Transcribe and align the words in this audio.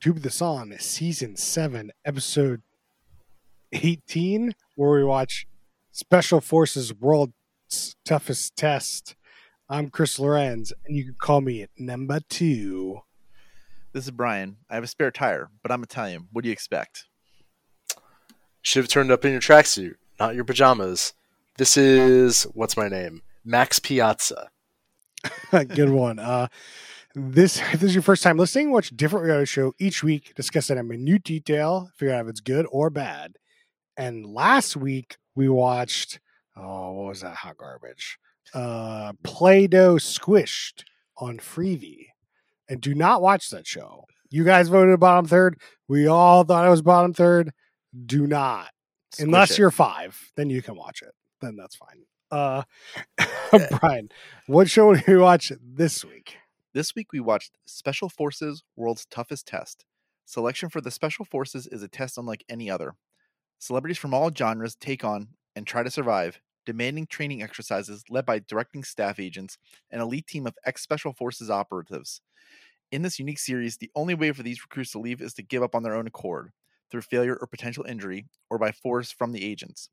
To 0.00 0.12
Be 0.12 0.20
the 0.20 0.30
Song, 0.30 0.72
Season 0.78 1.34
7, 1.34 1.90
Episode 2.04 2.62
18, 3.72 4.54
where 4.76 4.92
we 4.92 5.02
watch 5.02 5.48
Special 5.90 6.40
Forces 6.40 6.94
World's 6.94 7.96
Toughest 8.04 8.54
Test. 8.54 9.16
I'm 9.68 9.90
Chris 9.90 10.20
Lorenz, 10.20 10.72
and 10.84 10.96
you 10.96 11.04
can 11.04 11.16
call 11.20 11.40
me 11.40 11.62
at 11.62 11.70
number 11.76 12.20
two. 12.28 13.00
This 13.92 14.04
is 14.04 14.12
Brian. 14.12 14.58
I 14.70 14.76
have 14.76 14.84
a 14.84 14.86
spare 14.86 15.10
tire, 15.10 15.50
but 15.62 15.72
I'm 15.72 15.82
Italian. 15.82 16.28
What 16.30 16.42
do 16.42 16.48
you 16.48 16.52
expect? 16.52 17.06
Should 18.62 18.84
have 18.84 18.90
turned 18.90 19.10
up 19.10 19.24
in 19.24 19.32
your 19.32 19.40
tracksuit, 19.40 19.94
not 20.20 20.36
your 20.36 20.44
pajamas. 20.44 21.12
This 21.56 21.76
is 21.76 22.44
what's 22.54 22.76
my 22.76 22.88
name? 22.88 23.22
Max 23.44 23.80
Piazza. 23.80 24.50
Good 25.50 25.90
one. 25.90 26.20
Uh, 26.20 26.46
this 27.18 27.58
if 27.72 27.80
this 27.80 27.90
is 27.90 27.94
your 27.94 28.02
first 28.02 28.22
time 28.22 28.38
listening, 28.38 28.70
watch 28.70 28.90
a 28.90 28.94
different 28.94 29.26
reality 29.26 29.46
show 29.46 29.72
each 29.78 30.02
week, 30.02 30.34
discuss 30.34 30.70
it 30.70 30.78
in 30.78 30.88
minute 30.88 31.24
detail, 31.24 31.90
figure 31.96 32.14
out 32.14 32.22
if 32.24 32.28
it's 32.28 32.40
good 32.40 32.66
or 32.70 32.90
bad. 32.90 33.34
And 33.96 34.24
last 34.26 34.76
week 34.76 35.16
we 35.34 35.48
watched 35.48 36.20
oh, 36.56 36.92
what 36.92 37.08
was 37.08 37.20
that 37.22 37.36
hot 37.36 37.56
garbage? 37.56 38.18
Uh 38.54 39.12
Play-Doh 39.24 39.96
Squished 39.96 40.84
on 41.16 41.38
Freevee. 41.38 42.06
And 42.68 42.80
do 42.80 42.94
not 42.94 43.22
watch 43.22 43.48
that 43.50 43.66
show. 43.66 44.04
You 44.30 44.44
guys 44.44 44.68
voted 44.68 45.00
bottom 45.00 45.26
third. 45.26 45.58
We 45.88 46.06
all 46.06 46.44
thought 46.44 46.66
it 46.66 46.70
was 46.70 46.82
bottom 46.82 47.14
third. 47.14 47.50
Do 48.06 48.26
not. 48.26 48.68
Squish 49.12 49.24
Unless 49.26 49.50
it. 49.52 49.58
you're 49.58 49.70
five, 49.70 50.32
then 50.36 50.50
you 50.50 50.62
can 50.62 50.76
watch 50.76 51.02
it. 51.02 51.14
Then 51.40 51.56
that's 51.56 51.76
fine. 51.76 52.04
Uh 52.30 52.62
Brian, 53.80 54.10
what 54.46 54.68
show 54.68 54.94
did 54.94 55.06
we 55.06 55.16
watch 55.16 55.50
this 55.62 56.04
week? 56.04 56.37
This 56.74 56.94
week 56.94 57.14
we 57.14 57.20
watched 57.20 57.56
Special 57.66 58.10
Forces 58.10 58.62
World's 58.76 59.06
Toughest 59.06 59.46
Test. 59.46 59.86
Selection 60.26 60.68
for 60.68 60.82
the 60.82 60.90
Special 60.90 61.24
Forces 61.24 61.66
is 61.66 61.82
a 61.82 61.88
test 61.88 62.18
unlike 62.18 62.44
any 62.50 62.70
other. 62.70 62.94
Celebrities 63.58 63.96
from 63.96 64.12
all 64.12 64.30
genres 64.30 64.76
take 64.76 65.02
on 65.02 65.28
and 65.56 65.66
try 65.66 65.82
to 65.82 65.90
survive 65.90 66.40
demanding 66.66 67.06
training 67.06 67.42
exercises 67.42 68.04
led 68.10 68.26
by 68.26 68.38
directing 68.40 68.84
staff 68.84 69.18
agents, 69.18 69.56
and 69.90 70.02
elite 70.02 70.26
team 70.26 70.46
of 70.46 70.54
ex 70.66 70.82
Special 70.82 71.14
Forces 71.14 71.48
operatives. 71.48 72.20
In 72.92 73.00
this 73.00 73.18
unique 73.18 73.38
series, 73.38 73.78
the 73.78 73.90
only 73.94 74.14
way 74.14 74.32
for 74.32 74.42
these 74.42 74.62
recruits 74.62 74.92
to 74.92 74.98
leave 74.98 75.22
is 75.22 75.32
to 75.34 75.42
give 75.42 75.62
up 75.62 75.74
on 75.74 75.82
their 75.82 75.94
own 75.94 76.06
accord, 76.06 76.50
through 76.90 77.00
failure 77.00 77.38
or 77.40 77.46
potential 77.46 77.84
injury, 77.84 78.26
or 78.50 78.58
by 78.58 78.72
force 78.72 79.10
from 79.10 79.32
the 79.32 79.42
agents. 79.42 79.88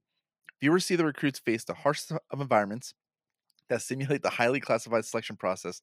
Viewers 0.59 0.83
see 0.83 0.97
the 0.97 1.05
recruits 1.05 1.39
face 1.39 1.63
the 1.63 1.73
harshest 1.73 2.11
of 2.11 2.41
environments 2.41 2.93
that 3.69 3.81
simulate 3.81 4.21
the 4.21 4.29
highly 4.29 4.59
classified 4.59 5.05
selection 5.05 5.37
process, 5.37 5.81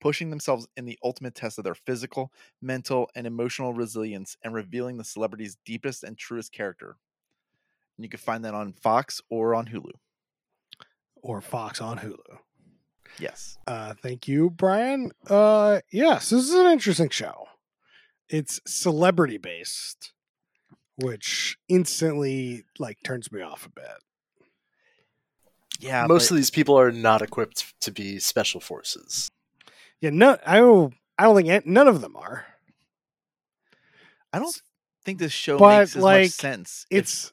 pushing 0.00 0.30
themselves 0.30 0.66
in 0.76 0.84
the 0.84 0.98
ultimate 1.04 1.34
test 1.34 1.58
of 1.58 1.64
their 1.64 1.74
physical, 1.74 2.32
mental, 2.60 3.10
and 3.14 3.26
emotional 3.26 3.72
resilience 3.72 4.36
and 4.42 4.54
revealing 4.54 4.96
the 4.96 5.04
celebrity's 5.04 5.56
deepest 5.64 6.02
and 6.02 6.16
truest 6.16 6.52
character. 6.52 6.96
And 7.96 8.04
you 8.04 8.08
can 8.08 8.18
find 8.18 8.44
that 8.44 8.54
on 8.54 8.72
Fox 8.72 9.20
or 9.28 9.54
on 9.54 9.66
Hulu. 9.66 9.92
Or 11.16 11.40
Fox 11.40 11.80
on 11.80 11.98
Hulu. 11.98 12.38
Yes. 13.18 13.58
Uh, 13.66 13.94
thank 14.02 14.26
you, 14.26 14.50
Brian. 14.50 15.12
Uh, 15.28 15.80
yes, 15.92 16.30
this 16.30 16.44
is 16.44 16.54
an 16.54 16.66
interesting 16.66 17.10
show. 17.10 17.48
It's 18.28 18.60
celebrity 18.66 19.36
based, 19.36 20.12
which 20.96 21.58
instantly 21.68 22.64
like 22.78 22.98
turns 23.04 23.30
me 23.30 23.42
off 23.42 23.66
a 23.66 23.70
bit. 23.70 23.84
Yeah. 25.78 26.06
Most 26.06 26.28
but 26.28 26.32
of 26.32 26.36
these 26.36 26.50
people 26.50 26.78
are 26.78 26.92
not 26.92 27.22
equipped 27.22 27.74
to 27.80 27.90
be 27.90 28.18
special 28.18 28.60
forces. 28.60 29.30
Yeah, 30.00 30.10
no, 30.10 30.38
I 30.46 30.56
don't. 30.58 30.94
I 31.18 31.24
don't 31.24 31.36
think 31.36 31.66
none 31.66 31.88
of 31.88 32.00
them 32.00 32.16
are. 32.16 32.46
I 34.32 34.38
don't 34.38 34.62
think 35.04 35.18
this 35.18 35.32
show 35.32 35.58
But, 35.58 35.80
makes 35.80 35.96
as 35.96 36.02
like, 36.02 36.22
much 36.24 36.30
sense. 36.30 36.86
if- 36.90 36.98
It's. 37.00 37.32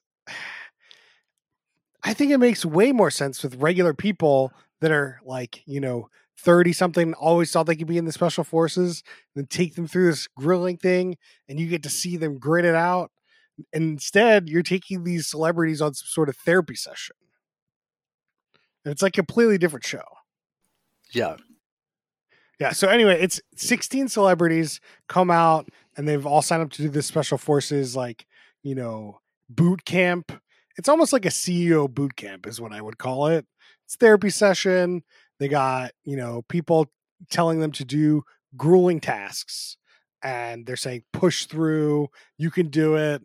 I 2.04 2.14
think 2.14 2.32
it 2.32 2.38
makes 2.38 2.66
way 2.66 2.92
more 2.92 3.12
sense 3.12 3.44
with 3.44 3.56
regular 3.56 3.94
people 3.94 4.54
that 4.80 4.92
are 4.92 5.20
like 5.26 5.62
you 5.66 5.80
know 5.80 6.10
thirty 6.38 6.72
something, 6.74 7.14
always 7.16 7.52
thought 7.52 7.64
they 7.66 7.76
could 7.76 7.88
be 7.88 7.98
in 7.98 8.06
the 8.06 8.12
special 8.12 8.44
forces, 8.44 9.04
then 9.36 9.48
take 9.48 9.76
them 9.76 9.88
through 9.88 10.12
this 10.12 10.28
grilling 10.28 10.78
thing, 10.78 11.18
and 11.50 11.60
you 11.60 11.68
get 11.68 11.84
to 11.84 11.90
see 11.90 12.16
them 12.18 12.38
grit 12.38 12.66
it 12.66 12.76
out. 12.76 13.12
And 13.74 13.84
instead, 13.94 14.48
you're 14.50 14.62
taking 14.64 15.04
these 15.04 15.28
celebrities 15.28 15.82
on 15.82 15.96
some 15.96 16.06
sort 16.08 16.30
of 16.30 16.38
therapy 16.38 16.76
session. 16.76 17.16
And 18.86 18.92
it's 18.92 19.02
like 19.02 19.16
a 19.18 19.24
completely 19.24 19.58
different 19.58 19.84
show. 19.86 20.04
Yeah. 21.12 21.38
Yeah. 22.60 22.72
So 22.72 22.88
anyway, 22.88 23.20
it's 23.22 23.40
16 23.56 24.08
celebrities 24.08 24.82
come 25.08 25.30
out 25.30 25.70
and 25.96 26.08
they've 26.08 26.26
all 26.26 26.42
signed 26.42 26.64
up 26.64 26.72
to 26.72 26.82
do 26.82 26.90
this 26.90 27.06
special 27.06 27.38
forces 27.38 27.96
like, 27.96 28.26
you 28.64 28.74
know, 28.76 29.20
boot 29.50 29.86
camp. 29.86 30.32
It's 30.78 30.90
almost 30.90 31.14
like 31.14 31.26
a 31.26 31.30
CEO 31.30 31.90
boot 31.90 32.16
camp 32.16 32.48
is 32.48 32.60
what 32.60 32.74
I 32.74 32.82
would 32.82 32.98
call 32.98 33.28
it. 33.28 33.46
It's 33.86 33.96
therapy 33.96 34.30
session. 34.30 35.04
They 35.40 35.48
got, 35.48 35.92
you 36.04 36.18
know, 36.18 36.44
people 36.50 36.88
telling 37.30 37.60
them 37.60 37.72
to 37.74 37.86
do 37.86 38.24
grueling 38.56 39.00
tasks 39.00 39.78
and 40.24 40.66
they're 40.66 40.76
saying 40.76 41.04
push 41.14 41.46
through, 41.46 42.10
you 42.38 42.50
can 42.50 42.70
do 42.70 42.96
it. 42.96 43.22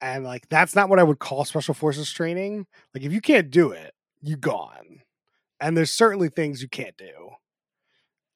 And 0.00 0.24
like 0.24 0.48
that's 0.48 0.76
not 0.76 0.88
what 0.88 1.00
I 1.00 1.02
would 1.02 1.18
call 1.18 1.44
special 1.44 1.74
forces 1.74 2.12
training. 2.12 2.66
Like 2.94 3.02
if 3.02 3.12
you 3.12 3.20
can't 3.20 3.50
do 3.50 3.72
it, 3.72 3.92
you 4.22 4.36
gone. 4.36 5.02
And 5.60 5.76
there's 5.76 5.90
certainly 5.90 6.28
things 6.28 6.62
you 6.62 6.68
can't 6.68 6.96
do 6.96 7.32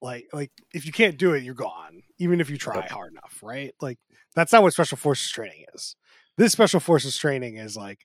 like 0.02 0.26
like 0.32 0.50
if 0.74 0.84
you 0.84 0.92
can't 0.92 1.16
do 1.16 1.32
it 1.32 1.42
you're 1.42 1.54
gone 1.54 2.02
even 2.18 2.40
if 2.40 2.50
you 2.50 2.58
try 2.58 2.86
hard 2.86 3.12
enough 3.12 3.38
right? 3.42 3.72
Like 3.80 3.98
that's 4.34 4.52
not 4.52 4.62
what 4.62 4.72
special 4.72 4.98
forces 4.98 5.30
training 5.30 5.64
is. 5.74 5.96
This 6.36 6.52
special 6.52 6.80
forces 6.80 7.16
training 7.16 7.56
is 7.56 7.76
like 7.76 8.00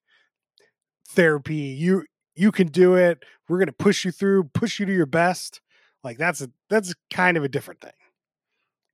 therapy. 1.10 1.56
You 1.56 2.04
you 2.36 2.52
can 2.52 2.68
do 2.68 2.96
it. 2.96 3.24
We're 3.50 3.58
going 3.58 3.68
to 3.68 3.74
push 3.74 4.06
you 4.06 4.12
through 4.12 4.46
push 4.54 4.80
you 4.80 4.86
to 4.86 4.94
your 4.94 5.06
best. 5.06 5.62
Like 6.04 6.18
that's 6.18 6.42
a 6.42 6.50
that's 6.70 6.94
kind 7.10 7.38
of 7.38 7.44
a 7.44 7.50
different 7.50 7.82
thing. 7.82 7.92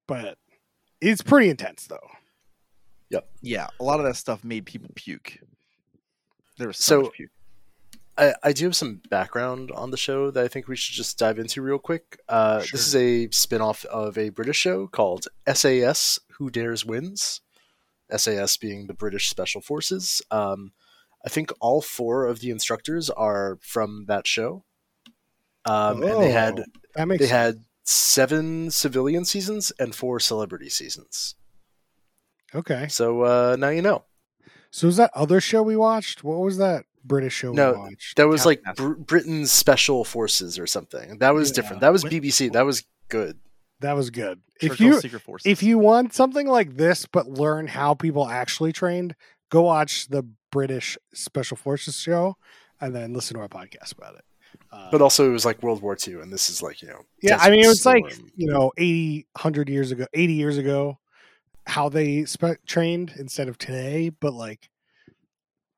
But 0.07 0.37
it's 1.01 1.21
pretty 1.21 1.49
intense 1.49 1.87
though. 1.87 2.07
Yep. 3.09 3.29
yeah, 3.41 3.67
a 3.79 3.83
lot 3.83 3.99
of 3.99 4.05
that 4.05 4.15
stuff 4.15 4.43
made 4.43 4.65
people 4.65 4.89
puke. 4.95 5.37
There 6.57 6.67
was 6.67 6.77
so, 6.77 6.83
So- 6.99 7.01
much 7.03 7.11
puke. 7.13 7.29
I, 8.18 8.34
I 8.44 8.53
do 8.53 8.66
have 8.66 8.75
some 8.75 9.01
background 9.09 9.72
on 9.72 9.91
the 9.91 9.97
show 9.97 10.29
that 10.31 10.44
I 10.44 10.47
think 10.47 10.68
we 10.68 10.75
should 10.75 10.94
just 10.96 11.18
dive 11.18 11.40
into 11.40 11.62
real 11.62 11.79
quick. 11.79 12.19
Uh, 12.29 12.62
Sure. 12.62 12.78
This 12.78 12.88
is 12.88 12.96
a 12.96 13.29
spin 13.31 13.62
off 13.62 13.85
of 13.85 14.18
a 14.18 14.29
British 14.29 14.57
show 14.57 14.88
called 14.88 15.28
SAS 15.51 16.19
Who 16.38 16.50
Dares 16.50 16.85
Wins. 16.85 17.41
SAS 18.16 18.57
being 18.57 18.85
the 18.88 18.94
British 18.94 19.29
Special 19.29 19.62
Forces. 19.62 20.22
Um, 20.29 20.74
I 21.25 21.29
think 21.29 21.51
all 21.59 21.81
four 21.81 22.25
of 22.28 22.41
the 22.41 22.51
instructors 22.51 23.09
are 23.09 23.57
from 23.62 24.06
that 24.07 24.28
show. 24.28 24.63
Um, 25.66 26.03
and 26.03 26.22
they 26.22 26.31
had 26.31 26.59
Oh, 26.95 27.06
they 27.06 27.18
sense. 27.18 27.30
had 27.31 27.63
seven 27.85 28.69
civilian 28.69 29.25
seasons 29.25 29.72
and 29.80 29.95
four 29.95 30.19
celebrity 30.19 30.69
seasons. 30.69 31.35
okay 32.53 32.88
So 32.90 33.22
uh, 33.24 33.56
now 33.57 33.69
you 33.69 33.81
know. 33.81 34.03
so 34.69 34.88
was 34.88 34.97
that 34.97 35.12
other 35.16 35.40
show 35.41 35.63
we 35.63 35.75
watched 35.75 36.24
what 36.24 36.40
was 36.40 36.57
that 36.57 36.85
british 37.03 37.33
show 37.33 37.51
No, 37.51 37.73
watched 37.73 38.15
That 38.17 38.27
was 38.27 38.45
like 38.45 38.61
Br- 38.75 38.93
Britain's 38.93 39.51
Special 39.51 40.03
Forces 40.03 40.57
or 40.59 40.67
something. 40.67 41.17
That 41.19 41.33
was 41.33 41.49
Yeah. 41.49 41.55
different. 41.55 41.81
That 41.81 41.91
was 41.91 42.03
BBC. 42.03 42.49
That 42.53 42.65
was 42.65 42.83
good. 43.09 43.39
that 43.81 43.93
was 43.93 44.09
good 44.09 44.39
if 44.61 44.77
Churchill 44.77 45.01
you 45.03 45.37
if 45.45 45.61
you 45.61 45.77
want 45.77 46.13
something 46.13 46.47
like 46.47 46.77
this 46.77 47.05
but 47.05 47.27
learn 47.27 47.67
how 47.67 47.93
people 47.93 48.27
actually 48.29 48.71
trained 48.71 49.13
go 49.50 49.63
watch 49.63 50.07
the 50.07 50.23
british 50.51 50.97
special 51.13 51.57
forces 51.57 51.95
show 52.00 52.38
and 52.79 52.95
then 52.95 53.13
listen 53.13 53.35
to 53.35 53.41
our 53.41 53.49
podcast 53.49 53.91
about 53.97 54.15
it 54.15 54.23
uh, 54.71 54.89
But 54.91 55.01
also, 55.01 55.27
it 55.27 55.33
was 55.33 55.45
like 55.45 55.61
World 55.63 55.81
War 55.81 55.97
II, 56.07 56.21
and 56.21 56.31
this 56.31 56.49
is 56.49 56.61
like 56.61 56.81
you 56.81 56.88
know. 56.88 57.01
yeah 57.21 57.38
i 57.41 57.49
mean 57.49 57.63
it 57.63 57.67
was 57.67 57.85
like 57.85 58.06
you 58.38 58.47
know 58.47 58.71
80 58.77 59.27
100 59.33 59.67
years 59.69 59.91
ago 59.91 60.06
80 60.13 60.33
years 60.33 60.57
ago 60.57 60.97
how 61.67 61.89
they 61.89 62.23
spe- 62.25 62.63
trained 62.65 63.13
instead 63.17 63.49
of 63.49 63.57
today 63.57 64.09
but 64.09 64.33
like 64.33 64.69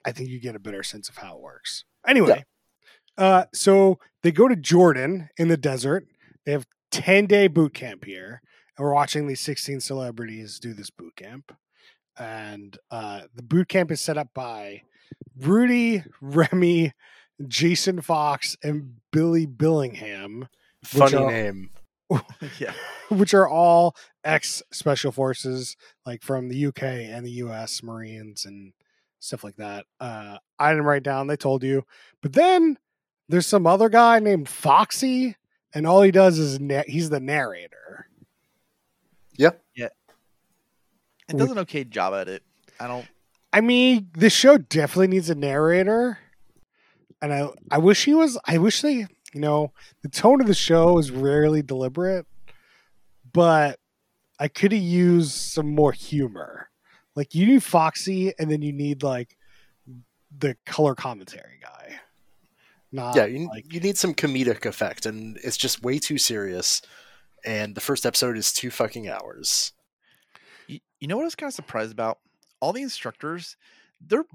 i 0.06 0.12
think 0.12 0.30
you 0.30 0.40
get 0.40 0.56
a 0.56 0.60
better 0.60 0.84
sense 0.84 1.10
of 1.10 1.18
how 1.18 1.36
it 1.36 1.42
works. 1.42 1.84
Anyway 2.08 2.46
uh 3.18 3.46
so 3.54 4.00
they 4.24 4.32
go 4.32 4.48
to 4.48 4.56
jordan 4.56 5.30
in 5.38 5.48
the 5.48 5.58
desert. 5.58 6.06
They 6.46 6.52
have 6.52 6.68
10 6.92 7.26
day 7.28 7.48
boot 7.48 7.74
camp 7.74 8.06
here. 8.06 8.42
And 8.78 8.86
we're 8.86 8.94
watching 8.94 9.28
these 9.28 9.40
16 9.42 9.80
celebrities 9.80 10.60
do 10.60 10.74
this 10.74 10.90
boot 10.90 11.16
camp. 11.16 11.56
And 12.18 12.78
uh 12.92 13.22
the 13.34 13.44
boot 13.44 13.68
camp 13.70 13.92
is 13.92 14.02
set 14.02 14.18
up 14.18 14.30
by 14.34 14.82
rudy 15.40 16.04
remy 16.22 16.94
jason 17.48 18.02
fox 18.02 18.56
and 18.64 18.96
billy 19.12 19.46
billingham 19.46 20.48
funny 20.84 21.16
are- 21.18 21.32
name. 21.32 21.70
yeah, 22.60 22.74
which 23.10 23.34
are 23.34 23.48
all 23.50 23.96
ex 24.24 24.62
special 24.72 25.12
forces, 25.12 25.76
like 26.06 26.22
from 26.22 26.50
the 26.50 26.68
UK 26.68 26.84
and 26.84 27.26
the 27.26 27.32
US 27.32 27.82
Marines 27.82 28.46
and 28.46 28.74
stuff 29.20 29.44
like 29.44 29.56
that. 29.58 29.86
Uh, 30.00 30.38
I 30.60 30.72
didn't 30.72 30.86
write 30.86 31.04
down; 31.04 31.28
they 31.28 31.38
told 31.38 31.64
you. 31.64 31.86
But 32.22 32.34
then 32.34 32.78
there's 33.30 33.48
some 33.48 33.68
other 33.68 33.90
guy 33.90 34.20
named 34.20 34.50
Foxy, 34.50 35.36
and 35.74 35.88
all 35.88 36.02
he 36.02 36.12
does 36.12 36.40
is 36.40 36.60
na- 36.60 36.84
he's 36.88 37.10
the 37.10 37.20
narrator. 37.20 38.08
Yeah. 39.38 39.52
Yeah. 39.76 39.90
It 41.28 41.38
does 41.38 41.52
an 41.52 41.60
okay 41.60 41.84
job 41.84 42.14
at 42.14 42.28
it. 42.28 42.44
I 42.80 42.88
don't. 42.88 43.08
I 43.52 43.62
mean, 43.62 44.10
this 44.14 44.34
show 44.34 44.58
definitely 44.58 45.08
needs 45.08 45.30
a 45.30 45.36
narrator, 45.36 46.20
and 47.22 47.34
I 47.34 47.50
I 47.72 47.78
wish 47.80 48.06
he 48.06 48.14
was. 48.14 48.38
I 48.46 48.58
wish 48.58 48.82
they, 48.82 48.94
you 48.94 49.08
know, 49.34 49.72
the 50.04 50.10
tone 50.10 50.42
of 50.42 50.48
the 50.48 50.54
show 50.54 50.98
is 51.00 51.10
rarely 51.10 51.62
deliberate, 51.62 52.28
but 53.34 53.80
I 54.40 54.50
could 54.50 54.72
have 54.72 54.82
used 54.82 55.32
some 55.32 55.74
more 55.74 55.94
humor. 55.94 56.70
Like 57.16 57.34
you 57.34 57.46
need 57.46 57.64
Foxy, 57.64 58.34
and 58.38 58.52
then 58.52 58.62
you 58.62 58.74
need 58.74 59.04
like 59.04 59.38
the 60.38 60.58
color 60.66 60.96
commentary 60.96 61.60
guy. 61.62 61.96
Not 62.92 63.16
yeah, 63.16 63.26
you, 63.26 63.48
like 63.48 63.72
you 63.74 63.80
need 63.80 63.98
some 63.98 64.14
comedic 64.14 64.66
effect, 64.66 65.06
and 65.06 65.38
it's 65.44 65.58
just 65.58 65.84
way 65.84 66.00
too 66.00 66.18
serious. 66.18 66.82
And 67.46 67.76
the 67.76 67.82
first 67.82 68.06
episode 68.06 68.38
is 68.38 68.52
two 68.54 68.72
fucking 68.72 69.08
hours. 69.08 69.74
You, 70.68 70.80
you 71.00 71.08
know 71.08 71.16
what 71.16 71.24
I 71.24 71.26
was 71.26 71.36
kind 71.36 71.50
of 71.50 71.54
surprised 71.54 71.92
about? 71.92 72.20
All 72.60 72.74
the 72.74 72.82
instructors, 72.82 73.56
they're 74.02 74.26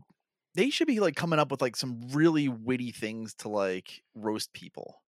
they 0.54 0.70
should 0.70 0.86
be 0.86 1.00
like 1.00 1.16
coming 1.16 1.38
up 1.38 1.50
with 1.50 1.62
like 1.62 1.76
some 1.76 2.08
really 2.12 2.48
witty 2.48 2.92
things 2.92 3.34
to 3.34 3.48
like 3.48 4.02
roast 4.14 4.52
people. 4.52 5.00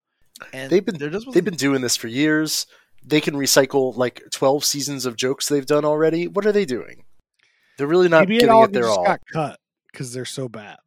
And 0.53 0.71
They've 0.71 0.85
been- 0.85 0.99
there 0.99 1.11
just 1.11 1.31
They've 1.33 1.45
been 1.45 1.55
doing 1.55 1.83
this 1.83 1.97
for 1.97 2.09
years. 2.09 2.67
They 3.05 3.21
can 3.21 3.35
recycle 3.35 3.97
like 3.97 4.23
twelve 4.31 4.65
seasons 4.65 5.05
of 5.07 5.17
jokes 5.17 5.49
they've 5.49 5.67
done 5.67 5.85
already. 5.85 6.29
What 6.29 6.47
are 6.47 6.53
they 6.53 6.65
doing? 6.65 7.05
They're 7.79 7.87
really 7.87 8.09
not 8.09 8.21
maybe 8.21 8.37
it 8.37 8.41
giving 8.41 8.55
all 8.55 8.65
it 8.65 8.73
their 8.73 8.83
just 8.85 8.99
all. 8.99 9.05
got 9.05 9.21
cut 9.33 9.59
because 9.91 10.13
they're 10.13 10.25
so 10.25 10.49
bad. 10.49 10.79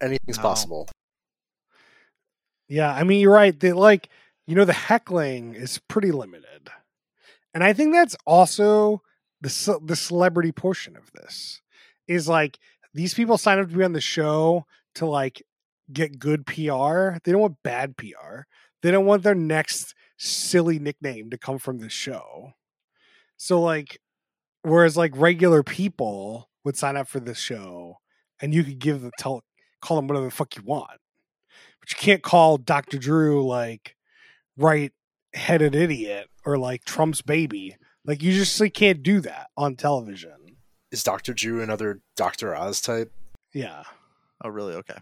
Anything's 0.00 0.36
No. 0.36 0.42
possible. 0.42 0.88
Yeah, 2.68 2.92
I 2.92 3.04
mean 3.04 3.20
you're 3.20 3.32
right. 3.32 3.58
They 3.58 3.72
like 3.72 4.08
you 4.46 4.54
know 4.54 4.64
the 4.64 4.72
heckling 4.72 5.54
is 5.54 5.78
pretty 5.88 6.10
limited, 6.12 6.68
and 7.54 7.62
I 7.64 7.72
think 7.72 7.92
that's 7.92 8.16
also 8.26 9.02
the 9.40 9.78
the 9.84 9.96
celebrity 9.96 10.52
portion 10.52 10.96
of 10.96 11.10
this 11.12 11.60
is 12.08 12.28
like 12.28 12.58
these 12.92 13.14
people 13.14 13.38
sign 13.38 13.58
up 13.58 13.68
to 13.70 13.76
be 13.76 13.84
on 13.84 13.92
the 13.92 14.00
show 14.00 14.66
to 14.96 15.06
like 15.06 15.42
get 15.92 16.18
good 16.18 16.44
PR. 16.46 17.18
They 17.22 17.32
don't 17.32 17.40
want 17.40 17.62
bad 17.62 17.96
PR. 17.96 18.42
They 18.82 18.90
don't 18.90 19.06
want 19.06 19.22
their 19.22 19.34
next 19.34 19.94
silly 20.18 20.78
nickname 20.78 21.30
to 21.30 21.38
come 21.38 21.58
from 21.58 21.78
the 21.78 21.88
show. 21.88 22.52
So 23.36 23.60
like, 23.60 23.98
whereas 24.66 24.96
like 24.96 25.12
regular 25.16 25.62
people 25.62 26.48
would 26.64 26.76
sign 26.76 26.96
up 26.96 27.08
for 27.08 27.20
this 27.20 27.38
show, 27.38 27.98
and 28.40 28.54
you 28.54 28.64
could 28.64 28.78
give 28.78 29.02
them 29.02 29.12
tell 29.18 29.42
call 29.80 29.96
them 29.96 30.08
whatever 30.08 30.26
the 30.26 30.30
fuck 30.30 30.56
you 30.56 30.62
want 30.62 30.98
but 31.86 31.92
you 31.92 32.04
can't 32.04 32.22
call 32.22 32.58
Dr. 32.58 32.98
Drew 32.98 33.46
like 33.46 33.96
right 34.56 34.92
headed 35.34 35.74
idiot 35.74 36.28
or 36.44 36.58
like 36.58 36.84
Trump's 36.84 37.22
baby. 37.22 37.76
Like 38.04 38.22
you 38.22 38.32
just 38.32 38.60
like, 38.60 38.74
can't 38.74 39.02
do 39.02 39.20
that 39.20 39.48
on 39.56 39.76
television. 39.76 40.32
Is 40.90 41.02
Doctor 41.02 41.32
Drew 41.32 41.62
another 41.62 42.00
Doctor 42.16 42.56
Oz 42.56 42.80
type? 42.80 43.12
Yeah. 43.52 43.84
Oh, 44.44 44.48
really? 44.48 44.74
Okay. 44.74 44.98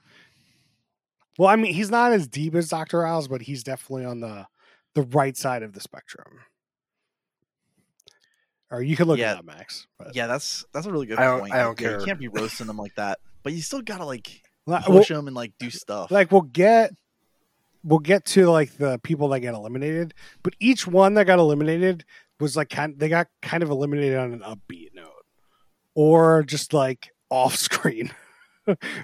Well, 1.38 1.48
I 1.48 1.56
mean, 1.56 1.74
he's 1.74 1.90
not 1.90 2.12
as 2.12 2.28
deep 2.28 2.54
as 2.54 2.68
Dr. 2.68 3.06
Oz, 3.06 3.28
but 3.28 3.42
he's 3.42 3.64
definitely 3.64 4.04
on 4.04 4.20
the 4.20 4.46
the 4.94 5.02
right 5.02 5.36
side 5.36 5.62
of 5.62 5.72
the 5.72 5.80
spectrum. 5.80 6.40
Or 8.70 8.82
you 8.82 8.96
could 8.96 9.06
look 9.06 9.18
Yeah. 9.18 9.32
at 9.32 9.36
that, 9.36 9.44
Max. 9.44 9.86
But, 9.98 10.16
Yeah, 10.16 10.26
that's 10.26 10.64
that's 10.72 10.86
a 10.86 10.92
really 10.92 11.06
good 11.06 11.18
I 11.18 11.24
don't- 11.24 11.40
point. 11.40 11.54
I 11.54 11.58
don't 11.62 11.80
Yeah, 11.80 11.88
care. 11.88 12.00
You 12.00 12.06
can't 12.06 12.18
be 12.18 12.28
roasting 12.28 12.66
them 12.66 12.76
like 12.78 12.94
that, 12.96 13.18
but 13.42 13.52
you 13.52 13.62
still 13.62 13.82
gotta 13.82 14.04
like 14.04 14.42
Well, 14.66 14.82
push 14.82 15.08
them 15.08 15.26
and 15.26 15.36
like 15.36 15.52
do 15.58 15.70
stuff. 15.70 16.10
like 16.10 16.32
we'll 16.32 16.40
get 16.42 16.92
we'll 17.82 17.98
get 17.98 18.24
to 18.24 18.48
like 18.50 18.76
the 18.78 18.98
people 19.02 19.28
that 19.28 19.40
get 19.40 19.52
eliminated 19.52 20.14
but 20.42 20.54
each 20.58 20.86
one 20.86 21.12
that 21.14 21.26
got 21.26 21.38
eliminated 21.38 22.02
was 22.40 22.56
like 22.56 22.70
kind 22.70 22.98
they 22.98 23.10
got 23.10 23.28
kind 23.42 23.62
of 23.62 23.68
eliminated 23.68 24.16
on 24.16 24.32
an 24.32 24.40
upbeat 24.40 24.94
note 24.94 25.10
or 25.94 26.42
just 26.44 26.72
like 26.72 27.10
off 27.28 27.54
screen 27.68 28.10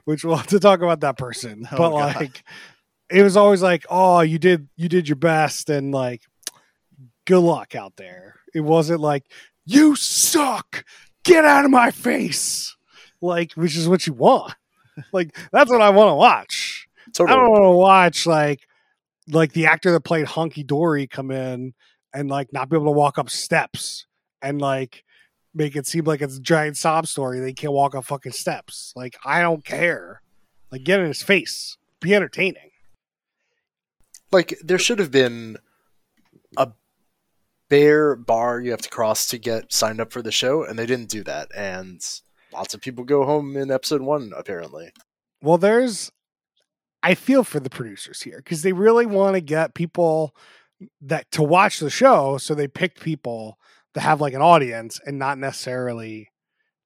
which 0.07 0.25
we'll 0.25 0.37
have 0.37 0.47
to 0.47 0.59
talk 0.59 0.81
about 0.81 1.01
that 1.01 1.19
person 1.19 1.69
Oh, 1.73 1.77
but 1.77 1.91
God. 1.91 2.17
like 2.17 2.43
it 3.11 3.23
was 3.23 3.37
always 3.37 3.61
like 3.63 3.85
oh 3.91 4.21
you 4.23 4.39
did 4.39 4.67
you 4.77 4.89
did 4.89 5.07
your 5.09 5.17
best 5.17 5.69
and 5.69 5.93
like 5.93 6.23
good 7.27 7.41
luck 7.41 7.75
out 7.75 7.97
there 7.97 8.37
it 8.55 8.61
wasn't 8.63 9.01
like 9.01 9.25
you 9.71 9.95
suck 9.97 10.85
get 11.23 11.45
out 11.45 11.65
of 11.65 11.71
my 11.71 11.91
face 11.91 12.77
like 13.21 13.53
which 13.53 13.77
is 13.77 13.89
what 13.89 14.07
you 14.07 14.13
want 14.13 14.55
like 15.13 15.37
that's 15.53 15.71
what 15.71 15.83
i 15.83 15.91
want 15.91 16.09
to 16.09 16.15
watch 16.15 16.89
I 17.19 17.35
don't 17.35 17.51
want 17.51 17.65
to 17.65 17.71
watch 17.71 18.27
like 18.27 18.67
like 19.29 19.53
the 19.53 19.67
actor 19.67 19.93
that 19.93 20.01
played 20.01 20.27
Honky 20.27 20.67
Dory 20.67 21.07
come 21.07 21.31
in 21.31 21.75
and 22.13 22.29
like 22.29 22.53
not 22.53 22.69
be 22.69 22.77
able 22.77 22.87
to 22.87 22.93
walk 22.93 23.19
up 23.19 23.31
steps 23.31 24.07
and 24.43 24.61
like 24.61 25.05
make 25.55 25.77
it 25.77 25.87
seem 25.87 26.05
like 26.05 26.21
it's 26.21 26.37
a 26.37 26.41
giant 26.41 26.77
sob 26.77 27.07
story. 27.07 27.41
They 27.41 27.53
can't 27.53 27.73
walk 27.73 27.95
up 27.95 28.05
fucking 28.05 28.33
steps. 28.33 28.93
Like 28.97 29.17
I 29.25 29.43
don't 29.43 29.65
care. 29.65 30.23
Like 30.71 30.85
get 30.85 31.01
in 31.01 31.07
his 31.07 31.23
face. 31.23 31.77
Be 32.01 32.15
entertaining. 32.15 32.71
like 34.33 34.57
there 34.63 34.79
should 34.79 34.99
have 34.99 35.11
been 35.11 35.57
a 36.57 36.69
bare 37.71 38.15
bar 38.17 38.61
you 38.61 38.71
have 38.71 38.83
to 38.83 38.91
cross 38.91 39.27
to 39.29 39.39
get 39.39 39.73
signed 39.73 40.01
up 40.01 40.13
for 40.13 40.21
the 40.21 40.33
show 40.33 40.65
and 40.65 40.79
they 40.79 40.85
didn't 40.85 41.09
do 41.09 41.23
that 41.23 41.49
and 41.57 42.21
lots 42.53 42.75
of 42.75 42.83
people 42.83 43.05
go 43.05 43.25
home 43.25 43.57
in 43.57 43.71
episode 43.71 44.03
one 44.03 44.33
apparently 44.37 44.93
Well, 45.41 45.57
there's 45.57 46.13
I 47.03 47.15
feel 47.15 47.45
for 47.45 47.61
the 47.61 47.71
producers 47.71 48.23
here 48.23 48.39
because 48.39 48.63
they 48.63 48.73
really 48.73 49.07
want 49.07 49.35
to 49.35 49.41
get 49.41 49.75
people 49.75 50.35
that 51.01 51.31
to 51.33 51.43
watch 51.43 51.79
the 51.79 51.91
show, 51.91 52.37
so 52.39 52.55
they 52.55 52.69
picked 52.69 53.01
people 53.01 53.59
that 53.95 54.03
have 54.03 54.21
like 54.21 54.35
an 54.35 54.43
audience 54.43 55.01
and 55.05 55.19
not 55.19 55.39
necessarily 55.39 56.29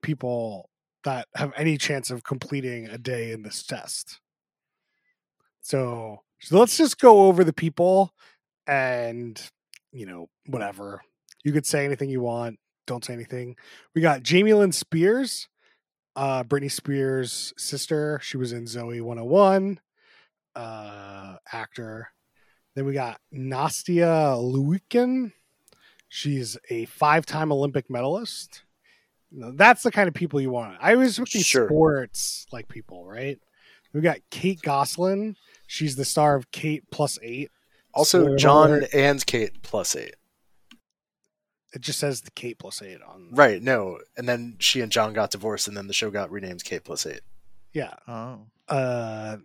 people 0.02 0.70
that 1.04 1.28
have 1.34 1.52
any 1.56 1.76
chance 1.76 2.10
of 2.10 2.24
completing 2.24 2.86
a 2.86 2.98
day 2.98 3.32
in 3.32 3.42
this 3.42 3.62
test. 3.62 4.20
So, 5.60 6.22
so 6.40 6.58
let's 6.58 6.76
just 6.76 7.00
go 7.00 7.26
over 7.26 7.42
the 7.42 7.52
people 7.52 8.14
and 8.66 9.40
you 9.94 10.04
know 10.06 10.28
whatever 10.46 11.00
you 11.44 11.52
could 11.52 11.64
say 11.66 11.84
anything 11.84 12.10
you 12.10 12.20
want. 12.20 12.58
Don't 12.86 13.04
say 13.04 13.12
anything. 13.14 13.56
We 13.94 14.00
got 14.02 14.22
Jamie 14.22 14.52
Lynn 14.54 14.72
Spears 14.72 15.48
uh 16.16 16.44
Britney 16.44 16.70
Spears' 16.70 17.52
sister. 17.56 18.20
She 18.22 18.36
was 18.36 18.52
in 18.52 18.64
Zoey 18.64 19.00
101, 19.00 19.80
uh 20.54 21.36
actor. 21.52 22.08
Then 22.74 22.86
we 22.86 22.92
got 22.92 23.20
Nastia 23.32 24.36
Lewinsky. 24.36 25.32
She's 26.08 26.56
a 26.70 26.84
five-time 26.86 27.50
Olympic 27.52 27.90
medalist. 27.90 28.62
You 29.30 29.40
know, 29.40 29.52
that's 29.52 29.82
the 29.82 29.90
kind 29.90 30.06
of 30.06 30.14
people 30.14 30.40
you 30.40 30.50
want. 30.50 30.76
I 30.80 30.94
was 30.94 31.16
these 31.16 31.44
Sure. 31.46 31.66
sports 31.66 32.46
like 32.52 32.68
people, 32.68 33.04
right? 33.04 33.38
We 33.92 34.00
got 34.00 34.18
Kate 34.30 34.60
Gosselin. 34.62 35.36
She's 35.66 35.96
the 35.96 36.04
star 36.04 36.36
of 36.36 36.50
Kate 36.52 36.84
Plus 36.92 37.18
Eight. 37.22 37.50
Also 37.94 38.22
Spoiler 38.22 38.36
john 38.36 38.70
alert. 38.72 38.94
and 38.94 39.24
kate 39.26 39.62
plus 39.62 39.94
eight 39.96 40.14
It 41.72 41.80
just 41.80 41.98
says 41.98 42.20
the 42.22 42.30
Kate 42.30 42.58
Plus 42.58 42.82
Eight 42.82 43.00
on. 43.02 43.28
right 43.32 43.62
no 43.62 43.98
and 44.16 44.28
then 44.28 44.56
she 44.58 44.80
and 44.80 44.92
john 44.92 45.12
got 45.12 45.30
divorced 45.30 45.68
and 45.68 45.76
then 45.76 45.86
the 45.86 45.92
show 45.94 46.10
got 46.10 46.30
renamed 46.30 46.64
kate 46.64 46.84
plus 46.84 47.06
eight 47.06 47.20
Yeah. 47.72 47.94
oh, 48.08 48.46
Uh, 48.68 49.38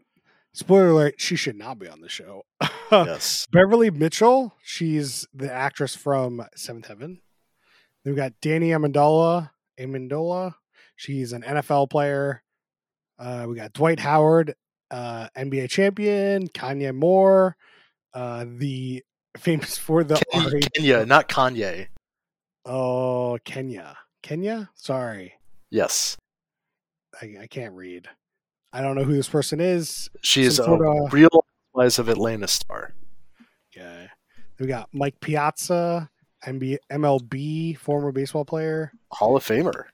spoiler 0.54 0.90
alert: 0.90 1.16
She 1.18 1.36
should 1.36 1.56
not 1.58 1.80
be 1.80 1.88
on 1.88 2.02
the 2.02 2.10
show. 2.10 2.44
yes 2.92 3.48
Beverly 3.52 3.90
Mitchell, 3.92 4.54
she's 4.62 5.28
the 5.34 5.52
actress 5.52 5.96
from 5.96 6.44
Seventh 6.56 6.88
Heaven. 6.88 7.22
Then 8.04 8.14
we 8.14 8.18
got 8.18 8.34
Danny 8.42 8.70
Amendola. 8.70 9.52
Amendola, 9.80 10.56
she's 10.96 11.34
an 11.34 11.42
NFL 11.44 11.90
player. 11.90 12.44
Uh, 13.18 13.46
we 13.50 13.56
got 13.56 13.74
Dwight 13.74 14.00
Howard, 14.00 14.56
uh, 14.92 15.28
NBA 15.38 15.70
champion. 15.70 16.48
Kanye 16.48 16.96
Moore, 16.96 17.58
uh, 18.14 18.46
the 18.48 19.04
famous 19.38 19.78
for 19.78 20.04
the 20.04 20.16
Ken- 20.32 20.46
R- 20.46 20.60
kenya 20.76 21.06
not 21.06 21.30
kanye 21.30 21.88
oh 22.66 23.38
Kenya, 23.46 23.98
Kenya. 24.24 24.70
Sorry, 24.76 25.34
yes 25.70 26.18
I, 27.22 27.36
I 27.42 27.48
can't 27.48 27.74
read. 27.74 28.08
I 28.72 28.82
don't 28.82 28.96
know 28.96 29.04
who 29.04 29.14
this 29.14 29.30
person 29.30 29.60
is. 29.60 30.10
she 30.22 30.44
is 30.44 30.60
a 30.60 30.64
sorta- 30.64 31.10
real 31.12 31.30
Housewives 31.74 32.00
of 32.00 32.10
atlanta 32.10 32.48
star 32.48 32.94
Okay. 33.76 34.08
We 34.60 34.66
got 34.68 34.90
Mike 34.92 35.20
Piazza, 35.22 36.10
MB, 36.46 36.78
MLB 36.92 37.78
former 37.78 38.12
baseball 38.12 38.44
player. 38.46 38.92
hall 39.12 39.36
of 39.38 39.46
famer 39.46 39.86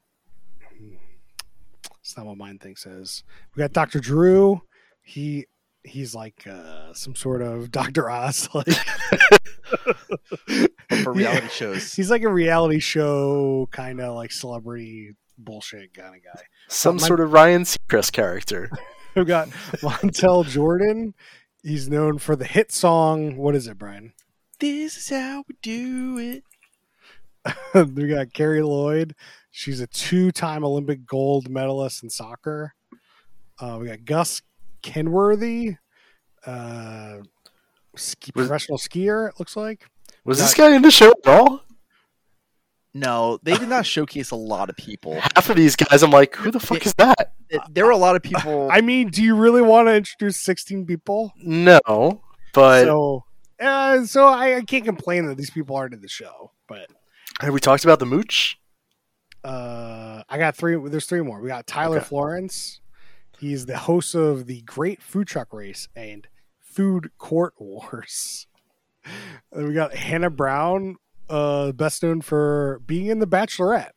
It's 2.00 2.16
not 2.18 2.26
what 2.26 2.38
mine 2.38 2.58
thinks 2.60 2.86
is. 2.86 3.24
We 3.56 3.60
got 3.62 3.74
Dr. 3.74 4.00
Drew. 4.00 4.62
He 5.02 5.46
he's 5.86 6.14
like 6.16 6.46
uh, 6.48 6.94
some 6.94 7.16
sort 7.16 7.42
of 7.42 7.72
Dr. 7.72 8.10
Oz 8.10 8.50
like 8.54 8.68
for 11.04 11.14
reality 11.14 11.48
shows. 11.50 11.94
He's 11.94 12.10
like 12.12 12.24
a 12.24 12.30
reality 12.32 12.80
show 12.80 13.68
kind 13.72 14.02
of 14.02 14.16
like 14.16 14.32
celebrity 14.32 15.16
bullshit 15.38 15.94
kind 15.94 16.16
of 16.16 16.24
guy. 16.24 16.42
some 16.70 16.96
my- 16.96 17.08
sort 17.08 17.20
of 17.20 17.34
ryan 17.34 17.64
seacrest 17.64 18.12
character 18.14 18.70
We've 19.16 19.26
got 19.28 19.48
Montel 19.82 20.46
Jordan. 20.46 21.14
He's 21.64 21.90
known 21.90 22.18
for 22.18 22.36
the 22.36 22.44
hit 22.44 22.70
song. 22.74 23.38
What 23.38 23.56
is 23.56 23.66
it, 23.66 23.78
Brian? 23.78 24.12
This 24.60 24.98
is 24.98 25.10
how 25.10 25.46
we 25.48 25.56
do 25.62 26.18
it. 26.18 26.44
we 27.96 28.08
got 28.10 28.34
Carli 28.34 28.62
Lloyd. 28.68 29.16
She's 29.52 29.80
a 29.80 29.88
two-time 29.88 30.66
Olympic 30.66 31.06
gold 31.06 31.50
medalist 31.50 32.04
in 32.04 32.10
soccer. 32.10 32.74
Uh, 33.58 33.78
we 33.80 33.88
got 33.88 34.04
Gus 34.04 34.42
Kenworthy, 34.86 35.78
uh, 36.46 37.18
ski, 37.96 38.32
Was- 38.36 38.48
professional 38.48 38.78
skier. 38.78 39.30
It 39.30 39.36
looks 39.40 39.56
like. 39.58 39.86
Was 40.24 40.40
Not- 40.40 40.46
this 40.46 40.54
guy 40.54 40.76
in 40.76 40.82
the 40.82 40.92
show 40.92 41.12
at 41.12 41.28
all? 41.28 41.62
No, 42.94 43.40
they 43.44 43.58
did 43.58 43.68
not 43.68 43.86
showcase 43.86 44.32
a 44.32 44.36
lot 44.38 44.70
of 44.70 44.78
people. 44.78 45.14
Half 45.36 45.50
of 45.50 45.58
these 45.58 45.76
guys, 45.76 46.02
I'm 46.02 46.12
like, 46.12 46.36
who 46.36 46.50
the 46.52 46.60
fuck 46.62 46.86
is 46.86 46.94
that? 46.94 47.34
It- 47.50 47.62
There 47.70 47.86
were 47.86 47.92
a 47.92 47.98
lot 47.98 48.16
of 48.16 48.24
people. 48.24 48.70
I 48.72 48.82
mean, 48.82 49.10
do 49.10 49.22
you 49.22 49.36
really 49.36 49.62
want 49.62 49.88
to 49.88 49.96
introduce 49.96 50.38
16 50.38 50.86
people? 50.86 51.34
No, 51.44 52.22
but 52.54 52.84
so, 52.86 53.26
uh, 53.60 54.06
so 54.06 54.28
I, 54.28 54.58
I 54.58 54.62
can't 54.62 54.86
complain 54.86 55.26
that 55.28 55.36
these 55.38 55.50
people 55.50 55.76
aren't 55.76 55.94
in 55.94 56.02
the 56.02 56.08
show. 56.08 56.52
But 56.68 56.88
have 57.42 57.54
we 57.54 57.60
talked 57.60 57.84
about 57.84 58.00
the 58.00 58.06
mooch? 58.06 58.58
uh, 59.44 60.24
I 60.30 60.38
got 60.38 60.56
three. 60.56 60.76
There's 60.90 61.06
three 61.06 61.22
more. 61.22 61.40
We 61.42 61.50
got 61.50 61.68
Tyler 61.68 61.98
Okay. 61.98 62.06
Florence. 62.06 62.80
He's 63.40 63.66
the 63.66 63.78
host 63.78 64.16
of 64.16 64.46
the 64.48 64.62
Great 64.62 65.02
Food 65.02 65.28
Truck 65.28 65.54
Race 65.54 65.88
and 65.96 66.28
Food 66.60 67.12
Court 67.18 67.54
Wars. 67.60 68.48
And 69.52 69.68
we 69.68 69.74
got 69.74 69.94
Hannah 69.94 70.30
Brown, 70.30 70.96
uh, 71.30 71.72
best 71.74 72.02
known 72.04 72.22
for 72.22 72.82
being 72.86 73.08
in 73.08 73.20
The 73.20 73.28
Bachelorette. 73.28 73.92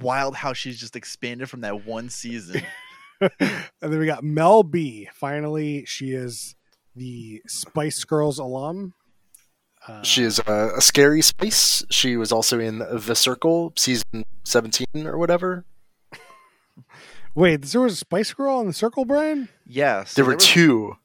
wild 0.00 0.36
how 0.36 0.52
she's 0.52 0.78
just 0.80 0.96
expanded 0.96 1.48
from 1.48 1.60
that 1.62 1.86
one 1.86 2.08
season. 2.08 2.62
and 3.20 3.30
then 3.80 3.98
we 3.98 4.04
got 4.06 4.22
Mel 4.22 4.62
B. 4.62 5.08
Finally, 5.14 5.84
she 5.86 6.10
is 6.12 6.54
the 6.94 7.40
Spice 7.46 8.04
Girls 8.04 8.38
alum. 8.38 8.92
Uh, 9.88 10.02
She 10.02 10.22
is 10.22 10.38
a, 10.40 10.72
a 10.76 10.80
scary 10.82 11.22
spice. 11.22 11.82
She 11.90 12.16
was 12.16 12.30
also 12.30 12.58
in 12.58 12.78
The 12.78 13.14
Circle, 13.14 13.72
season 13.76 14.24
17 14.44 14.86
or 15.06 15.16
whatever. 15.16 15.64
Wait, 17.36 17.62
there 17.62 17.82
was 17.82 17.92
a 17.92 17.96
Spice 17.96 18.32
Girl 18.32 18.56
on 18.56 18.66
the 18.66 18.72
Circle, 18.72 19.04
Brian? 19.04 19.48
Yeah, 19.66 20.04
so 20.04 20.14
There 20.16 20.24
were 20.24 20.34
was- 20.34 20.44
two. 20.46 20.96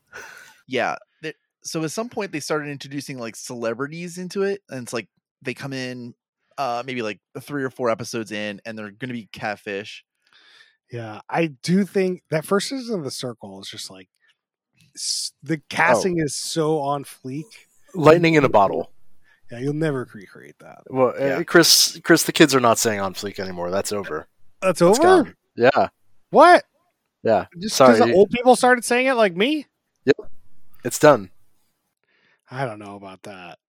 Yeah. 0.65 0.95
there- 1.21 1.33
so 1.61 1.83
at 1.83 1.91
some 1.91 2.07
point 2.09 2.31
they 2.31 2.39
started 2.39 2.69
introducing 2.69 3.19
like 3.19 3.35
celebrities 3.35 4.17
into 4.17 4.41
it, 4.43 4.63
and 4.69 4.81
it's 4.83 4.93
like 4.93 5.09
they 5.41 5.53
come 5.53 5.73
in, 5.73 6.15
uh, 6.57 6.81
maybe 6.85 7.01
like 7.01 7.19
three 7.41 7.63
or 7.63 7.69
four 7.69 7.89
episodes 7.89 8.31
in, 8.31 8.61
and 8.65 8.77
they're 8.77 8.91
gonna 8.91 9.11
be 9.13 9.27
catfish. 9.33 10.05
Yeah, 10.91 11.19
I 11.29 11.47
do 11.47 11.83
think 11.85 12.23
that 12.31 12.45
first 12.45 12.69
season 12.69 12.97
of 12.99 13.03
the 13.03 13.11
Circle 13.11 13.59
is 13.61 13.67
just 13.69 13.89
like 13.91 14.07
the 15.43 15.57
casting 15.69 16.19
is 16.19 16.35
so 16.35 16.79
on 16.79 17.03
fleek. 17.03 17.45
Lightning 17.93 18.33
in 18.35 18.43
a 18.45 18.49
bottle. 18.49 18.91
Yeah, 19.51 19.59
you'll 19.59 19.73
never 19.73 20.07
recreate 20.13 20.59
that. 20.59 20.83
Well, 20.89 21.09
uh, 21.09 21.25
Yeah. 21.25 21.43
Chris, 21.43 21.99
Chris, 22.03 22.23
the 22.23 22.31
kids 22.31 22.55
are 22.55 22.59
not 22.61 22.77
saying 22.77 22.99
on 23.01 23.13
fleek 23.13 23.37
anymore. 23.39 23.69
That's 23.69 23.91
over. 23.91 24.27
That's 24.61 24.79
That's 24.79 24.99
over. 24.99 25.23
gone. 25.23 25.35
Yeah, 25.55 25.89
What? 26.31 26.63
yeah, 27.23 27.45
Just 27.59 27.75
Sorry. 27.75 27.93
because 27.93 28.09
the 28.09 28.15
old 28.15 28.31
people 28.31 28.55
started 28.55 28.83
saying 28.83 29.05
it 29.07 29.13
like 29.13 29.35
me? 29.35 29.67
Yep. 30.05 30.15
It's 30.83 30.97
done. 30.97 31.29
I 32.49 32.65
don't 32.65 32.79
know 32.79 32.95
about 32.95 33.23
that. 33.23 33.59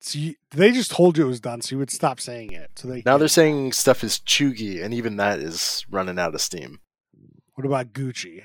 See, 0.00 0.36
they 0.50 0.70
just 0.70 0.90
told 0.90 1.16
you 1.18 1.24
it 1.24 1.28
was 1.28 1.40
done, 1.40 1.60
so 1.62 1.74
you 1.74 1.78
would 1.78 1.90
stop 1.90 2.20
saying 2.20 2.52
it. 2.52 2.70
So 2.76 2.88
they 2.88 3.02
Now 3.04 3.16
they're 3.18 3.26
saying 3.26 3.72
stuff 3.72 4.04
is 4.04 4.18
chuggy, 4.20 4.82
and 4.84 4.92
even 4.94 5.16
that 5.16 5.38
is 5.40 5.84
running 5.90 6.18
out 6.18 6.34
of 6.34 6.40
steam. 6.40 6.80
What 7.54 7.66
about 7.66 7.92
Gucci? 7.92 8.42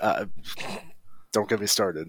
Uh, 0.00 0.26
don't 1.32 1.48
get 1.48 1.60
me 1.60 1.66
started. 1.66 2.08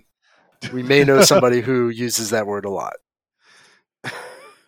We 0.72 0.82
may 0.82 1.03
know 1.03 1.22
somebody 1.22 1.60
who 1.62 1.89
uses 1.89 2.29
that 2.29 2.48
word 2.48 2.65
a 2.65 2.70
lot. 2.70 2.93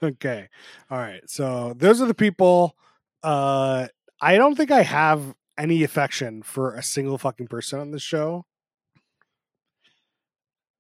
okay. 0.03 0.49
All 0.91 0.97
right. 0.97 1.21
So 1.29 1.73
those 1.77 2.01
are 2.01 2.05
the 2.05 2.13
people. 2.13 2.75
Uh 3.23 3.87
I 4.21 4.37
don't 4.37 4.55
think 4.55 4.71
I 4.71 4.81
have 4.83 5.33
any 5.57 5.83
affection 5.83 6.43
for 6.43 6.74
a 6.75 6.83
single 6.83 7.17
fucking 7.17 7.47
person 7.47 7.79
on 7.79 7.91
this 7.91 8.01
show. 8.01 8.45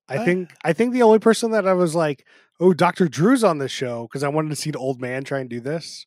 I 0.07 0.17
Uh. 0.17 0.25
think 0.25 0.53
I 0.63 0.73
think 0.73 0.93
the 0.93 1.01
only 1.03 1.19
person 1.19 1.51
that 1.51 1.67
I 1.67 1.73
was 1.73 1.95
like, 1.95 2.25
oh, 2.59 2.73
Dr. 2.73 3.07
Drew's 3.07 3.43
on 3.43 3.57
this 3.57 3.71
show 3.71 4.03
because 4.03 4.23
I 4.23 4.27
wanted 4.29 4.49
to 4.49 4.55
see 4.55 4.71
the 4.71 4.77
old 4.79 5.01
man 5.01 5.23
try 5.23 5.39
and 5.39 5.49
do 5.49 5.59
this. 5.59 6.05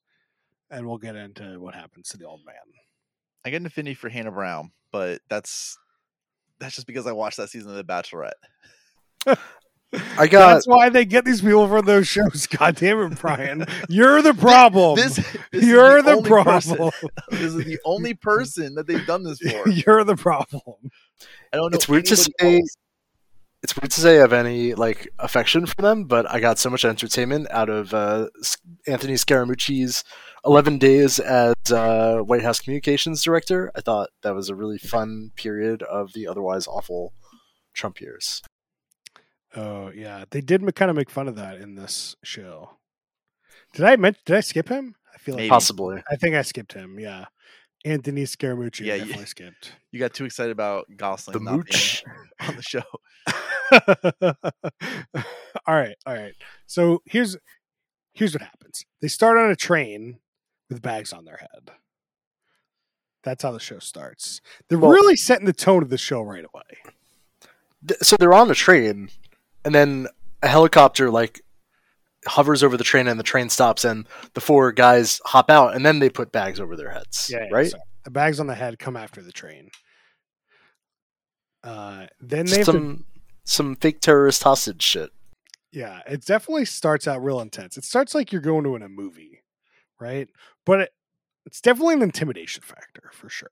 And 0.71 0.87
we'll 0.87 0.99
get 0.99 1.17
into 1.17 1.59
what 1.59 1.75
happens 1.75 2.09
to 2.11 2.17
the 2.19 2.27
old 2.27 2.45
man. 2.45 2.57
I 3.45 3.51
get 3.51 3.61
an 3.63 3.67
affinity 3.67 3.95
for 3.95 4.09
Hannah 4.11 4.31
Brown, 4.33 4.73
but 4.93 5.21
that's 5.29 5.79
that's 6.61 6.75
just 6.75 6.87
because 6.87 7.07
I 7.07 7.13
watched 7.13 7.39
that 7.39 7.49
season 7.51 7.71
of 7.71 7.77
The 7.77 7.85
Bachelorette. 7.85 8.33
I 9.93 10.27
got 10.27 10.55
That's 10.55 10.67
why 10.67 10.91
they 10.91 11.05
get 11.07 11.25
these 11.25 11.41
people 11.41 11.67
from 11.67 11.87
those 11.87 12.07
shows. 12.07 12.47
God 12.59 12.77
damn 12.77 13.13
it, 13.13 13.19
Brian. 13.19 13.65
You're 13.89 14.21
the 14.21 14.35
problem. 14.35 14.97
This, 14.97 15.17
this 15.51 15.65
You're 15.65 15.99
is 15.99 16.05
the, 16.05 16.23
problem. 16.23 16.91
person- 16.91 17.09
this 17.31 17.41
is 17.41 17.65
the 17.65 17.79
only 17.85 18.15
person 18.15 18.75
that 18.75 18.87
they've 18.87 19.07
done 19.07 19.23
this 19.23 19.39
for. 19.39 19.69
You're 19.71 20.05
the 20.05 20.17
problem. 20.17 20.61
I 21.53 21.57
don't 21.57 21.73
know. 21.73 21.77
It's 21.77 21.89
weird 21.89 22.05
to 22.07 22.17
say- 22.17 22.31
else. 22.41 22.77
it's 23.63 23.75
weird 23.77 23.91
to 23.93 24.01
say 24.01 24.19
I 24.19 24.21
have 24.21 24.35
any 24.35 24.75
like 24.75 25.09
affection 25.19 25.65
for 25.65 25.81
them, 25.81 26.05
but 26.05 26.31
I 26.31 26.39
got 26.41 26.59
so 26.59 26.69
much 26.69 26.85
entertainment 26.85 27.47
out 27.51 27.71
of 27.71 27.95
uh, 27.95 28.29
Anthony 28.87 29.15
Scaramucci's 29.15 30.05
eleven 30.45 30.77
days 30.77 31.19
as 31.19 31.55
uh, 31.73 32.19
White 32.19 32.43
House 32.43 32.61
communications 32.61 33.23
director. 33.23 33.73
I 33.75 33.81
thought 33.81 34.11
that 34.23 34.35
was 34.35 34.51
a 34.51 34.55
really 34.55 34.79
fun 34.79 35.31
period 35.35 35.83
of 35.83 36.13
the 36.13 36.27
otherwise 36.27 36.67
awful 36.67 37.15
Trump 37.73 38.03
years. 38.03 38.43
Oh 39.59 39.91
yeah, 39.95 40.25
they 40.31 40.41
did 40.41 40.63
kind 40.75 40.91
of 40.91 40.97
make 40.97 41.11
fun 41.11 41.27
of 41.29 41.37
that 41.37 41.57
in 41.59 41.75
this 41.75 42.17
show. 42.23 42.77
Did 43.75 43.85
I 43.87 43.97
men- 43.97 44.17
did 44.25 44.37
I 44.37 44.41
skip 44.41 44.69
him? 44.69 44.95
I 45.15 45.19
feel 45.19 45.35
like 45.35 45.41
Maybe. 45.43 45.51
Possibly, 45.51 46.03
I 46.11 46.17
think 46.17 46.35
I 46.37 46.43
skipped 46.43 46.75
him. 46.75 46.99
Yeah, 47.01 47.25
Anthony 47.85 48.23
Scaramucci. 48.25 48.81
Yeah, 48.81 48.87
Yeah, 48.87 48.95
you- 48.95 49.01
definitely 49.01 49.27
skipped. 49.27 49.73
You 49.91 49.99
got 49.99 50.13
too 50.13 50.27
excited 50.27 50.53
about 50.53 50.85
Gosselin 50.97 51.39
the 51.39 51.51
not 51.51 51.57
mooch. 51.57 52.05
being 52.05 52.17
on 52.51 52.57
the 52.57 52.63
show. 52.63 52.83
all 55.67 55.75
right, 55.75 55.97
all 56.07 56.15
right. 56.15 56.35
So 56.67 57.03
here's 57.07 57.37
here's 58.13 58.35
what 58.35 58.43
happens. 58.43 58.85
They 59.01 59.09
start 59.09 59.39
on 59.39 59.51
a 59.51 59.57
train 59.57 60.19
with 60.69 60.83
bags 60.83 61.13
on 61.13 61.25
their 61.25 61.39
head. 61.39 61.71
That's 63.25 63.43
how 63.43 63.53
the 63.53 63.61
show 63.61 63.79
starts. 63.79 64.41
They're 64.69 64.79
Well- 64.79 64.91
really 64.91 65.17
setting 65.17 65.47
the 65.47 65.53
tone 65.53 65.83
of 65.83 65.89
the 65.91 65.99
show 65.99 66.21
right 66.23 66.45
away. 66.45 66.93
Th- 67.87 68.01
So 68.03 68.17
they're 68.17 68.35
on 68.35 68.51
a 68.51 68.55
train, 68.55 69.11
and 69.65 69.75
then 69.75 70.09
a 70.43 70.49
helicopter 70.49 71.11
like 71.11 71.41
hovers 72.27 72.63
over 72.63 72.77
the 72.77 72.85
train, 72.85 73.09
and 73.09 73.19
the 73.19 73.25
train 73.25 73.49
stops, 73.49 73.85
and 73.85 74.07
the 74.35 74.41
four 74.41 74.73
guys 74.73 75.21
hop 75.25 75.51
out, 75.51 75.75
and 75.75 75.85
then 75.85 75.99
they 75.99 76.11
put 76.11 76.33
bags 76.33 76.61
over 76.61 76.77
their 76.77 76.91
heads. 76.91 77.31
Yeah, 77.33 77.47
right. 77.51 77.71
so 77.71 77.79
the 78.05 78.11
bags 78.11 78.41
on 78.41 78.47
the 78.47 78.55
head 78.55 78.79
come 78.79 78.97
after 78.97 79.23
the 79.23 79.33
train. 79.33 79.71
Uh, 81.63 82.07
then 82.21 82.47
they 82.47 82.59
have 82.59 82.67
to 82.67 82.73
some 82.73 83.07
some 83.45 83.77
fake 83.77 84.01
terrorist 84.01 84.43
hostage 84.43 84.83
shit. 84.83 85.11
Yeah, 85.73 86.01
it 86.07 86.25
definitely 86.25 86.65
starts 86.65 87.07
out 87.07 87.23
real 87.23 87.41
intense. 87.41 87.77
It 87.77 87.85
starts 87.85 88.15
like 88.15 88.33
you're 88.33 88.41
going 88.41 88.65
to 88.65 88.77
in 88.77 88.83
a 88.83 88.89
movie, 88.89 89.43
right? 90.01 90.29
But 90.65 90.81
it, 90.81 90.91
it's 91.45 91.61
definitely 91.61 91.95
an 91.95 92.03
intimidation 92.03 92.63
factor 92.63 93.11
for 93.13 93.29
sure. 93.29 93.51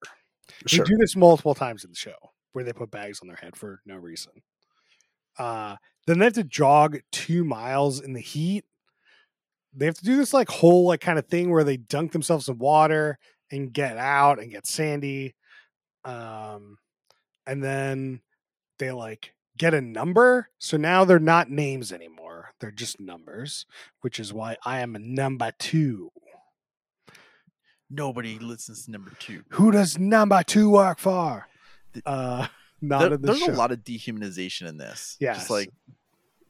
Sure. 0.66 0.84
They 0.84 0.90
do 0.90 0.96
this 0.98 1.16
multiple 1.16 1.54
times 1.54 1.84
in 1.84 1.90
the 1.90 1.96
show 1.96 2.14
where 2.52 2.64
they 2.64 2.72
put 2.72 2.90
bags 2.90 3.20
on 3.20 3.28
their 3.28 3.36
head 3.36 3.56
for 3.56 3.80
no 3.84 3.96
reason. 3.96 4.32
Uh, 5.38 5.76
then 6.06 6.18
they 6.18 6.24
have 6.26 6.34
to 6.34 6.44
jog 6.44 6.98
two 7.12 7.44
miles 7.44 8.00
in 8.00 8.12
the 8.12 8.20
heat. 8.20 8.64
They 9.74 9.86
have 9.86 9.96
to 9.96 10.04
do 10.04 10.16
this 10.16 10.32
like 10.32 10.48
whole 10.48 10.86
like 10.86 11.00
kind 11.00 11.18
of 11.18 11.26
thing 11.26 11.50
where 11.50 11.64
they 11.64 11.76
dunk 11.76 12.12
themselves 12.12 12.48
in 12.48 12.58
water 12.58 13.18
and 13.50 13.72
get 13.72 13.96
out 13.98 14.38
and 14.40 14.50
get 14.50 14.66
sandy. 14.66 15.34
Um, 16.04 16.78
and 17.46 17.62
then 17.62 18.20
they 18.78 18.90
like 18.92 19.34
get 19.58 19.74
a 19.74 19.80
number. 19.80 20.48
So 20.58 20.76
now 20.76 21.04
they're 21.04 21.18
not 21.18 21.50
names 21.50 21.92
anymore. 21.92 22.50
They're 22.60 22.70
just 22.70 23.00
numbers, 23.00 23.66
which 24.00 24.18
is 24.18 24.32
why 24.32 24.56
I 24.64 24.80
am 24.80 24.96
a 24.96 24.98
number 25.00 25.52
two. 25.58 26.10
Nobody 27.88 28.38
listens 28.38 28.84
to 28.86 28.90
number 28.90 29.12
two. 29.18 29.42
Who 29.50 29.70
does 29.70 29.98
number 29.98 30.42
two 30.42 30.70
work 30.70 30.98
for? 30.98 31.46
The- 31.92 32.02
Uh, 32.08 32.46
not 32.80 33.00
There- 33.00 33.14
in 33.14 33.22
the 33.22 33.28
show. 33.28 33.32
there's 33.34 33.44
show. 33.46 33.52
a 33.52 33.56
lot 33.56 33.72
of 33.72 33.80
dehumanization 33.84 34.66
in 34.68 34.76
this. 34.78 35.16
Yes. 35.20 35.38
Just 35.38 35.50
like 35.50 35.70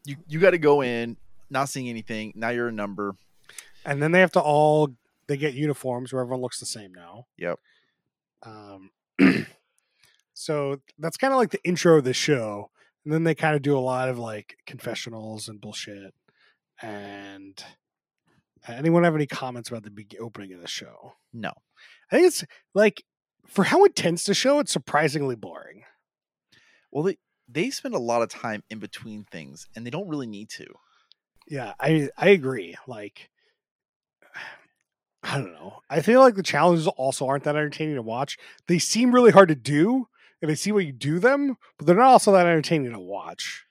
you, 0.06 0.16
you 0.28 0.38
got 0.38 0.50
to 0.50 0.58
go 0.58 0.82
in, 0.82 1.16
not 1.50 1.68
seeing 1.68 1.88
anything. 1.88 2.32
Now 2.34 2.50
you're 2.50 2.68
a 2.68 2.72
number. 2.72 3.14
and 3.84 4.02
then 4.02 4.12
they 4.12 4.20
have 4.20 4.32
to 4.32 4.40
all 4.40 4.90
they 5.26 5.36
get 5.36 5.54
uniforms 5.54 6.12
where 6.12 6.22
everyone 6.22 6.40
looks 6.40 6.60
the 6.60 6.66
same 6.66 6.94
now. 6.94 7.26
Yep. 7.36 7.58
Um, 8.42 8.90
so 10.32 10.80
that's 10.98 11.16
kind 11.16 11.32
of 11.32 11.38
like 11.38 11.50
the 11.50 11.64
intro 11.64 11.98
of 11.98 12.04
the 12.04 12.14
show, 12.14 12.70
and 13.04 13.12
then 13.12 13.24
they 13.24 13.34
kind 13.34 13.56
of 13.56 13.62
do 13.62 13.76
a 13.76 13.80
lot 13.80 14.08
of 14.08 14.18
like 14.18 14.56
confessionals 14.66 15.48
and 15.48 15.60
bullshit. 15.60 16.14
And 16.80 17.62
anyone 18.68 19.04
have 19.04 19.14
any 19.14 19.26
comments 19.26 19.68
about 19.68 19.82
the 19.82 19.90
big 19.90 20.14
opening 20.20 20.52
of 20.52 20.60
the 20.60 20.68
show? 20.68 21.14
No. 21.32 21.52
I 22.10 22.16
think 22.16 22.28
it's 22.28 22.44
like 22.74 23.02
for 23.46 23.64
how 23.64 23.84
intense 23.84 24.24
the 24.24 24.34
show, 24.34 24.58
it's 24.58 24.72
surprisingly 24.72 25.36
boring. 25.36 25.84
Well, 26.92 27.04
they 27.04 27.18
they 27.48 27.70
spend 27.70 27.94
a 27.94 27.98
lot 27.98 28.22
of 28.22 28.28
time 28.28 28.62
in 28.70 28.78
between 28.78 29.24
things, 29.24 29.66
and 29.74 29.86
they 29.86 29.90
don't 29.90 30.08
really 30.08 30.26
need 30.26 30.48
to. 30.50 30.66
Yeah, 31.48 31.74
I 31.80 32.08
I 32.16 32.28
agree. 32.28 32.76
Like 32.86 33.30
I 35.22 35.38
don't 35.38 35.52
know. 35.52 35.80
I 35.90 36.00
feel 36.00 36.20
like 36.20 36.34
the 36.34 36.42
challenges 36.42 36.86
also 36.86 37.26
aren't 37.26 37.44
that 37.44 37.56
entertaining 37.56 37.96
to 37.96 38.02
watch. 38.02 38.38
They 38.68 38.78
seem 38.78 39.14
really 39.14 39.30
hard 39.32 39.48
to 39.48 39.54
do, 39.54 40.08
and 40.42 40.50
I 40.50 40.54
see 40.54 40.72
what 40.72 40.86
you 40.86 40.92
do 40.92 41.18
them, 41.18 41.56
but 41.78 41.86
they're 41.86 41.96
not 41.96 42.06
also 42.06 42.32
that 42.32 42.46
entertaining 42.46 42.92
to 42.92 43.00
watch. 43.00 43.64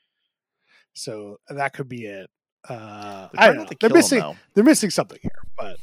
So 0.94 1.38
that 1.48 1.72
could 1.74 1.88
be 1.88 2.06
it. 2.06 2.30
Uh, 2.68 3.28
They're 3.32 3.40
I 3.40 3.46
don't 3.48 3.56
know. 3.58 3.66
They're 3.80 3.90
missing. 3.90 4.20
though. 4.20 4.36
They're 4.54 4.64
missing 4.64 4.90
something 4.90 5.18
here, 5.22 5.42
but 5.56 5.76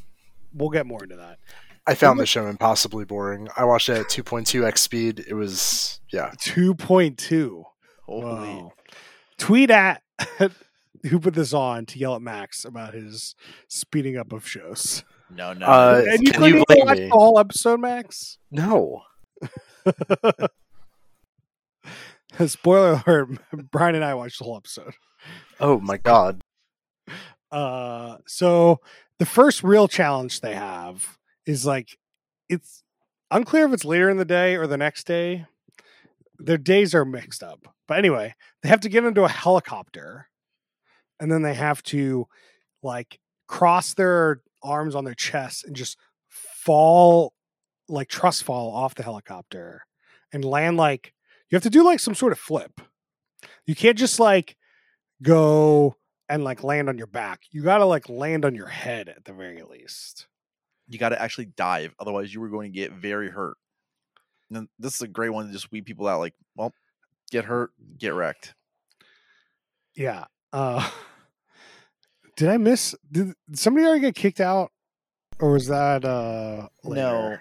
we'll 0.53 0.69
get 0.69 0.85
more 0.85 1.03
into 1.03 1.15
that. 1.17 1.39
I 1.85 1.95
found 1.95 2.19
the 2.19 2.25
show 2.25 2.47
impossibly 2.47 3.05
boring. 3.05 3.49
I 3.57 3.65
watched 3.65 3.89
it 3.89 3.97
at 3.97 4.05
2.2x 4.07 4.77
speed. 4.77 5.25
It 5.27 5.33
was 5.33 5.99
yeah. 6.11 6.31
Two 6.39 6.75
point 6.75 7.17
two. 7.17 7.65
Holy. 8.21 8.47
Wow. 8.55 8.73
Tweet 9.37 9.71
at 9.71 10.01
who 11.09 11.19
put 11.19 11.33
this 11.33 11.53
on 11.53 11.85
to 11.87 11.99
yell 11.99 12.15
at 12.15 12.21
Max 12.21 12.65
about 12.65 12.93
his 12.93 13.35
speeding 13.67 14.17
up 14.17 14.31
of 14.31 14.47
shows. 14.47 15.03
No, 15.29 15.53
no. 15.53 15.65
Uh, 15.65 16.03
and 16.07 16.21
you 16.21 16.31
can 16.31 16.41
couldn't 16.41 16.57
you 16.57 16.65
even 16.69 16.85
watch 16.85 16.97
me? 16.97 17.05
the 17.05 17.11
whole 17.11 17.39
episode, 17.39 17.79
Max. 17.79 18.37
No. 18.51 19.03
Spoiler 22.45 23.03
alert: 23.05 23.29
Brian 23.71 23.95
and 23.95 24.03
I 24.03 24.13
watched 24.13 24.39
the 24.39 24.45
whole 24.45 24.57
episode. 24.57 24.93
Oh 25.59 25.79
my 25.79 25.97
god. 25.97 26.41
Uh, 27.51 28.17
so 28.25 28.79
the 29.19 29.25
first 29.25 29.63
real 29.63 29.87
challenge 29.87 30.41
they 30.41 30.55
have 30.55 31.17
is 31.45 31.65
like 31.65 31.97
it's 32.49 32.83
unclear 33.29 33.65
if 33.67 33.73
it's 33.73 33.85
later 33.85 34.09
in 34.09 34.17
the 34.17 34.25
day 34.25 34.55
or 34.55 34.67
the 34.67 34.77
next 34.77 35.05
day. 35.05 35.45
Their 36.39 36.57
days 36.57 36.95
are 36.95 37.05
mixed 37.05 37.43
up, 37.43 37.72
but 37.87 37.97
anyway, 37.97 38.35
they 38.61 38.69
have 38.69 38.81
to 38.81 38.89
get 38.89 39.03
into 39.05 39.23
a 39.23 39.29
helicopter, 39.29 40.27
and 41.19 41.31
then 41.31 41.41
they 41.41 41.53
have 41.53 41.83
to 41.83 42.27
like 42.81 43.19
cross 43.47 43.93
their 43.93 44.41
arms 44.61 44.95
on 44.95 45.03
their 45.03 45.13
chest 45.13 45.65
and 45.65 45.75
just 45.75 45.97
fall 46.29 47.33
like 47.89 48.07
trust 48.07 48.43
fall 48.43 48.73
off 48.73 48.95
the 48.95 49.03
helicopter 49.03 49.85
and 50.31 50.45
land 50.45 50.77
like 50.77 51.13
you 51.49 51.55
have 51.55 51.63
to 51.63 51.69
do 51.69 51.83
like 51.83 51.99
some 51.99 52.15
sort 52.15 52.31
of 52.31 52.39
flip. 52.39 52.81
You 53.65 53.75
can't 53.75 53.97
just 53.97 54.19
like 54.19 54.55
go 55.21 55.95
and 56.29 56.43
like 56.43 56.63
land 56.63 56.89
on 56.89 56.97
your 56.97 57.07
back. 57.07 57.41
You 57.51 57.61
got 57.63 57.77
to 57.77 57.85
like 57.85 58.09
land 58.09 58.45
on 58.45 58.55
your 58.55 58.67
head 58.67 59.09
at 59.09 59.25
the 59.25 59.33
very 59.33 59.61
least. 59.61 60.27
you 60.87 60.97
got 60.97 61.09
to 61.09 61.21
actually 61.21 61.45
dive, 61.45 61.93
otherwise 61.99 62.33
you 62.33 62.41
were 62.41 62.49
going 62.49 62.71
to 62.71 62.77
get 62.77 62.91
very 62.93 63.29
hurt. 63.29 63.57
And 64.51 64.67
this 64.79 64.95
is 64.95 65.01
a 65.01 65.07
great 65.07 65.29
one 65.29 65.47
to 65.47 65.53
just 65.53 65.71
weed 65.71 65.85
people 65.85 66.07
out. 66.07 66.19
Like, 66.19 66.35
well, 66.55 66.73
get 67.31 67.45
hurt, 67.45 67.71
get 67.97 68.13
wrecked. 68.13 68.53
Yeah. 69.95 70.25
Uh 70.51 70.89
Did 72.35 72.49
I 72.49 72.57
miss 72.57 72.95
did 73.11 73.33
somebody 73.53 73.85
already 73.85 74.01
get 74.01 74.15
kicked 74.15 74.41
out 74.41 74.71
or 75.39 75.51
was 75.51 75.67
that 75.67 76.03
uh 76.03 76.67
No. 76.83 77.37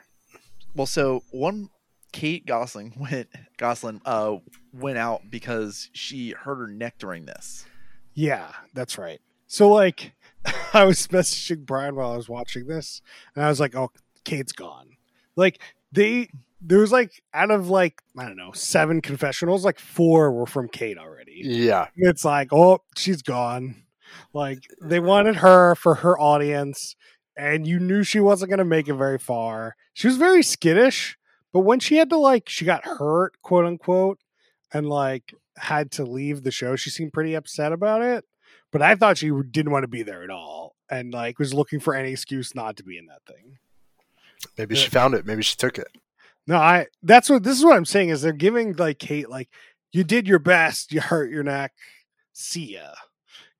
Well, 0.75 0.87
so 0.87 1.23
one 1.31 1.71
Kate 2.13 2.45
Gosselin 2.47 2.93
went 2.99 3.29
Gosselin 3.57 4.01
uh 4.05 4.37
went 4.73 4.99
out 4.99 5.23
because 5.31 5.89
she 5.93 6.31
hurt 6.31 6.57
her 6.57 6.67
neck 6.67 6.97
during 6.99 7.25
this. 7.25 7.65
Yeah, 8.15 8.53
that's 8.75 8.99
right. 8.99 9.21
So 9.47 9.71
like 9.71 10.13
I 10.75 10.85
was 10.85 11.07
messaging 11.09 11.65
Brian 11.65 11.95
while 11.95 12.13
I 12.13 12.17
was 12.17 12.29
watching 12.29 12.67
this 12.67 13.01
and 13.35 13.45
I 13.45 13.49
was 13.49 13.61
like, 13.61 13.75
"Oh, 13.75 13.91
Kate's 14.25 14.53
gone." 14.53 14.97
Like 15.37 15.61
they 15.93 16.29
there 16.65 16.79
was 16.79 16.93
like 16.93 17.23
out 17.35 17.51
of 17.51 17.69
like 17.69 18.01
I 18.17 18.27
don't 18.27 18.37
know, 18.37 18.53
7 18.53 19.01
confessionals, 19.01 19.65
like 19.65 19.79
4 19.79 20.33
were 20.33 20.47
from 20.47 20.69
Kate 20.69 20.99
already. 20.99 21.43
Yeah. 21.45 21.89
it's 21.97 22.25
like, 22.25 22.53
oh, 22.53 22.81
she's 22.97 23.23
gone. 23.23 23.77
Like 24.33 24.67
they 24.81 25.01
wanted 25.01 25.37
her 25.37 25.75
for 25.75 25.97
her 25.97 26.19
audience, 26.19 26.97
and 27.37 27.67
you 27.67 27.79
knew 27.79 28.03
she 28.03 28.21
wasn't 28.21 28.51
going 28.51 28.59
to 28.59 28.65
make 28.65 28.89
it 28.89 28.95
very 28.95 29.19
far. 29.19 29.77
She 29.95 30.07
was 30.07 30.17
very 30.17 30.43
skittish, 30.43 31.17
but 31.53 31.61
when 31.61 31.81
she 31.81 31.97
had 31.97 32.11
to 32.11 32.17
like, 32.17 32.49
she 32.49 32.65
got 32.65 32.85
hurt, 32.85 33.41
quote 33.43 33.65
unquote, 33.65 34.19
and 34.73 34.89
like 34.89 35.35
had 35.57 35.91
to 35.93 36.05
leave 36.05 36.43
the 36.43 36.51
show, 36.51 36.77
she 36.77 36.91
seemed 36.91 37.13
pretty 37.13 37.35
upset 37.35 37.73
about 37.73 38.03
it. 38.03 38.25
But 38.71 38.83
I 38.83 38.95
thought 38.95 39.19
she 39.19 39.31
didn't 39.51 39.73
want 39.73 39.83
to 39.85 39.89
be 39.89 40.03
there 40.03 40.23
at 40.23 40.31
all, 40.31 40.77
and 40.91 41.13
like 41.13 41.39
was 41.39 41.55
looking 41.55 41.81
for 41.81 41.95
any 41.95 42.13
excuse 42.13 42.55
not 42.55 42.77
to 42.77 42.85
be 42.85 42.99
in 42.99 43.07
that 43.07 43.25
thing. 43.27 43.59
Maybe 44.59 44.75
she 44.75 44.89
found 44.89 45.15
it. 45.15 45.25
Maybe 45.25 45.43
she 45.43 45.57
took 45.57 45.79
it. 45.79 45.89
No, 46.47 46.57
I. 46.57 46.87
That's 47.03 47.31
what 47.31 47.43
this 47.43 47.59
is. 47.59 47.65
What 47.65 47.77
I'm 47.77 47.85
saying 47.85 48.09
is 48.09 48.23
they're 48.23 48.33
giving 48.33 48.75
like 48.75 48.99
Kate 48.99 49.29
like 49.29 49.49
you 49.93 50.05
did 50.05 50.27
your 50.27 50.39
best, 50.39 50.93
you 50.93 51.01
hurt 51.01 51.31
your 51.31 51.45
neck, 51.45 51.73
see 52.33 52.75
ya, 52.75 52.93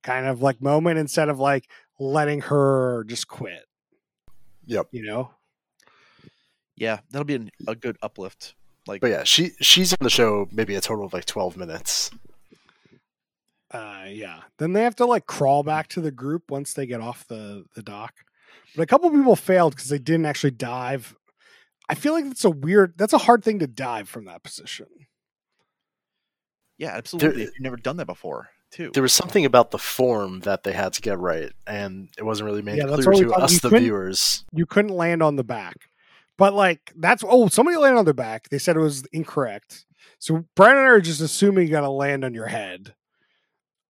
kind 0.01 0.25
of 0.25 0.41
like 0.41 0.61
moment 0.61 0.99
instead 0.99 1.29
of 1.29 1.39
like 1.39 1.69
letting 1.99 2.41
her 2.41 3.05
just 3.07 3.27
quit. 3.27 3.65
Yep. 4.65 4.87
You 4.91 5.03
know. 5.03 5.31
Yeah, 6.75 6.99
that'll 7.11 7.25
be 7.25 7.35
an, 7.35 7.51
a 7.67 7.75
good 7.75 7.97
uplift. 8.01 8.55
Like, 8.87 9.01
But 9.01 9.11
yeah, 9.11 9.23
she 9.23 9.51
she's 9.61 9.93
on 9.93 9.99
the 10.01 10.09
show 10.09 10.47
maybe 10.51 10.75
a 10.75 10.81
total 10.81 11.05
of 11.05 11.13
like 11.13 11.25
12 11.25 11.55
minutes. 11.55 12.11
Uh, 13.71 14.05
yeah. 14.07 14.41
Then 14.59 14.73
they 14.73 14.83
have 14.83 14.95
to 14.97 15.05
like 15.05 15.25
crawl 15.25 15.63
back 15.63 15.87
to 15.89 16.01
the 16.01 16.11
group 16.11 16.51
once 16.51 16.73
they 16.73 16.85
get 16.85 17.01
off 17.01 17.25
the 17.27 17.65
the 17.75 17.81
dock. 17.81 18.13
But 18.75 18.83
a 18.83 18.85
couple 18.87 19.09
people 19.11 19.35
failed 19.35 19.75
because 19.75 19.89
they 19.89 19.99
didn't 19.99 20.25
actually 20.25 20.51
dive. 20.51 21.15
I 21.89 21.95
feel 21.95 22.13
like 22.13 22.25
that's 22.25 22.45
a 22.45 22.49
weird. 22.49 22.93
That's 22.97 23.13
a 23.13 23.17
hard 23.17 23.43
thing 23.43 23.59
to 23.59 23.67
dive 23.67 24.07
from 24.09 24.25
that 24.25 24.43
position. 24.43 24.87
yeah, 26.77 26.89
absolutely. 26.95 27.43
if 27.43 27.49
you've 27.49 27.59
never 27.61 27.77
done 27.77 27.97
that 27.97 28.05
before, 28.07 28.49
too. 28.71 28.91
There 28.93 29.03
was 29.03 29.13
something 29.13 29.45
about 29.45 29.71
the 29.71 29.77
form 29.77 30.39
that 30.41 30.63
they 30.63 30.71
had 30.73 30.93
to 30.93 31.01
get 31.01 31.19
right, 31.19 31.51
and 31.67 32.09
it 32.17 32.23
wasn't 32.23 32.45
really 32.45 32.61
made 32.61 32.77
Yeah, 32.77 32.85
clear 32.85 33.05
what 33.11 33.17
to 33.19 33.29
thought. 33.29 33.41
us, 33.43 33.53
You 33.63 33.69
the 33.69 33.77
viewers. 33.79 34.45
you 34.53 34.65
couldn't 34.65 34.91
land 34.95 35.21
on 35.21 35.35
the 35.35 35.43
back. 35.43 35.75
But 36.37 36.53
like 36.55 36.91
that's 36.95 37.23
oh 37.27 37.47
somebody 37.49 37.77
landed 37.77 37.99
on 37.99 38.05
their 38.05 38.13
back. 38.13 38.49
They 38.49 38.57
said 38.57 38.75
it 38.75 38.79
was 38.79 39.03
incorrect. 39.13 39.85
So 40.19 40.45
Brian 40.55 40.77
and 40.77 40.85
I 40.87 40.89
are 40.89 41.01
just 41.01 41.21
assuming 41.21 41.67
you 41.67 41.71
got 41.71 41.81
to 41.81 41.89
land 41.89 42.25
on 42.25 42.33
your 42.33 42.47
head. 42.47 42.95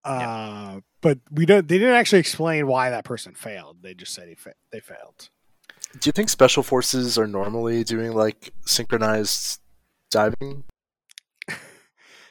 Uh, 0.03 0.81
but 0.99 1.19
we 1.31 1.45
don't. 1.45 1.65
They 1.67 1.77
didn't 1.77 1.93
actually 1.95 2.19
explain 2.19 2.67
why 2.67 2.89
that 2.89 3.05
person 3.05 3.33
failed. 3.33 3.77
They 3.81 3.93
just 3.93 4.13
said 4.13 4.27
he 4.27 4.35
fa- 4.35 4.55
they 4.71 4.81
failed. 4.81 5.29
Do 5.99 6.07
you 6.07 6.11
think 6.11 6.29
special 6.29 6.63
forces 6.63 7.17
are 7.17 7.27
normally 7.27 7.83
doing 7.83 8.13
like 8.13 8.53
synchronized 8.65 9.61
diving? 10.09 10.63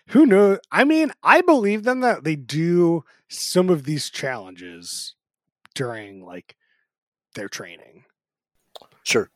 Who 0.09 0.27
knows? 0.27 0.59
I 0.71 0.85
mean, 0.85 1.13
I 1.23 1.41
believe 1.43 1.85
them 1.85 2.01
that 2.01 2.25
they 2.25 2.37
do 2.37 3.05
some 3.29 3.71
of 3.71 3.85
these 3.85 4.11
challenges 4.11 5.15
during 5.75 6.25
like 6.25 6.57
their 7.35 7.49
training. 7.49 8.05
Sure. 9.05 9.31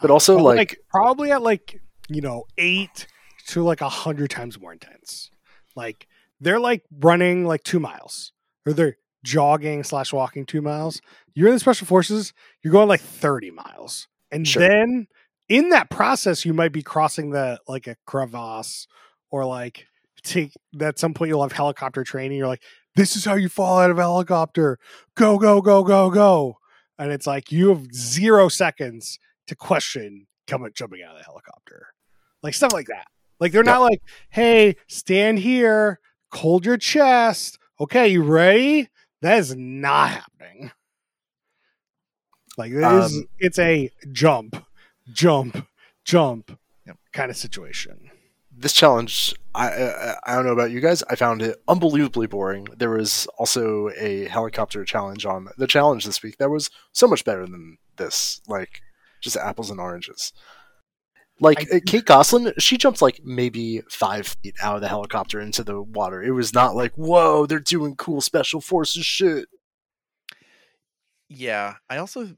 But 0.00 0.10
um, 0.10 0.14
also, 0.14 0.36
But, 0.36 0.56
like- 0.56 0.78
probably 0.90 1.30
at 1.32 1.42
like 1.42 1.80
you 2.08 2.20
know 2.20 2.44
eight 2.58 3.06
to 3.48 3.62
like 3.62 3.80
a 3.80 3.88
hundred 3.88 4.30
times 4.30 4.60
more 4.60 4.72
intense. 4.72 5.30
Like 5.74 6.06
they're 6.40 6.60
like 6.60 6.84
running 6.90 7.46
like 7.46 7.62
two 7.64 7.80
miles, 7.80 8.32
or 8.66 8.72
they're 8.74 8.96
jogging 9.24 9.84
slash 9.84 10.12
walking 10.12 10.44
two 10.46 10.62
miles. 10.62 11.00
You're 11.34 11.48
in 11.48 11.54
the 11.54 11.60
special 11.60 11.86
forces. 11.86 12.32
You're 12.62 12.72
going 12.72 12.88
like 12.88 13.00
thirty 13.00 13.50
miles, 13.50 14.08
and 14.30 14.46
Sure. 14.46 14.66
then 14.66 15.06
in 15.48 15.68
that 15.70 15.90
process, 15.90 16.44
you 16.44 16.52
might 16.54 16.72
be 16.72 16.82
crossing 16.82 17.30
the 17.30 17.58
like 17.68 17.86
a 17.86 17.96
crevasse, 18.06 18.86
or 19.30 19.44
like 19.44 19.86
take 20.24 20.52
at 20.80 20.98
some 20.98 21.14
point 21.14 21.28
you'll 21.30 21.42
have 21.42 21.52
helicopter 21.52 22.04
training. 22.04 22.38
You're 22.38 22.46
like, 22.48 22.62
this 22.94 23.16
is 23.16 23.24
how 23.24 23.34
you 23.34 23.48
fall 23.48 23.78
out 23.80 23.90
of 23.90 23.98
a 23.98 24.02
helicopter. 24.02 24.78
Go 25.16 25.38
go 25.38 25.60
go 25.60 25.82
go 25.82 26.10
go, 26.10 26.58
and 26.98 27.10
it's 27.12 27.26
like 27.26 27.50
you 27.50 27.68
have 27.70 27.92
zero 27.94 28.48
seconds 28.48 29.18
to 29.48 29.56
question 29.56 30.26
coming 30.46 30.70
jumping 30.74 31.02
out 31.02 31.12
of 31.14 31.18
the 31.18 31.24
helicopter. 31.24 31.86
Like 32.42 32.54
stuff 32.54 32.72
like 32.72 32.86
that. 32.86 33.06
Like 33.40 33.50
they're 33.52 33.64
not 33.64 33.80
like, 33.80 34.00
hey, 34.30 34.76
stand 34.88 35.40
here, 35.40 35.98
hold 36.32 36.64
your 36.64 36.76
chest. 36.76 37.58
Okay, 37.80 38.08
you 38.08 38.22
ready? 38.22 38.88
That 39.22 39.38
is 39.38 39.54
not 39.56 40.10
happening. 40.10 40.72
Like 42.58 42.72
this 42.72 43.06
is 43.06 43.16
Um, 43.18 43.28
it's 43.38 43.58
a 43.58 43.90
jump, 44.12 44.62
jump, 45.12 45.66
jump 46.04 46.58
Yep. 46.86 46.96
kind 47.12 47.30
of 47.30 47.36
situation. 47.36 48.10
this 48.54 48.72
challenge 48.74 49.34
I, 49.54 49.68
I 49.70 50.14
i 50.26 50.34
don't 50.34 50.44
know 50.44 50.52
about 50.52 50.70
you 50.70 50.80
guys 50.80 51.02
i 51.08 51.14
found 51.14 51.40
it 51.40 51.56
unbelievably 51.68 52.26
boring 52.26 52.66
there 52.76 52.90
was 52.90 53.26
also 53.38 53.88
a 53.98 54.26
helicopter 54.28 54.84
challenge 54.84 55.24
on 55.24 55.48
the 55.56 55.66
challenge 55.66 56.04
this 56.04 56.22
week 56.22 56.36
that 56.36 56.50
was 56.50 56.68
so 56.92 57.06
much 57.06 57.24
better 57.24 57.46
than 57.46 57.78
this 57.96 58.42
like 58.46 58.82
just 59.22 59.36
apples 59.38 59.70
and 59.70 59.80
oranges 59.80 60.32
like 61.42 61.70
I- 61.72 61.76
uh, 61.76 61.80
kate 61.86 62.06
gosselin 62.06 62.52
she 62.58 62.78
jumped 62.78 63.02
like 63.02 63.20
maybe 63.24 63.82
five 63.90 64.26
feet 64.42 64.54
out 64.62 64.76
of 64.76 64.80
the 64.80 64.88
helicopter 64.88 65.40
into 65.40 65.62
the 65.62 65.80
water 65.82 66.22
it 66.22 66.30
was 66.30 66.54
not 66.54 66.74
like 66.74 66.92
whoa 66.94 67.44
they're 67.46 67.58
doing 67.60 67.96
cool 67.96 68.20
special 68.20 68.60
forces 68.60 69.04
shit 69.04 69.46
Yeah, 71.28 71.76
I 71.88 71.96
also 71.96 72.24
th- 72.24 72.36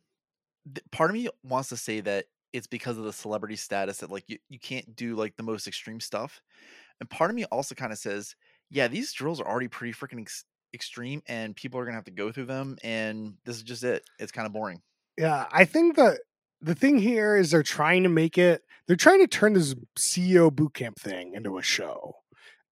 part 0.93 1.11
of 1.11 1.15
me 1.15 1.29
wants 1.43 1.69
to 1.71 1.77
say 1.77 2.01
that 2.01 2.27
it's 2.53 2.67
because 2.69 2.97
of 2.97 3.05
the 3.05 3.13
celebrity 3.13 3.57
status 3.57 3.99
that 3.99 4.11
like 4.11 4.25
you, 4.29 4.39
you 4.49 4.59
can't 4.59 4.95
do 4.95 5.17
like 5.17 5.37
the 5.37 5.43
most 5.43 5.67
extreme 5.67 6.01
stuff. 6.01 6.41
And 7.01 7.11
part 7.11 7.31
of 7.31 7.35
me 7.35 7.45
also 7.47 7.75
kind 7.75 7.91
of 7.93 7.99
says, 7.99 8.37
yeah, 8.71 8.87
these 8.87 9.13
drills 9.13 9.41
are 9.41 9.49
already 9.49 9.67
pretty 9.69 9.93
freaking 9.93 10.21
ex- 10.21 10.45
extreme 10.73 11.23
and 11.27 11.57
people 11.57 11.81
are 11.81 11.85
going 11.85 11.95
to 11.95 11.97
have 11.97 12.05
to 12.05 12.13
go 12.13 12.31
through 12.31 12.47
them 12.47 12.79
and 12.85 13.35
this 13.45 13.57
is 13.57 13.63
just 13.65 13.83
it. 13.83 14.05
It's 14.21 14.31
kind 14.33 14.47
of 14.47 14.53
boring. 14.53 14.81
Yeah, 15.19 15.47
I 15.51 15.65
think 15.65 15.97
that 15.97 16.21
the 16.65 16.75
thing 16.75 16.99
here 16.99 17.37
is 17.37 17.51
they're 17.51 17.63
trying 17.63 18.03
to 18.05 18.09
make 18.09 18.39
it. 18.39 18.63
They're 18.87 18.97
trying 18.97 19.21
to 19.21 19.27
turn 19.27 19.53
this 19.53 19.75
CEO 19.97 20.51
bootcamp 20.51 20.97
thing 20.97 21.35
into 21.35 21.59
a 21.59 21.63
show, 21.63 22.17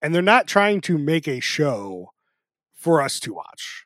and 0.01 0.15
they're 0.15 0.23
not 0.23 0.47
trying 0.47 0.81
to 0.83 0.99
make 0.99 1.29
a 1.29 1.41
show 1.41 2.13
for 2.75 3.03
us 3.03 3.21
to 3.21 3.35
watch. 3.35 3.85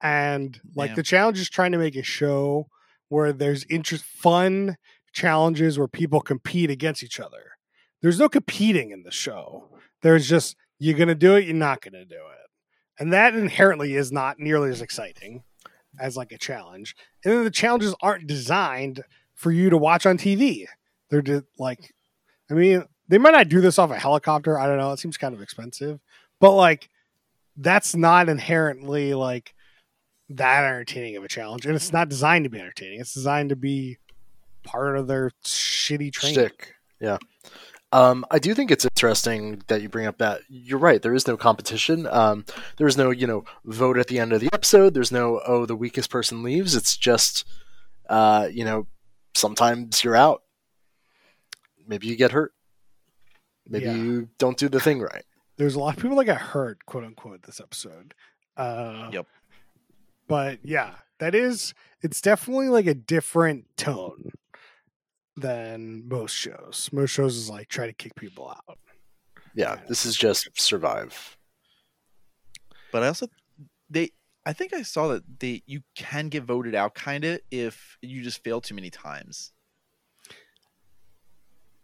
And 0.00 0.60
like 0.76 0.94
the 0.94 1.02
challenge 1.02 1.40
is 1.40 1.50
trying 1.50 1.72
to 1.72 1.78
make 1.78 1.96
a 1.96 2.04
show 2.04 2.68
where 3.08 3.32
there's 3.32 3.64
interest, 3.68 4.04
fun 4.04 4.76
challenges 5.12 5.76
where 5.76 5.88
people 5.88 6.20
compete 6.20 6.70
against 6.70 7.02
each 7.02 7.18
other. 7.18 7.56
There's 8.00 8.20
no 8.20 8.28
competing 8.28 8.92
in 8.92 9.02
the 9.02 9.10
show. 9.10 9.68
There's 10.02 10.28
just 10.28 10.56
you're 10.78 10.96
gonna 10.96 11.16
do 11.16 11.34
it, 11.34 11.46
you're 11.46 11.54
not 11.54 11.80
gonna 11.80 12.04
do 12.04 12.14
it, 12.14 12.50
and 13.00 13.12
that 13.12 13.34
inherently 13.34 13.96
is 13.96 14.12
not 14.12 14.38
nearly 14.38 14.70
as 14.70 14.80
exciting 14.80 15.42
as 16.00 16.16
like 16.16 16.32
a 16.32 16.38
challenge. 16.38 16.96
And 17.24 17.32
then 17.32 17.44
the 17.44 17.50
challenges 17.50 17.94
aren't 18.00 18.26
designed 18.26 19.02
for 19.34 19.50
you 19.50 19.70
to 19.70 19.76
watch 19.76 20.06
on 20.06 20.18
TV. 20.18 20.66
They're 21.10 21.22
de- 21.22 21.44
like, 21.58 21.94
I 22.50 22.54
mean, 22.54 22.84
they 23.08 23.18
might 23.18 23.32
not 23.32 23.48
do 23.48 23.60
this 23.60 23.78
off 23.78 23.90
a 23.90 23.98
helicopter. 23.98 24.58
I 24.58 24.66
don't 24.66 24.78
know. 24.78 24.92
It 24.92 24.98
seems 24.98 25.16
kind 25.16 25.34
of 25.34 25.42
expensive, 25.42 26.00
but 26.40 26.52
like, 26.52 26.88
that's 27.56 27.96
not 27.96 28.28
inherently 28.28 29.14
like 29.14 29.54
that 30.30 30.64
entertaining 30.64 31.16
of 31.16 31.24
a 31.24 31.28
challenge, 31.28 31.66
and 31.66 31.74
it's 31.74 31.86
mm-hmm. 31.86 31.96
not 31.96 32.08
designed 32.08 32.44
to 32.44 32.50
be 32.50 32.60
entertaining. 32.60 33.00
It's 33.00 33.14
designed 33.14 33.48
to 33.48 33.56
be 33.56 33.98
part 34.62 34.96
of 34.96 35.06
their 35.06 35.32
shitty 35.44 36.12
training. 36.12 36.50
Yeah. 37.00 37.18
Um, 37.90 38.24
I 38.30 38.38
do 38.38 38.54
think 38.54 38.70
it's 38.70 38.84
interesting 38.84 39.62
that 39.68 39.80
you 39.80 39.88
bring 39.88 40.06
up 40.06 40.18
that 40.18 40.42
you're 40.48 40.78
right. 40.78 41.00
There 41.00 41.14
is 41.14 41.26
no 41.26 41.36
competition. 41.38 42.06
Um, 42.06 42.44
there's 42.76 42.98
no, 42.98 43.10
you 43.10 43.26
know, 43.26 43.44
vote 43.64 43.96
at 43.98 44.08
the 44.08 44.18
end 44.18 44.32
of 44.34 44.40
the 44.40 44.50
episode. 44.52 44.92
There's 44.92 45.10
no, 45.12 45.40
oh, 45.46 45.64
the 45.64 45.76
weakest 45.76 46.10
person 46.10 46.42
leaves. 46.42 46.74
It's 46.76 46.96
just, 46.98 47.46
uh, 48.10 48.48
you 48.52 48.64
know, 48.64 48.86
sometimes 49.34 50.04
you're 50.04 50.16
out. 50.16 50.42
Maybe 51.86 52.06
you 52.08 52.16
get 52.16 52.32
hurt. 52.32 52.52
Maybe 53.66 53.86
Yeah. 53.86 53.94
you 53.94 54.28
don't 54.38 54.58
do 54.58 54.68
the 54.68 54.80
thing 54.80 55.00
right. 55.00 55.24
there's 55.56 55.74
a 55.74 55.80
lot 55.80 55.96
of 55.96 56.00
people 56.02 56.16
that 56.18 56.24
got 56.26 56.40
hurt, 56.40 56.84
quote 56.86 57.04
unquote, 57.04 57.42
this 57.42 57.58
episode. 57.60 58.14
Uh, 58.56 59.08
Yep. 59.12 59.26
But 60.28 60.58
yeah, 60.62 60.94
that 61.18 61.34
is, 61.34 61.72
it's 62.02 62.20
definitely 62.20 62.68
like 62.68 62.86
a 62.86 62.94
different 62.94 63.64
tone 63.76 64.30
than 65.38 66.08
most 66.08 66.34
shows. 66.34 66.90
Most 66.92 67.10
shows 67.10 67.36
is 67.36 67.48
like 67.48 67.68
try 67.68 67.86
to 67.86 67.92
kick 67.92 68.14
people 68.14 68.48
out. 68.48 68.78
Yeah, 69.54 69.76
this 69.88 70.04
is 70.06 70.16
just 70.16 70.48
survive. 70.60 71.36
But 72.92 73.02
I 73.02 73.08
also 73.08 73.28
they 73.90 74.10
I 74.46 74.52
think 74.52 74.72
I 74.72 74.82
saw 74.82 75.08
that 75.08 75.40
they 75.40 75.62
you 75.66 75.82
can 75.94 76.28
get 76.28 76.44
voted 76.44 76.74
out 76.74 76.94
kind 76.94 77.24
of 77.24 77.40
if 77.50 77.98
you 78.00 78.22
just 78.22 78.42
fail 78.42 78.60
too 78.60 78.74
many 78.74 78.90
times. 78.90 79.52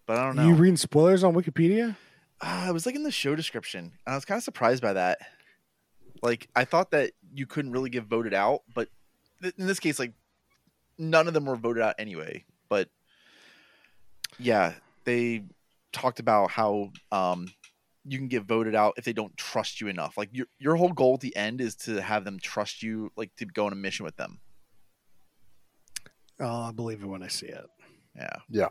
But 0.06 0.18
I 0.18 0.26
don't 0.26 0.36
know. 0.36 0.46
You 0.46 0.54
reading 0.54 0.76
spoilers 0.76 1.24
on 1.24 1.34
Wikipedia? 1.34 1.96
uh, 2.40 2.66
it 2.68 2.72
was 2.72 2.84
like 2.84 2.94
in 2.94 3.02
the 3.04 3.10
show 3.10 3.34
description. 3.34 3.92
I 4.06 4.14
was 4.14 4.24
kind 4.24 4.36
of 4.38 4.44
surprised 4.44 4.82
by 4.82 4.92
that. 4.92 5.18
Like 6.22 6.48
I 6.54 6.64
thought 6.64 6.90
that 6.90 7.12
you 7.32 7.46
couldn't 7.46 7.72
really 7.72 7.90
get 7.90 8.04
voted 8.04 8.34
out, 8.34 8.62
but 8.74 8.88
th- 9.42 9.54
in 9.58 9.66
this 9.66 9.80
case, 9.80 9.98
like 9.98 10.12
none 10.98 11.26
of 11.26 11.34
them 11.34 11.46
were 11.46 11.56
voted 11.56 11.82
out 11.82 11.94
anyway. 11.98 12.44
But 12.68 12.88
yeah, 14.38 14.74
they 15.04 15.44
talked 15.92 16.20
about 16.20 16.50
how 16.50 16.90
um, 17.12 17.48
you 18.04 18.18
can 18.18 18.28
get 18.28 18.44
voted 18.44 18.74
out 18.74 18.94
if 18.96 19.04
they 19.04 19.12
don't 19.12 19.36
trust 19.36 19.80
you 19.80 19.88
enough. 19.88 20.16
Like 20.16 20.30
your 20.32 20.46
your 20.58 20.76
whole 20.76 20.92
goal 20.92 21.14
at 21.14 21.20
the 21.20 21.34
end 21.36 21.60
is 21.60 21.74
to 21.76 22.02
have 22.02 22.24
them 22.24 22.38
trust 22.40 22.82
you, 22.82 23.10
like 23.16 23.34
to 23.36 23.46
go 23.46 23.66
on 23.66 23.72
a 23.72 23.76
mission 23.76 24.04
with 24.04 24.16
them. 24.16 24.40
Oh, 26.40 26.62
I 26.62 26.72
believe 26.72 27.02
it 27.02 27.06
when 27.06 27.22
I 27.22 27.28
see 27.28 27.46
it. 27.46 27.66
Yeah. 28.16 28.36
Yeah. 28.50 28.68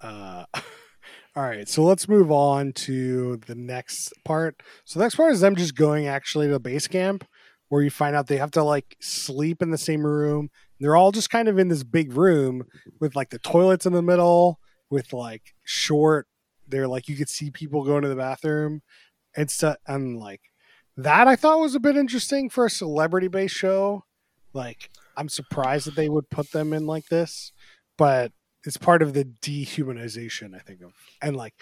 Uh, 0.00 0.44
all 1.36 1.42
right, 1.42 1.68
so 1.68 1.82
let's 1.82 2.08
move 2.08 2.30
on 2.30 2.72
to 2.72 3.36
the 3.46 3.54
next 3.54 4.12
part. 4.24 4.62
So 4.84 4.98
the 4.98 5.04
next 5.04 5.16
part 5.16 5.32
is 5.32 5.40
them 5.40 5.56
just 5.56 5.74
going 5.74 6.06
actually 6.06 6.48
to 6.48 6.58
base 6.58 6.88
camp, 6.88 7.24
where 7.68 7.82
you 7.82 7.90
find 7.90 8.16
out 8.16 8.26
they 8.26 8.38
have 8.38 8.50
to 8.52 8.62
like 8.62 8.96
sleep 9.00 9.62
in 9.62 9.70
the 9.70 9.78
same 9.78 10.04
room. 10.04 10.50
They're 10.80 10.96
all 10.96 11.12
just 11.12 11.30
kind 11.30 11.48
of 11.48 11.58
in 11.58 11.68
this 11.68 11.82
big 11.82 12.12
room 12.12 12.64
with 13.00 13.16
like 13.16 13.30
the 13.30 13.38
toilets 13.38 13.86
in 13.86 13.92
the 13.92 14.02
middle, 14.02 14.60
with 14.90 15.12
like 15.12 15.54
short. 15.64 16.26
They're 16.66 16.88
like 16.88 17.08
you 17.08 17.16
could 17.16 17.28
see 17.28 17.50
people 17.50 17.84
going 17.84 18.02
to 18.02 18.08
the 18.08 18.16
bathroom, 18.16 18.82
and 19.36 19.50
stuff. 19.50 19.76
And 19.86 20.18
like 20.18 20.42
that, 20.96 21.28
I 21.28 21.36
thought 21.36 21.60
was 21.60 21.74
a 21.74 21.80
bit 21.80 21.96
interesting 21.96 22.48
for 22.50 22.66
a 22.66 22.70
celebrity 22.70 23.28
based 23.28 23.54
show. 23.54 24.04
Like 24.52 24.90
I'm 25.16 25.28
surprised 25.28 25.86
that 25.86 25.96
they 25.96 26.08
would 26.08 26.30
put 26.30 26.52
them 26.52 26.72
in 26.72 26.86
like 26.86 27.08
this, 27.08 27.52
but 27.96 28.32
it's 28.64 28.76
part 28.76 29.02
of 29.02 29.14
the 29.14 29.24
dehumanization 29.24 30.54
i 30.54 30.58
think 30.58 30.82
of 30.82 30.92
and 31.22 31.36
like 31.36 31.54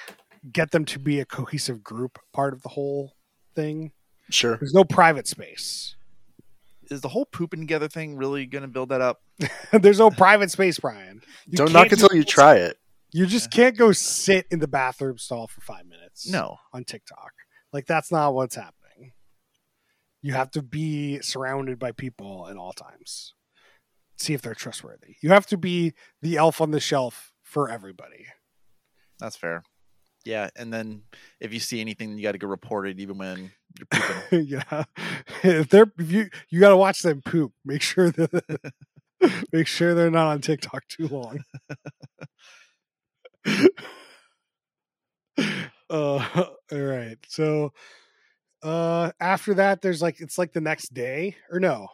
get 0.50 0.70
them 0.70 0.84
to 0.84 0.98
be 0.98 1.20
a 1.20 1.24
cohesive 1.24 1.84
group 1.84 2.18
part 2.32 2.52
of 2.52 2.62
the 2.62 2.70
whole 2.70 3.12
thing 3.54 3.92
Sure. 4.30 4.56
there's 4.56 4.74
no 4.74 4.82
private 4.82 5.28
space 5.28 5.94
Is 6.90 7.00
the 7.00 7.08
whole 7.08 7.24
pooping 7.26 7.60
together 7.60 7.88
thing 7.88 8.16
really 8.16 8.46
going 8.46 8.62
to 8.62 8.68
build 8.68 8.88
that 8.90 9.00
up? 9.00 9.20
there's 9.72 9.98
no 9.98 10.10
private 10.10 10.50
space 10.50 10.78
brian 10.78 11.20
You 11.46 11.56
Don't 11.58 11.72
knock 11.72 11.88
just- 11.88 12.02
until 12.02 12.16
you 12.16 12.24
try 12.24 12.56
it. 12.56 12.76
you 13.12 13.26
just 13.26 13.50
can't 13.50 13.76
go 13.76 13.92
sit 13.92 14.46
in 14.50 14.58
the 14.60 14.68
bathroom 14.68 15.18
stall 15.18 15.46
for 15.46 15.60
five 15.60 15.86
minutes 15.86 16.28
No. 16.28 16.56
on 16.72 16.84
tiktok 16.84 17.32
like 17.72 17.86
that's 17.86 18.10
not 18.10 18.34
what's 18.34 18.54
happening 18.54 19.12
you 20.22 20.32
have 20.32 20.50
to 20.52 20.62
be 20.62 21.20
surrounded 21.20 21.78
by 21.78 21.92
people 21.92 22.48
at 22.48 22.56
all 22.56 22.72
times 22.72 23.34
see 24.16 24.32
if 24.34 24.40
they're 24.42 24.54
trustworthy 24.54 25.16
you 25.22 25.30
have 25.30 25.46
to 25.46 25.56
be 25.58 25.92
the 26.22 26.36
elf 26.36 26.60
on 26.60 26.70
the 26.70 26.80
shelf 26.80 27.32
for 27.42 27.68
everybody 27.70 28.26
That's 29.18 29.36
fair. 29.36 29.62
Yeah, 30.24 30.50
and 30.56 30.72
then 30.72 31.02
if 31.40 31.52
you 31.54 31.60
see 31.60 31.80
anything, 31.80 32.16
you 32.18 32.22
got 32.24 32.32
to 32.32 32.38
go 32.38 32.48
report 32.48 32.88
it, 32.88 32.98
even 32.98 33.16
when 33.16 33.38
you're 33.38 33.38
pooping. 33.38 33.52
yeah. 34.30 34.84
If 35.42 35.68
they're 35.68 35.90
if 35.98 36.10
you 36.10 36.28
you 36.48 36.60
got 36.60 36.70
to 36.70 36.76
watch 36.76 37.02
them 37.02 37.22
poop. 37.22 37.52
Make 37.64 37.82
sure 37.82 38.10
that 38.10 38.72
make 39.52 39.66
sure 39.66 39.94
they're 39.94 40.10
not 40.10 40.28
on 40.28 40.40
TikTok 40.40 40.86
too 40.88 41.08
long. 41.08 41.44
uh, 45.90 46.44
all 46.70 46.78
right. 46.78 47.18
So 47.28 47.72
uh 48.62 49.12
after 49.20 49.54
that 49.54 49.82
there's 49.82 50.00
like 50.02 50.20
it's 50.20 50.38
like 50.38 50.52
the 50.52 50.60
next 50.60 50.94
day 50.94 51.36
or 51.50 51.60
no. 51.60 51.88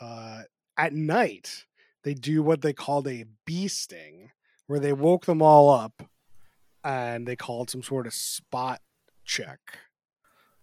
Uh 0.00 0.42
at 0.76 0.92
night 0.92 1.64
they 2.02 2.14
do 2.14 2.42
what 2.42 2.62
they 2.62 2.72
called 2.72 3.06
a 3.06 3.24
bee 3.46 3.68
sting 3.68 4.30
where 4.66 4.80
they 4.80 4.92
woke 4.92 5.26
them 5.26 5.40
all 5.42 5.70
up 5.70 6.02
and 6.84 7.26
they 7.26 7.36
called 7.36 7.70
some 7.70 7.82
sort 7.82 8.06
of 8.06 8.14
spot 8.14 8.80
check. 9.24 9.60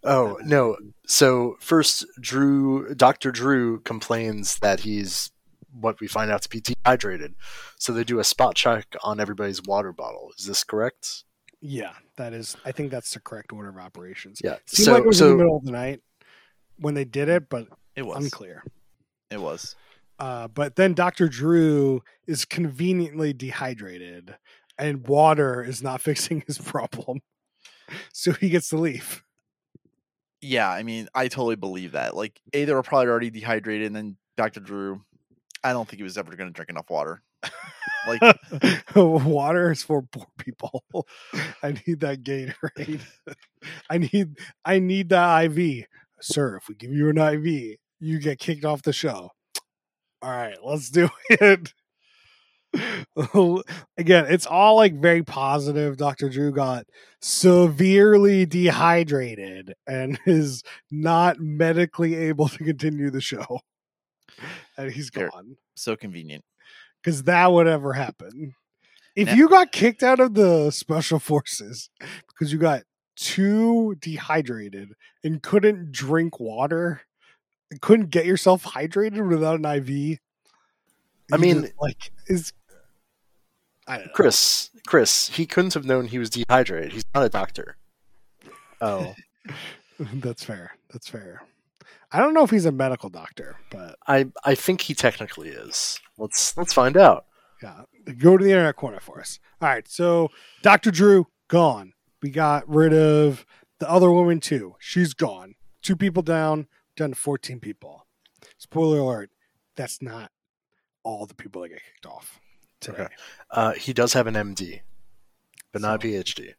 Oh 0.04 0.38
no! 0.44 0.78
So 1.06 1.58
first, 1.60 2.06
Drew, 2.22 2.94
Doctor 2.96 3.32
Drew 3.32 3.80
complains 3.82 4.58
that 4.60 4.82
he's 4.82 5.32
what 5.72 6.00
we 6.00 6.08
find 6.08 6.32
out 6.32 6.42
to 6.44 6.50
be 6.50 6.62
dehydrated. 6.62 7.36
So 7.78 7.94
they 7.94 8.04
do 8.04 8.20
a 8.20 8.24
spot 8.24 8.56
check 8.56 8.96
on 9.04 9.20
everybody's 9.20 9.62
water 9.62 9.92
bottle. 9.94 10.32
Is 10.38 10.46
this 10.46 10.64
correct? 10.64 11.24
Yeah, 11.62 11.92
that 12.18 12.34
is. 12.34 12.56
I 12.66 12.72
think 12.72 12.92
that's 12.92 13.14
the 13.14 13.20
correct 13.20 13.52
order 13.52 13.70
of 13.70 13.78
operations. 13.78 14.40
Yeah. 14.44 14.56
Seemed 14.66 14.86
so 14.86 14.94
like 14.94 15.04
it 15.04 15.08
was 15.08 15.18
so 15.18 15.26
in 15.26 15.32
the 15.32 15.38
middle 15.38 15.58
of 15.58 15.66
the 15.66 15.72
night 15.72 16.02
when 16.78 16.94
they 16.94 17.04
did 17.06 17.28
it, 17.28 17.50
but 17.50 17.68
It 17.96 18.04
was. 18.06 18.24
unclear. 18.24 18.64
It 19.30 19.42
was. 19.42 19.76
Uh, 20.18 20.48
but 20.48 20.76
then 20.78 20.94
Dr. 20.94 21.28
Drew 21.28 22.02
is 22.26 22.46
conveniently 22.46 23.34
dehydrated, 23.34 24.36
and 24.78 25.06
water 25.08 25.62
is 25.64 25.84
not 25.84 26.02
fixing 26.02 26.44
his 26.48 26.58
problem, 26.58 27.20
so 28.14 28.32
he 28.32 28.50
gets 28.50 28.70
to 28.70 28.78
leave. 28.78 29.24
Yeah, 30.42 30.70
I 30.70 30.84
mean, 30.84 31.08
I 31.14 31.28
totally 31.28 31.56
believe 31.56 31.94
that. 31.94 32.16
Like, 32.16 32.40
A, 32.54 32.66
they 32.66 32.74
were 32.74 32.84
probably 32.84 33.08
already 33.08 33.30
dehydrated, 33.30 33.88
and 33.88 33.96
then 33.96 34.18
Dr. 34.38 34.62
Drew, 34.62 35.02
I 35.64 35.74
don't 35.74 35.88
think 35.88 35.98
he 35.98 36.04
was 36.04 36.18
ever 36.18 36.36
going 36.36 36.50
to 36.50 36.54
drink 36.54 36.70
enough 36.70 36.90
water. 36.90 37.22
Like, 38.08 38.22
water 38.96 39.72
is 39.72 39.84
for 39.84 40.02
poor 40.04 40.26
people. 40.38 40.84
I 41.64 41.74
need 41.86 42.00
that 42.00 42.24
Gatorade. 42.24 43.02
I 43.90 43.98
need 43.98 44.38
I 44.64 44.80
need 44.80 45.10
that 45.10 45.46
IV. 45.46 45.86
Sir, 46.22 46.56
if 46.56 46.70
we 46.70 46.76
give 46.76 46.92
you 46.92 47.10
an 47.10 47.18
IV, 47.18 47.78
you 48.00 48.20
get 48.20 48.40
kicked 48.40 48.64
off 48.64 48.82
the 48.82 48.94
show. 48.94 49.32
All 50.22 50.32
right, 50.32 50.58
let's 50.64 50.90
do 50.90 51.10
it. 51.30 51.74
Again, 53.98 54.26
it's 54.30 54.46
all 54.46 54.76
like 54.76 54.94
very 55.00 55.24
positive. 55.24 55.98
Dr. 55.98 56.30
Drew 56.30 56.52
got 56.52 56.86
severely 57.22 58.46
dehydrated 58.46 59.74
and 59.88 60.20
is 60.26 60.64
not 60.92 61.40
medically 61.40 62.16
able 62.16 62.48
to 62.50 62.58
continue 62.64 63.10
the 63.10 63.22
show. 63.22 63.62
And 64.78 64.92
he's 64.92 65.10
There- 65.10 65.30
gone 65.30 65.58
so 65.76 65.96
convenient. 65.96 66.44
because 67.02 67.24
that 67.24 67.52
would 67.52 67.68
ever 67.68 67.94
happen. 67.94 68.56
If 69.16 69.28
Now- 69.28 69.34
you 69.34 69.50
got 69.50 69.72
kicked 69.72 70.04
out 70.04 70.20
of 70.20 70.34
the 70.36 70.72
special 70.72 71.20
forces 71.20 71.90
because 72.28 72.54
you 72.54 72.60
got 72.60 72.84
too 73.16 73.96
dehydrated 74.00 74.94
and 75.24 75.42
couldn't 75.44 75.92
drink 75.92 76.40
water, 76.40 77.02
couldn't 77.82 78.12
get 78.12 78.26
yourself 78.26 78.64
hydrated 78.64 79.28
without 79.28 79.60
an 79.60 79.66
IV. 79.66 80.20
I 81.34 81.38
mean- 81.38 81.64
just, 81.64 81.74
like 81.82 82.12
is 82.28 82.54
I 82.54 82.54
don't 82.54 82.54
know. 82.54 82.59
Chris, 84.14 84.70
Chris, 84.86 85.30
he 85.30 85.46
couldn't 85.46 85.74
have 85.74 85.86
known 85.86 86.08
he 86.08 86.20
was 86.20 86.30
dehydrated. 86.30 86.94
He's 86.94 87.06
not 87.14 87.26
a 87.26 87.30
doctor. 87.30 87.78
Oh, 88.82 89.14
That's 90.00 90.44
fair. 90.44 90.78
That's 90.92 91.08
fair. 91.08 91.42
I 92.12 92.20
don't 92.20 92.34
know 92.34 92.44
if 92.44 92.50
he's 92.50 92.66
a 92.66 92.72
medical 92.72 93.10
doctor, 93.10 93.58
but 93.70 93.98
I 94.08 94.28
I 94.44 94.56
think 94.56 94.82
he 94.82 94.94
technically 94.94 95.50
is. 95.50 96.00
Let's 96.18 96.56
let's 96.58 96.74
find 96.74 96.98
out. 96.98 97.26
yeah, 97.62 97.82
go 98.18 98.38
to 98.38 98.44
the 98.44 98.52
internet 98.52 98.76
corner 98.78 99.00
for 99.00 99.20
us. 99.20 99.40
All 99.62 99.70
right, 99.70 99.88
so 99.88 100.30
Dr. 100.62 100.92
Drew 100.92 101.28
gone. 101.48 101.94
We 102.22 102.32
got 102.32 102.68
rid 102.68 102.94
of 102.94 103.46
the 103.80 103.90
other 103.90 104.12
woman 104.12 104.40
too. 104.40 104.76
She's 104.80 105.14
gone. 105.14 105.56
Two 105.82 105.96
people 105.96 106.24
down, 106.24 106.68
down 106.96 107.10
to 107.12 107.16
14 107.16 107.60
people. 107.60 108.06
Spoiler 108.58 109.00
alert, 109.00 109.30
that's 109.76 110.02
not 110.02 110.32
all 111.04 111.26
the 111.26 111.36
people 111.36 111.62
that 111.62 111.70
get 111.70 111.82
kicked 111.84 112.06
off 112.06 112.40
today. 112.80 113.04
Okay. 113.04 113.14
Uh, 113.52 113.74
he 113.74 113.94
does 113.94 114.14
have 114.14 114.28
an 114.28 114.36
MD, 114.36 114.82
but 115.72 115.82
not 115.82 116.04
a 116.04 116.08
PhD. 116.08 116.54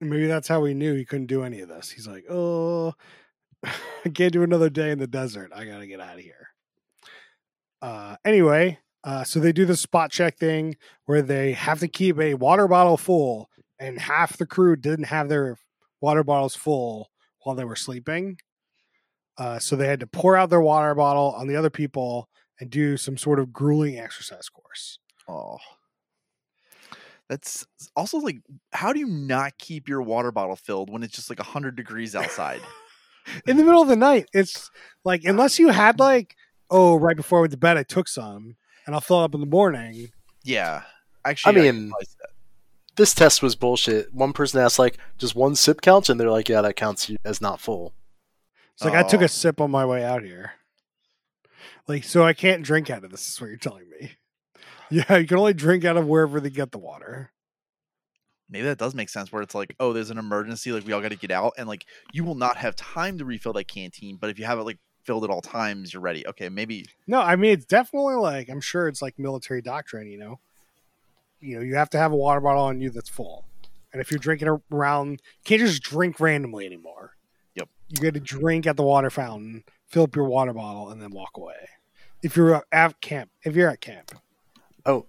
Maybe 0.00 0.26
that's 0.26 0.48
how 0.48 0.60
we 0.60 0.74
knew 0.74 0.94
he 0.94 1.04
couldn't 1.04 1.26
do 1.26 1.42
any 1.42 1.60
of 1.60 1.68
this. 1.68 1.90
He's 1.90 2.06
like, 2.06 2.24
oh, 2.30 2.94
I 3.64 4.08
can't 4.14 4.32
do 4.32 4.42
another 4.42 4.70
day 4.70 4.90
in 4.90 4.98
the 4.98 5.06
desert. 5.06 5.52
I 5.54 5.64
got 5.64 5.78
to 5.78 5.86
get 5.86 6.00
out 6.00 6.14
of 6.14 6.20
here. 6.20 6.48
Uh, 7.82 8.16
anyway, 8.24 8.78
uh, 9.04 9.24
so 9.24 9.40
they 9.40 9.52
do 9.52 9.64
the 9.64 9.76
spot 9.76 10.10
check 10.10 10.38
thing 10.38 10.76
where 11.06 11.22
they 11.22 11.52
have 11.52 11.80
to 11.80 11.88
keep 11.88 12.18
a 12.18 12.34
water 12.34 12.68
bottle 12.68 12.96
full, 12.96 13.50
and 13.78 13.98
half 13.98 14.36
the 14.36 14.46
crew 14.46 14.76
didn't 14.76 15.06
have 15.06 15.28
their 15.28 15.56
water 16.00 16.24
bottles 16.24 16.54
full 16.54 17.10
while 17.42 17.54
they 17.54 17.64
were 17.64 17.76
sleeping. 17.76 18.38
Uh, 19.38 19.58
so 19.58 19.76
they 19.76 19.86
had 19.86 20.00
to 20.00 20.06
pour 20.06 20.36
out 20.36 20.50
their 20.50 20.60
water 20.60 20.94
bottle 20.94 21.34
on 21.36 21.46
the 21.46 21.56
other 21.56 21.70
people 21.70 22.28
and 22.58 22.68
do 22.68 22.96
some 22.96 23.16
sort 23.16 23.38
of 23.38 23.52
grueling 23.52 23.98
exercise 23.98 24.48
course. 24.50 24.98
Oh. 25.30 25.58
That's 27.28 27.64
also 27.94 28.18
like, 28.18 28.38
how 28.72 28.92
do 28.92 28.98
you 28.98 29.06
not 29.06 29.56
keep 29.58 29.88
your 29.88 30.02
water 30.02 30.32
bottle 30.32 30.56
filled 30.56 30.90
when 30.90 31.02
it's 31.04 31.14
just 31.14 31.30
like 31.30 31.38
100 31.38 31.76
degrees 31.76 32.16
outside? 32.16 32.60
in 33.46 33.56
the 33.56 33.62
middle 33.64 33.82
of 33.82 33.88
the 33.88 33.96
night. 33.96 34.26
It's 34.32 34.70
like 35.04 35.24
unless 35.24 35.58
you 35.58 35.68
had 35.68 35.98
like, 36.00 36.34
oh, 36.70 36.96
right 36.96 37.16
before 37.16 37.38
I 37.38 37.40
went 37.42 37.52
to 37.52 37.58
bed, 37.58 37.76
I 37.76 37.84
took 37.84 38.08
some 38.08 38.56
and 38.86 38.94
I'll 38.94 39.00
fill 39.00 39.20
it 39.20 39.24
up 39.24 39.34
in 39.34 39.40
the 39.40 39.46
morning. 39.46 40.08
yeah. 40.42 40.82
Actually, 41.24 41.56
I 41.60 41.68
I 41.68 41.70
mean- 41.72 41.82
realized 41.84 42.16
that. 42.20 42.30
This 42.96 43.14
test 43.14 43.42
was 43.42 43.54
bullshit. 43.54 44.12
One 44.12 44.32
person 44.32 44.60
asked 44.60 44.78
like, 44.78 44.98
"Does 45.18 45.34
one 45.34 45.54
sip 45.54 45.80
count?" 45.80 46.08
And 46.08 46.18
they're 46.18 46.30
like, 46.30 46.48
"Yeah, 46.48 46.60
that 46.62 46.76
counts 46.76 47.10
as 47.24 47.40
not 47.40 47.60
full." 47.60 47.94
It's 48.74 48.84
like 48.84 48.94
I 48.94 49.02
took 49.06 49.20
Oh. 49.20 49.24
a 49.24 49.28
sip 49.28 49.60
on 49.60 49.70
my 49.70 49.86
way 49.86 50.02
out 50.04 50.22
here. 50.22 50.52
Like, 51.86 52.04
so 52.04 52.24
I 52.24 52.32
can't 52.32 52.62
drink 52.62 52.90
out 52.90 53.04
of 53.04 53.10
this. 53.10 53.28
Is 53.28 53.40
what 53.40 53.46
you're 53.48 53.56
telling 53.58 53.88
me? 53.88 54.12
Yeah, 54.90 55.16
you 55.18 55.26
can 55.26 55.38
only 55.38 55.54
drink 55.54 55.84
out 55.84 55.96
of 55.96 56.06
wherever 56.06 56.40
they 56.40 56.50
get 56.50 56.72
the 56.72 56.78
water. 56.78 57.30
maybe 58.48 58.64
that 58.66 58.78
does 58.78 58.94
make 58.94 59.08
sense 59.08 59.30
where 59.30 59.42
it's 59.42 59.54
like, 59.54 59.76
oh, 59.78 59.92
there's 59.92 60.10
an 60.10 60.18
emergency, 60.18 60.72
like 60.72 60.86
we 60.86 60.92
all 60.92 61.00
got 61.00 61.10
to 61.10 61.16
get 61.16 61.30
out, 61.30 61.54
and 61.56 61.68
like 61.68 61.86
you 62.12 62.24
will 62.24 62.34
not 62.34 62.56
have 62.56 62.74
time 62.76 63.18
to 63.18 63.24
refill 63.24 63.52
that 63.52 63.68
canteen, 63.68 64.16
but 64.20 64.30
if 64.30 64.38
you 64.38 64.44
have 64.44 64.58
it 64.58 64.64
like 64.64 64.78
filled 65.04 65.24
at 65.24 65.30
all 65.30 65.40
times, 65.40 65.92
you're 65.92 66.02
ready. 66.02 66.26
Okay, 66.26 66.48
maybe 66.48 66.84
No, 67.06 67.20
I 67.20 67.36
mean 67.36 67.52
it's 67.52 67.64
definitely 67.64 68.16
like 68.16 68.48
I'm 68.48 68.60
sure 68.60 68.88
it's 68.88 69.00
like 69.00 69.18
military 69.18 69.62
doctrine. 69.62 70.08
You 70.10 70.18
know, 70.18 70.40
you 71.40 71.56
know 71.56 71.62
you 71.62 71.76
have 71.76 71.90
to 71.90 71.98
have 71.98 72.12
a 72.12 72.16
water 72.16 72.40
bottle 72.40 72.64
on 72.64 72.80
you 72.80 72.90
that's 72.90 73.08
full, 73.08 73.44
and 73.92 74.00
if 74.02 74.10
you're 74.10 74.18
drinking 74.18 74.48
around, 74.72 75.10
you 75.12 75.18
can't 75.44 75.60
just 75.60 75.82
drink 75.82 76.18
randomly 76.20 76.66
anymore. 76.66 77.12
Yep. 77.54 77.68
you 77.88 78.00
got 78.00 78.14
to 78.14 78.20
drink 78.20 78.66
at 78.66 78.76
the 78.76 78.82
water 78.82 79.10
fountain, 79.10 79.64
fill 79.88 80.04
up 80.04 80.16
your 80.16 80.26
water 80.26 80.52
bottle, 80.52 80.90
and 80.90 81.00
then 81.00 81.10
walk 81.10 81.36
away. 81.36 81.68
If 82.22 82.36
you're 82.36 82.64
at 82.72 83.00
camp, 83.00 83.30
if 83.44 83.56
you're 83.56 83.70
at 83.70 83.80
camp, 83.80 84.12
Oh, 84.86 85.06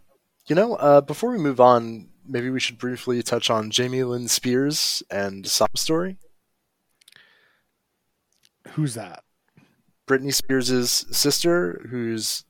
you 0.47 0.55
know, 0.55 0.75
uh, 0.75 1.01
before 1.01 1.31
we 1.31 1.37
move 1.37 1.59
on, 1.59 2.09
maybe 2.27 2.49
we 2.49 2.59
should 2.59 2.77
briefly 2.77 3.21
touch 3.23 3.49
on 3.49 3.71
Jamie 3.71 4.03
Lynn 4.03 4.27
Spears 4.27 5.03
and 5.09 5.47
sob 5.47 5.77
story. 5.77 6.17
who's 8.69 8.93
that? 8.93 9.23
Britney 10.07 10.33
Spears' 10.33 11.05
sister, 11.15 11.85
whose 11.89 12.43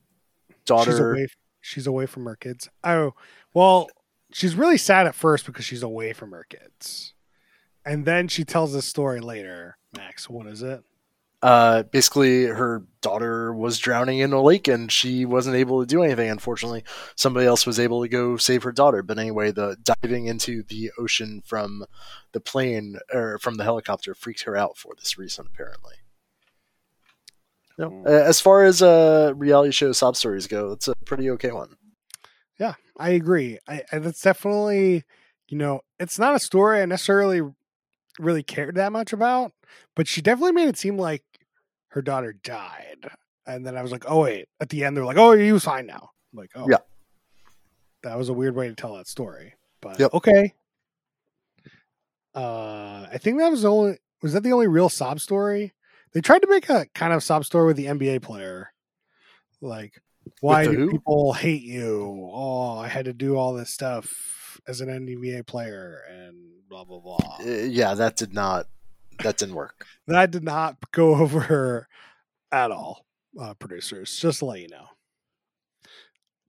She's 0.48 0.56
daughter. 0.64 1.12
away. 1.12 1.26
She's 1.60 1.86
away 1.86 2.06
from 2.06 2.24
her 2.24 2.36
kids. 2.36 2.68
Oh, 2.82 3.12
well, 3.54 3.88
she's 4.32 4.54
really 4.56 4.78
sad 4.78 5.06
at 5.06 5.14
first 5.14 5.46
because 5.46 5.64
she's 5.64 5.82
away 5.82 6.12
from 6.12 6.32
her 6.32 6.44
kids, 6.48 7.14
and 7.84 8.04
then 8.04 8.28
she 8.28 8.44
tells 8.44 8.72
this 8.72 8.86
story 8.86 9.20
later. 9.20 9.76
Max, 9.96 10.28
what 10.28 10.46
is 10.46 10.62
it? 10.62 10.82
Uh, 11.42 11.82
basically, 11.82 12.44
her 12.44 12.84
daughter 13.00 13.52
was 13.52 13.78
drowning 13.78 14.20
in 14.20 14.32
a 14.32 14.40
lake 14.40 14.68
and 14.68 14.92
she 14.92 15.24
wasn't 15.24 15.56
able 15.56 15.80
to 15.80 15.86
do 15.86 16.02
anything. 16.02 16.30
Unfortunately, 16.30 16.84
somebody 17.16 17.46
else 17.46 17.66
was 17.66 17.80
able 17.80 18.00
to 18.02 18.08
go 18.08 18.36
save 18.36 18.62
her 18.62 18.70
daughter. 18.70 19.02
But 19.02 19.18
anyway, 19.18 19.50
the 19.50 19.76
diving 19.82 20.26
into 20.26 20.62
the 20.62 20.92
ocean 20.98 21.42
from 21.44 21.84
the 22.30 22.38
plane 22.40 22.98
or 23.12 23.38
from 23.38 23.56
the 23.56 23.64
helicopter 23.64 24.14
freaked 24.14 24.44
her 24.44 24.56
out 24.56 24.76
for 24.76 24.94
this 24.96 25.18
reason, 25.18 25.46
apparently. 25.52 25.94
You 27.76 27.84
know, 27.86 28.02
uh, 28.06 28.10
as 28.10 28.40
far 28.40 28.62
as 28.64 28.80
uh, 28.80 29.32
reality 29.34 29.72
show 29.72 29.90
sob 29.92 30.16
stories 30.16 30.46
go, 30.46 30.70
it's 30.70 30.86
a 30.86 30.94
pretty 31.04 31.28
okay 31.30 31.50
one. 31.50 31.76
Yeah, 32.56 32.74
I 32.96 33.10
agree. 33.10 33.58
I, 33.66 33.82
I 33.90 33.98
that's 33.98 34.22
definitely, 34.22 35.02
you 35.48 35.58
know, 35.58 35.80
it's 35.98 36.20
not 36.20 36.36
a 36.36 36.38
story 36.38 36.80
I 36.80 36.86
necessarily 36.86 37.42
really 38.20 38.42
cared 38.42 38.76
that 38.76 38.92
much 38.92 39.12
about, 39.12 39.52
but 39.96 40.06
she 40.06 40.20
definitely 40.20 40.52
made 40.52 40.68
it 40.68 40.76
seem 40.76 40.98
like 40.98 41.24
her 41.92 42.02
daughter 42.02 42.32
died. 42.32 43.08
And 43.46 43.64
then 43.66 43.76
I 43.76 43.82
was 43.82 43.90
like, 43.92 44.04
oh 44.06 44.22
wait, 44.22 44.48
at 44.60 44.68
the 44.68 44.84
end 44.84 44.96
they're 44.96 45.04
like, 45.04 45.16
oh, 45.16 45.32
he 45.32 45.52
was 45.52 45.64
fine 45.64 45.86
now. 45.86 46.10
I'm 46.32 46.38
like, 46.38 46.50
oh, 46.54 46.66
Yeah. 46.70 46.78
that 48.02 48.16
was 48.18 48.28
a 48.28 48.32
weird 48.32 48.54
way 48.54 48.68
to 48.68 48.74
tell 48.74 48.96
that 48.96 49.08
story, 49.08 49.54
but 49.80 49.98
Yep. 49.98 50.14
okay. 50.14 50.54
Uh, 52.34 53.06
I 53.12 53.18
think 53.18 53.38
that 53.38 53.50
was 53.50 53.62
the 53.62 53.70
only. 53.70 53.98
Was 54.22 54.32
that 54.34 54.42
the 54.42 54.52
only 54.52 54.68
real 54.68 54.88
sob 54.88 55.20
story? 55.20 55.72
They 56.14 56.20
tried 56.20 56.42
to 56.42 56.48
make 56.48 56.68
a 56.70 56.86
kind 56.94 57.12
of 57.12 57.22
sob 57.22 57.44
story 57.44 57.66
with 57.66 57.76
the 57.76 57.86
NBA 57.86 58.22
player, 58.22 58.72
like 59.60 60.00
why 60.40 60.64
do 60.64 60.72
who? 60.72 60.90
people 60.90 61.32
hate 61.32 61.62
you? 61.62 62.30
Oh, 62.32 62.78
I 62.78 62.88
had 62.88 63.06
to 63.06 63.12
do 63.12 63.36
all 63.36 63.52
this 63.52 63.70
stuff 63.70 64.60
as 64.66 64.80
an 64.80 64.88
NBA 64.88 65.46
player 65.46 66.02
and 66.10 66.36
blah 66.68 66.84
blah 66.84 67.00
blah. 67.00 67.38
Uh, 67.40 67.44
yeah, 67.44 67.94
that 67.94 68.16
did 68.16 68.32
not. 68.32 68.66
That 69.22 69.36
didn't 69.38 69.54
work. 69.54 69.86
That 70.06 70.30
did 70.30 70.44
not 70.44 70.76
go 70.92 71.14
over 71.20 71.88
at 72.50 72.70
all, 72.70 73.06
uh, 73.40 73.54
producers. 73.54 74.16
Just 74.18 74.40
to 74.40 74.44
let 74.46 74.60
you 74.60 74.68
know. 74.68 74.86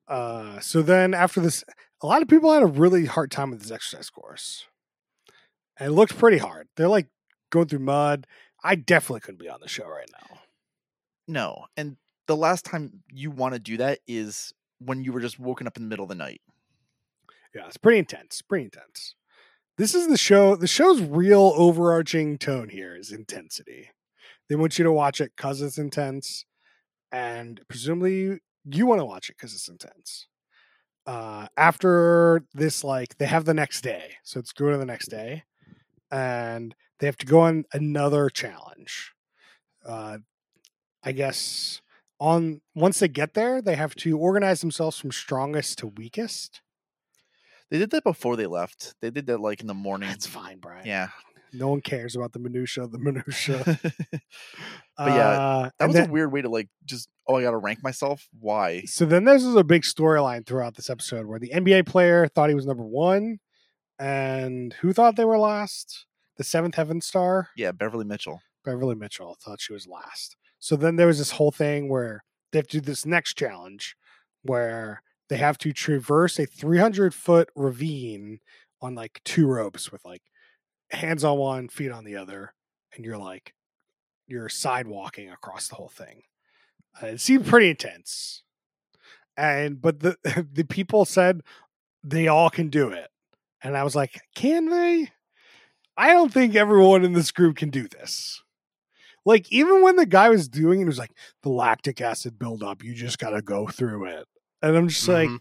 Uh, 0.07 0.59
so 0.59 0.81
then 0.81 1.13
after 1.13 1.39
this, 1.39 1.63
a 2.01 2.07
lot 2.07 2.21
of 2.21 2.27
people 2.27 2.51
had 2.53 2.63
a 2.63 2.67
really 2.67 3.05
hard 3.05 3.31
time 3.31 3.51
with 3.51 3.61
this 3.61 3.71
exercise 3.71 4.09
course, 4.09 4.65
and 5.77 5.89
it 5.89 5.93
looked 5.93 6.17
pretty 6.17 6.37
hard. 6.39 6.67
They're 6.75 6.89
like 6.89 7.07
going 7.51 7.67
through 7.67 7.79
mud. 7.79 8.27
I 8.63 8.75
definitely 8.75 9.21
couldn't 9.21 9.39
be 9.39 9.49
on 9.49 9.59
the 9.61 9.67
show 9.67 9.87
right 9.87 10.09
now. 10.11 10.39
no. 11.27 11.65
And 11.77 11.97
the 12.27 12.35
last 12.37 12.63
time 12.65 13.03
you 13.11 13.31
want 13.31 13.53
to 13.53 13.59
do 13.59 13.77
that 13.77 13.99
is 14.07 14.53
when 14.79 15.03
you 15.03 15.11
were 15.11 15.19
just 15.19 15.39
woken 15.39 15.67
up 15.67 15.75
in 15.77 15.83
the 15.83 15.89
middle 15.89 16.03
of 16.03 16.09
the 16.09 16.15
night. 16.15 16.41
Yeah, 17.53 17.67
it's 17.67 17.77
pretty 17.77 17.99
intense. 17.99 18.41
Pretty 18.41 18.65
intense. 18.65 19.15
This 19.77 19.95
is 19.95 20.07
the 20.07 20.17
show. 20.17 20.55
The 20.55 20.67
show's 20.67 21.01
real 21.01 21.53
overarching 21.55 22.37
tone 22.37 22.69
here 22.69 22.95
is 22.95 23.11
intensity. 23.11 23.89
They 24.47 24.55
want 24.55 24.77
you 24.77 24.83
to 24.83 24.91
watch 24.91 25.19
it 25.19 25.31
because 25.35 25.61
it's 25.61 25.79
intense, 25.79 26.45
and 27.11 27.59
presumably 27.67 28.39
you, 28.65 28.85
want 28.85 28.99
to 29.01 29.05
watch 29.05 29.29
it 29.29 29.37
because 29.37 29.53
it's 29.53 29.67
intense. 29.67 30.27
Uh, 31.07 31.47
after 31.57 32.43
this, 32.53 32.83
like 32.83 33.17
they 33.17 33.25
have 33.25 33.45
the 33.45 33.53
next 33.53 33.81
day, 33.81 34.11
so 34.23 34.39
it's 34.39 34.53
go 34.53 34.69
to 34.69 34.77
the 34.77 34.85
next 34.85 35.07
day, 35.07 35.43
and 36.11 36.75
they 36.99 37.07
have 37.07 37.17
to 37.17 37.25
go 37.25 37.39
on 37.39 37.65
another 37.73 38.29
challenge. 38.29 39.13
Uh, 39.83 40.19
I 41.03 41.13
guess 41.13 41.81
on 42.19 42.61
once 42.75 42.99
they 42.99 43.07
get 43.07 43.33
there, 43.33 43.59
they 43.59 43.75
have 43.75 43.95
to 43.95 44.19
organize 44.19 44.61
themselves 44.61 44.99
from 44.99 45.11
strongest 45.11 45.79
to 45.79 45.87
weakest. 45.87 46.61
They 47.73 47.79
did 47.79 47.89
that 47.89 48.03
before 48.03 48.35
they 48.35 48.45
left. 48.45 48.93
They 49.01 49.09
did 49.09 49.25
that 49.25 49.39
like 49.39 49.59
in 49.59 49.65
the 49.65 49.73
morning. 49.73 50.07
That's 50.07 50.27
fine, 50.27 50.59
Brian. 50.59 50.85
Yeah. 50.85 51.07
No 51.51 51.69
one 51.69 51.81
cares 51.81 52.15
about 52.15 52.31
the 52.31 52.37
minutia 52.37 52.83
of 52.83 52.91
the 52.91 52.99
minutia. 52.99 53.63
But 54.95 55.07
yeah, 55.07 55.29
Uh, 55.29 55.63
That 55.63 55.73
and 55.79 55.87
was 55.89 55.95
then- 55.95 56.09
a 56.09 56.11
weird 56.11 56.31
way 56.31 56.43
to 56.43 56.49
like 56.49 56.69
just 56.85 57.09
oh 57.27 57.35
I 57.35 57.41
gotta 57.41 57.57
rank 57.57 57.81
myself. 57.81 58.27
Why? 58.39 58.81
So 58.85 59.05
then 59.05 59.23
this 59.25 59.43
is 59.43 59.55
a 59.55 59.63
big 59.63 59.81
storyline 59.81 60.45
throughout 60.45 60.75
this 60.75 60.87
episode 60.89 61.25
where 61.25 61.39
the 61.39 61.49
NBA 61.49 61.87
player 61.87 62.27
thought 62.27 62.49
he 62.49 62.55
was 62.55 62.67
number 62.67 62.83
one, 62.85 63.39
and 63.99 64.73
who 64.73 64.93
thought 64.93 65.15
they 65.15 65.25
were 65.25 65.39
last? 65.39 66.05
The 66.37 66.43
seventh 66.43 66.75
heaven 66.75 67.01
star, 67.01 67.49
Yeah, 67.55 67.71
Beverly 67.71 68.05
Mitchell. 68.05 68.41
Beverly 68.63 68.95
Mitchell, 68.95 69.35
thought 69.43 69.61
she 69.61 69.73
was 69.73 69.87
last. 69.87 70.35
So 70.59 70.75
then 70.75 70.95
there 70.95 71.07
was 71.07 71.17
this 71.17 71.31
whole 71.31 71.51
thing 71.51 71.89
where 71.89 72.23
they 72.51 72.59
have 72.59 72.67
to 72.67 72.77
do 72.77 72.81
this 72.85 73.05
next 73.05 73.33
challenge 73.35 73.95
where 74.43 75.01
they 75.33 75.39
have 75.39 75.57
to 75.57 75.73
traverse 75.73 76.37
a 76.37 76.45
300 76.45 77.11
foot 77.11 77.49
ravine 77.55 78.39
on 78.83 78.93
like 78.93 79.19
two 79.25 79.47
ropes 79.47 79.91
with 79.91 80.05
like 80.05 80.21
hands 80.91 81.23
on 81.23 81.39
one, 81.39 81.69
feet 81.69 81.89
on 81.89 82.03
the 82.03 82.15
other. 82.15 82.53
And 82.93 83.03
you're 83.03 83.17
like, 83.17 83.55
you're 84.27 84.47
sidewalking 84.47 85.33
across 85.33 85.67
the 85.67 85.73
whole 85.73 85.89
thing. 85.89 86.21
Uh, 87.01 87.07
it 87.07 87.19
seemed 87.19 87.47
pretty 87.47 87.71
intense, 87.71 88.43
and 89.35 89.81
but 89.81 90.01
the 90.01 90.17
the 90.53 90.65
people 90.65 91.03
said 91.03 91.41
they 92.03 92.27
all 92.27 92.51
can 92.51 92.69
do 92.69 92.89
it, 92.89 93.09
and 93.63 93.75
I 93.75 93.83
was 93.83 93.95
like, 93.95 94.21
can 94.35 94.69
they? 94.69 95.09
I 95.97 96.13
don't 96.13 96.31
think 96.31 96.53
everyone 96.53 97.03
in 97.03 97.13
this 97.13 97.31
group 97.31 97.55
can 97.55 97.71
do 97.71 97.87
this. 97.87 98.43
Like 99.25 99.51
even 99.51 99.81
when 99.81 99.95
the 99.95 100.05
guy 100.05 100.29
was 100.29 100.47
doing 100.47 100.81
it, 100.81 100.83
it 100.83 100.87
was 100.87 100.99
like 100.99 101.17
the 101.41 101.49
lactic 101.49 102.01
acid 102.01 102.37
buildup. 102.37 102.83
You 102.83 102.93
just 102.93 103.17
got 103.17 103.31
to 103.31 103.41
go 103.41 103.65
through 103.65 104.05
it, 104.05 104.27
and 104.63 104.75
I'm 104.75 104.87
just 104.87 105.07
like, 105.07 105.29
Mhm. 105.29 105.39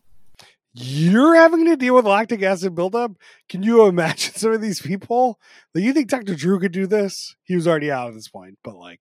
you're 0.75 1.35
having 1.35 1.65
to 1.67 1.77
deal 1.77 1.95
with 1.95 2.05
lactic 2.07 2.43
acid 2.43 2.75
buildup. 2.75 3.13
Can 3.49 3.63
you 3.63 3.87
imagine 3.87 4.35
some 4.37 4.53
of 4.53 4.61
these 4.61 4.81
people? 4.83 5.39
Like, 5.75 5.85
you 5.85 5.93
think 5.95 6.09
Dr. 6.09 6.35
Drew 6.35 6.61
could 6.61 6.73
do 6.73 6.87
this? 6.87 7.35
He 7.45 7.55
was 7.55 7.67
already 7.67 7.91
out 7.91 8.09
at 8.09 8.15
this 8.15 8.29
point, 8.29 8.59
but 8.63 8.77
like, 8.77 9.01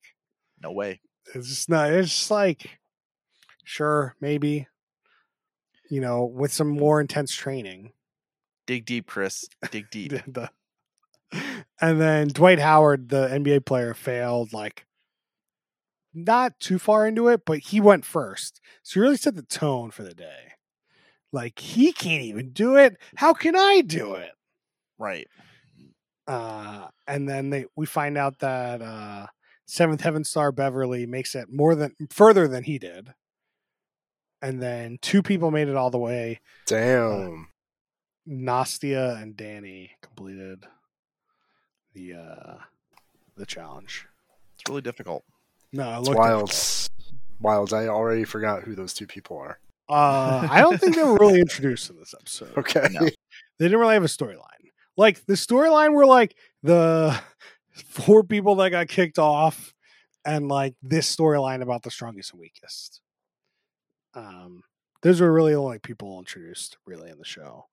No 0.61 0.71
way. 0.71 1.01
it's 1.35 1.47
just 1.49 1.69
not. 1.69 1.91
It's 1.91 2.09
just 2.09 2.31
like, 2.31 2.79
sure, 3.65 4.15
maybe. 4.21 4.67
You 5.89 5.99
know, 6.01 6.23
with 6.23 6.53
some 6.53 6.69
more 6.69 7.01
intense 7.01 7.35
training. 7.35 7.91
Dig 8.67 8.85
deep, 8.85 9.07
Chris. 9.07 9.45
Dig 9.71 9.89
deep. 9.91 10.11
The- 10.27 10.51
and 11.81 11.99
then 11.99 12.27
Dwight 12.27 12.59
Howard, 12.59 13.09
the 13.09 13.27
NBA 13.27 13.65
player, 13.65 13.93
failed 13.93 14.53
like 14.53 14.85
not 16.13 16.59
too 16.59 16.79
far 16.79 17.07
into 17.07 17.27
it, 17.27 17.41
but 17.45 17.59
he 17.59 17.79
went 17.79 18.05
first. 18.05 18.59
So 18.83 18.95
he 18.95 18.99
really 19.01 19.17
set 19.17 19.35
the 19.35 19.43
tone 19.43 19.91
for 19.91 20.03
the 20.03 20.13
day. 20.13 20.53
Like 21.31 21.59
he 21.59 21.93
can't 21.93 22.23
even 22.23 22.51
do 22.51 22.75
it. 22.75 22.97
How 23.15 23.33
can 23.33 23.55
I 23.55 23.81
do 23.81 24.15
it? 24.15 24.31
right. 24.97 25.27
Uh, 26.27 26.87
and 27.07 27.27
then 27.27 27.49
they 27.49 27.65
we 27.75 27.85
find 27.85 28.17
out 28.17 28.39
that 28.39 28.81
uh, 28.81 29.27
Seventh 29.65 30.01
Heaven 30.01 30.23
Star 30.23 30.51
Beverley 30.51 31.05
makes 31.05 31.33
it 31.35 31.47
more 31.51 31.75
than 31.75 31.95
further 32.09 32.47
than 32.47 32.63
he 32.63 32.77
did. 32.77 33.13
And 34.41 34.61
then 34.61 34.97
two 35.01 35.21
people 35.21 35.51
made 35.51 35.67
it 35.67 35.75
all 35.75 35.89
the 35.89 35.97
way. 35.97 36.39
Damn. 36.67 37.47
Nastia 38.27 39.21
and 39.21 39.35
Danny 39.35 39.91
completed 40.01 40.65
the 41.93 42.13
uh 42.13 42.53
the 43.35 43.45
challenge. 43.45 44.05
It's 44.55 44.69
really 44.69 44.81
difficult. 44.81 45.23
No, 45.73 45.95
it 45.95 45.99
It's 45.99 46.07
looked 46.07 46.19
wild. 46.19 46.53
Wild. 47.39 47.73
I 47.73 47.87
already 47.87 48.23
forgot 48.23 48.63
who 48.63 48.75
those 48.75 48.93
two 48.93 49.07
people 49.07 49.37
are. 49.37 49.59
Uh, 49.89 50.47
I 50.49 50.61
don't 50.61 50.79
think 50.79 50.95
they 50.95 51.03
were 51.03 51.17
really 51.17 51.39
introduced 51.39 51.89
in 51.89 51.97
this 51.97 52.13
episode. 52.17 52.53
Okay. 52.57 52.87
No. 52.91 53.01
They 53.01 53.65
didn't 53.65 53.79
really 53.79 53.93
have 53.93 54.03
a 54.03 54.07
storyline. 54.07 54.45
Like 54.97 55.25
the 55.25 55.33
storyline 55.33 55.93
were 55.93 56.05
like 56.05 56.35
the 56.63 57.19
four 57.89 58.23
people 58.23 58.55
that 58.55 58.69
got 58.69 58.87
kicked 58.87 59.19
off, 59.19 59.73
and 60.25 60.47
like 60.47 60.75
this 60.81 61.13
storyline 61.13 61.61
about 61.61 61.83
the 61.83 61.91
strongest 61.91 62.31
and 62.31 62.39
weakest. 62.39 63.01
Um, 64.13 64.61
those 65.01 65.21
were 65.21 65.31
really 65.31 65.53
the 65.53 65.59
only 65.59 65.79
people 65.79 66.19
introduced 66.19 66.77
really 66.85 67.09
in 67.09 67.17
the 67.17 67.25
show. 67.25 67.65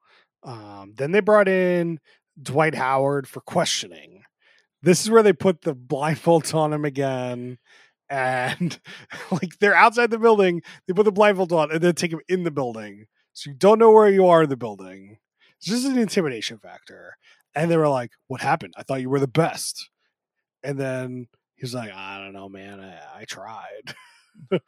Um, 0.42 0.94
then 0.96 1.10
they 1.12 1.20
brought 1.20 1.48
in 1.48 2.00
Dwight 2.40 2.74
Howard 2.74 3.28
for 3.28 3.40
questioning. 3.40 4.22
This 4.82 5.02
is 5.02 5.10
where 5.10 5.22
they 5.22 5.32
put 5.32 5.62
the 5.62 5.74
blindfolds 5.74 6.54
on 6.54 6.72
him 6.72 6.84
again. 6.84 7.58
And 8.10 8.78
like 9.30 9.58
they're 9.58 9.74
outside 9.74 10.10
the 10.10 10.18
building, 10.18 10.62
they 10.86 10.94
put 10.94 11.04
the 11.04 11.12
blindfold 11.12 11.52
on 11.52 11.70
and 11.70 11.80
then 11.80 11.94
take 11.94 12.12
him 12.12 12.20
in 12.28 12.44
the 12.44 12.50
building. 12.50 13.06
So 13.32 13.50
you 13.50 13.56
don't 13.56 13.78
know 13.78 13.92
where 13.92 14.08
you 14.08 14.26
are 14.26 14.42
in 14.42 14.50
the 14.50 14.56
building. 14.56 15.18
It's 15.58 15.68
just 15.68 15.86
an 15.86 15.98
intimidation 15.98 16.58
factor. 16.58 17.16
And 17.54 17.70
they 17.70 17.76
were 17.76 17.88
like, 17.88 18.12
What 18.26 18.40
happened? 18.40 18.74
I 18.76 18.82
thought 18.82 19.00
you 19.00 19.10
were 19.10 19.20
the 19.20 19.26
best. 19.26 19.90
And 20.62 20.78
then 20.78 21.28
he's 21.56 21.74
like, 21.74 21.92
I 21.92 22.18
don't 22.18 22.32
know, 22.32 22.48
man. 22.48 22.80
I, 22.80 23.20
I 23.20 23.24
tried. 23.24 23.94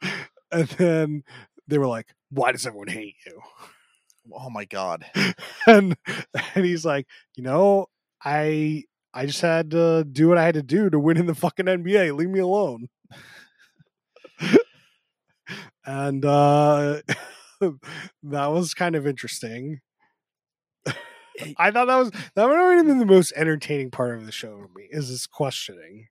and 0.51 0.67
then 0.69 1.23
they 1.67 1.77
were 1.77 1.87
like, 1.87 2.07
Why 2.29 2.51
does 2.51 2.65
everyone 2.65 2.87
hate 2.89 3.15
you? 3.25 3.41
Oh 4.33 4.49
my 4.49 4.65
god. 4.65 5.05
and 5.67 5.95
and 6.55 6.65
he's 6.65 6.85
like, 6.85 7.07
you 7.35 7.43
know, 7.43 7.87
I 8.23 8.83
I 9.13 9.25
just 9.25 9.41
had 9.41 9.71
to 9.71 10.03
do 10.03 10.27
what 10.27 10.37
I 10.37 10.43
had 10.43 10.55
to 10.55 10.63
do 10.63 10.89
to 10.89 10.99
win 10.99 11.17
in 11.17 11.25
the 11.25 11.35
fucking 11.35 11.65
NBA. 11.65 12.15
Leave 12.15 12.29
me 12.29 12.39
alone. 12.39 12.87
and 15.85 16.25
uh 16.25 17.01
that 18.23 18.47
was 18.47 18.73
kind 18.73 18.95
of 18.95 19.05
interesting. 19.07 19.81
I 21.57 21.71
thought 21.71 21.87
that 21.87 21.97
was 21.97 22.11
that 22.35 22.47
would 22.47 22.57
have 22.57 22.85
been 22.85 22.99
the 22.99 23.05
most 23.05 23.33
entertaining 23.35 23.91
part 23.91 24.17
of 24.17 24.25
the 24.25 24.31
show 24.31 24.57
for 24.57 24.69
me 24.77 24.87
is 24.91 25.09
this 25.09 25.25
questioning 25.25 26.07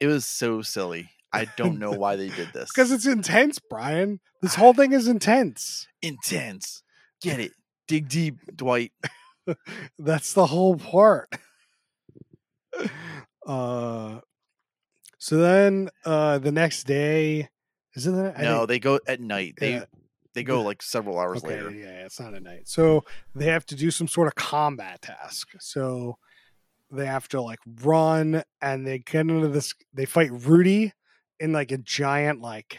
It 0.00 0.06
was 0.06 0.26
so 0.26 0.62
silly. 0.62 1.10
I 1.32 1.46
don't 1.56 1.80
know 1.80 1.90
why 1.90 2.14
they 2.14 2.28
did 2.28 2.52
this. 2.52 2.70
because 2.74 2.92
it's 2.92 3.06
intense, 3.06 3.58
Brian. 3.68 4.20
This 4.40 4.54
whole 4.54 4.72
thing 4.72 4.92
is 4.92 5.08
intense. 5.08 5.88
intense. 6.00 6.82
Get 7.20 7.40
it. 7.40 7.52
Dig 7.88 8.08
deep, 8.08 8.36
Dwight. 8.54 8.92
That's 9.98 10.32
the 10.32 10.46
whole 10.46 10.76
part. 10.76 11.28
Uh, 13.46 14.20
so 15.24 15.38
then 15.38 15.88
uh, 16.04 16.36
the 16.36 16.52
next 16.52 16.84
day 16.84 17.48
is 17.94 18.06
it? 18.06 18.10
The, 18.10 18.34
no, 18.42 18.58
think- 18.58 18.68
they 18.68 18.78
go 18.78 19.00
at 19.06 19.20
night. 19.20 19.54
They 19.58 19.72
yeah, 19.76 19.84
they 20.34 20.42
go 20.42 20.60
like 20.60 20.82
several 20.82 21.18
hours 21.18 21.42
okay, 21.42 21.62
later. 21.62 21.70
yeah, 21.70 21.86
yeah, 21.86 22.04
it's 22.04 22.20
not 22.20 22.34
at 22.34 22.42
night. 22.42 22.68
So 22.68 23.06
they 23.34 23.46
have 23.46 23.64
to 23.66 23.74
do 23.74 23.90
some 23.90 24.06
sort 24.06 24.26
of 24.26 24.34
combat 24.34 25.00
task. 25.00 25.48
So 25.60 26.18
they 26.90 27.06
have 27.06 27.26
to 27.28 27.40
like 27.40 27.60
run 27.80 28.42
and 28.60 28.86
they 28.86 28.98
get 28.98 29.20
into 29.20 29.48
this. 29.48 29.72
They 29.94 30.04
fight 30.04 30.30
Rudy 30.30 30.92
in 31.40 31.54
like 31.54 31.72
a 31.72 31.78
giant 31.78 32.42
like. 32.42 32.76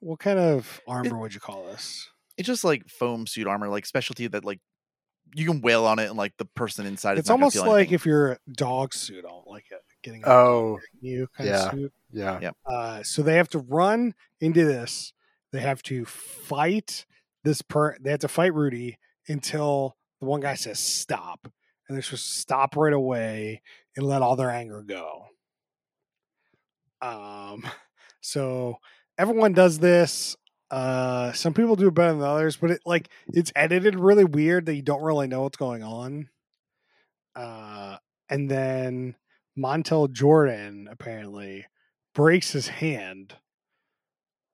What 0.00 0.18
kind 0.18 0.38
of 0.38 0.78
armor 0.86 1.18
would 1.18 1.32
you 1.32 1.40
call 1.40 1.64
this? 1.64 2.06
It's 2.36 2.46
just 2.46 2.64
like 2.64 2.86
foam 2.86 3.26
suit 3.26 3.46
armor, 3.46 3.70
like 3.70 3.86
specialty 3.86 4.26
that 4.26 4.44
like 4.44 4.60
you 5.34 5.46
can 5.46 5.60
wail 5.60 5.84
on 5.84 5.98
it 5.98 6.08
and 6.08 6.16
like 6.16 6.36
the 6.36 6.44
person 6.44 6.86
inside. 6.86 7.18
It's 7.18 7.28
not 7.28 7.34
almost 7.34 7.56
feel 7.56 7.66
like 7.66 7.92
if 7.92 8.04
you're 8.06 8.32
a 8.32 8.38
dog 8.52 8.94
suit, 8.94 9.24
on 9.24 9.42
like 9.46 9.66
a, 9.72 9.76
getting 10.02 10.22
a 10.24 10.28
Oh, 10.28 10.78
you 11.00 11.28
kind 11.36 11.48
yeah. 11.48 11.66
of 11.66 11.70
suit. 11.72 11.92
yeah. 12.12 12.40
Yep. 12.40 12.56
Uh, 12.66 13.02
so 13.02 13.22
they 13.22 13.34
have 13.36 13.48
to 13.50 13.58
run 13.58 14.14
into 14.40 14.64
this. 14.64 15.12
They 15.52 15.60
have 15.60 15.82
to 15.84 16.04
fight 16.04 17.06
this 17.44 17.62
per. 17.62 17.96
They 18.00 18.10
have 18.10 18.20
to 18.20 18.28
fight 18.28 18.54
Rudy 18.54 18.98
until 19.28 19.96
the 20.20 20.26
one 20.26 20.40
guy 20.40 20.54
says 20.54 20.78
stop, 20.78 21.40
and 21.88 21.96
they're 21.96 22.02
supposed 22.02 22.26
to 22.26 22.38
stop 22.40 22.76
right 22.76 22.92
away 22.92 23.62
and 23.96 24.06
let 24.06 24.22
all 24.22 24.36
their 24.36 24.50
anger 24.50 24.82
go. 24.82 25.26
Um, 27.00 27.64
so 28.20 28.78
everyone 29.16 29.52
does 29.52 29.78
this. 29.78 30.36
Uh, 30.70 31.32
some 31.32 31.54
people 31.54 31.76
do 31.76 31.88
it 31.88 31.94
better 31.94 32.12
than 32.12 32.22
others, 32.22 32.56
but 32.56 32.70
it 32.70 32.80
like 32.84 33.08
it's 33.28 33.52
edited 33.56 33.98
really 33.98 34.24
weird 34.24 34.66
that 34.66 34.74
you 34.74 34.82
don't 34.82 35.02
really 35.02 35.26
know 35.26 35.42
what's 35.42 35.56
going 35.56 35.82
on. 35.82 36.28
Uh, 37.34 37.96
and 38.28 38.50
then 38.50 39.14
Montel 39.58 40.10
Jordan 40.10 40.88
apparently 40.90 41.66
breaks 42.14 42.52
his 42.52 42.68
hand 42.68 43.34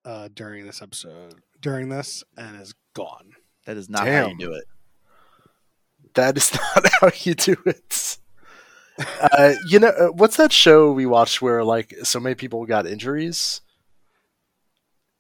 uh, 0.05 0.29
during 0.33 0.67
this 0.67 0.83
episode, 0.83 1.35
during 1.61 1.89
this, 1.89 2.23
and 2.37 2.61
is 2.61 2.75
gone. 2.95 3.33
that 3.67 3.77
is 3.77 3.89
not 3.89 4.07
how 4.07 4.29
you 4.29 4.39
do 4.39 4.53
it. 4.53 4.65
That 6.15 6.37
is 6.37 6.53
not 6.77 6.87
how 7.01 7.11
you 7.23 7.35
do 7.35 7.57
it. 7.67 8.19
Uh, 9.21 9.55
you 9.67 9.81
know, 9.81 9.89
uh, 9.89 10.07
what's 10.09 10.37
that 10.37 10.53
show 10.53 10.93
we 10.93 11.07
watched 11.07 11.43
where 11.43 11.65
like 11.65 11.95
so 12.05 12.21
many 12.21 12.35
people 12.35 12.65
got 12.67 12.87
injuries? 12.87 13.61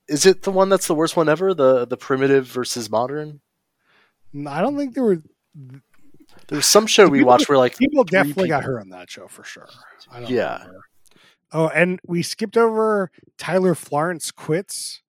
Is 0.08 0.26
it 0.26 0.42
the 0.42 0.50
one 0.50 0.68
that's 0.68 0.86
the 0.86 0.94
worst 0.94 1.16
one 1.16 1.28
ever? 1.28 1.54
The 1.54 1.86
the 1.86 1.96
primitive 1.96 2.46
versus 2.46 2.90
modern? 2.90 3.40
I 4.48 4.60
don't 4.60 4.76
think 4.76 4.94
there 4.94 5.04
were 5.04 5.22
There 6.48 6.56
was 6.56 6.66
some 6.66 6.86
show 6.86 7.06
we 7.06 7.18
People- 7.20 7.28
watched 7.28 7.48
where 7.48 7.58
like 7.58 7.76
people 7.78 8.04
three 8.04 8.18
definitely 8.18 8.48
got 8.48 8.60
people- 8.62 8.74
hurt 8.74 8.80
on 8.80 8.88
that 8.90 9.10
show 9.10 9.28
for 9.28 9.44
sure. 9.44 9.68
I 10.10 10.20
don't 10.20 10.30
Yeah. 10.30 10.58
remember. 10.58 10.80
Oh, 11.52 11.68
and 11.68 12.00
we 12.06 12.22
skipped 12.22 12.56
over 12.56 13.10
Tyler 13.38 13.74
Florence 13.74 14.30
quits. 14.32 15.00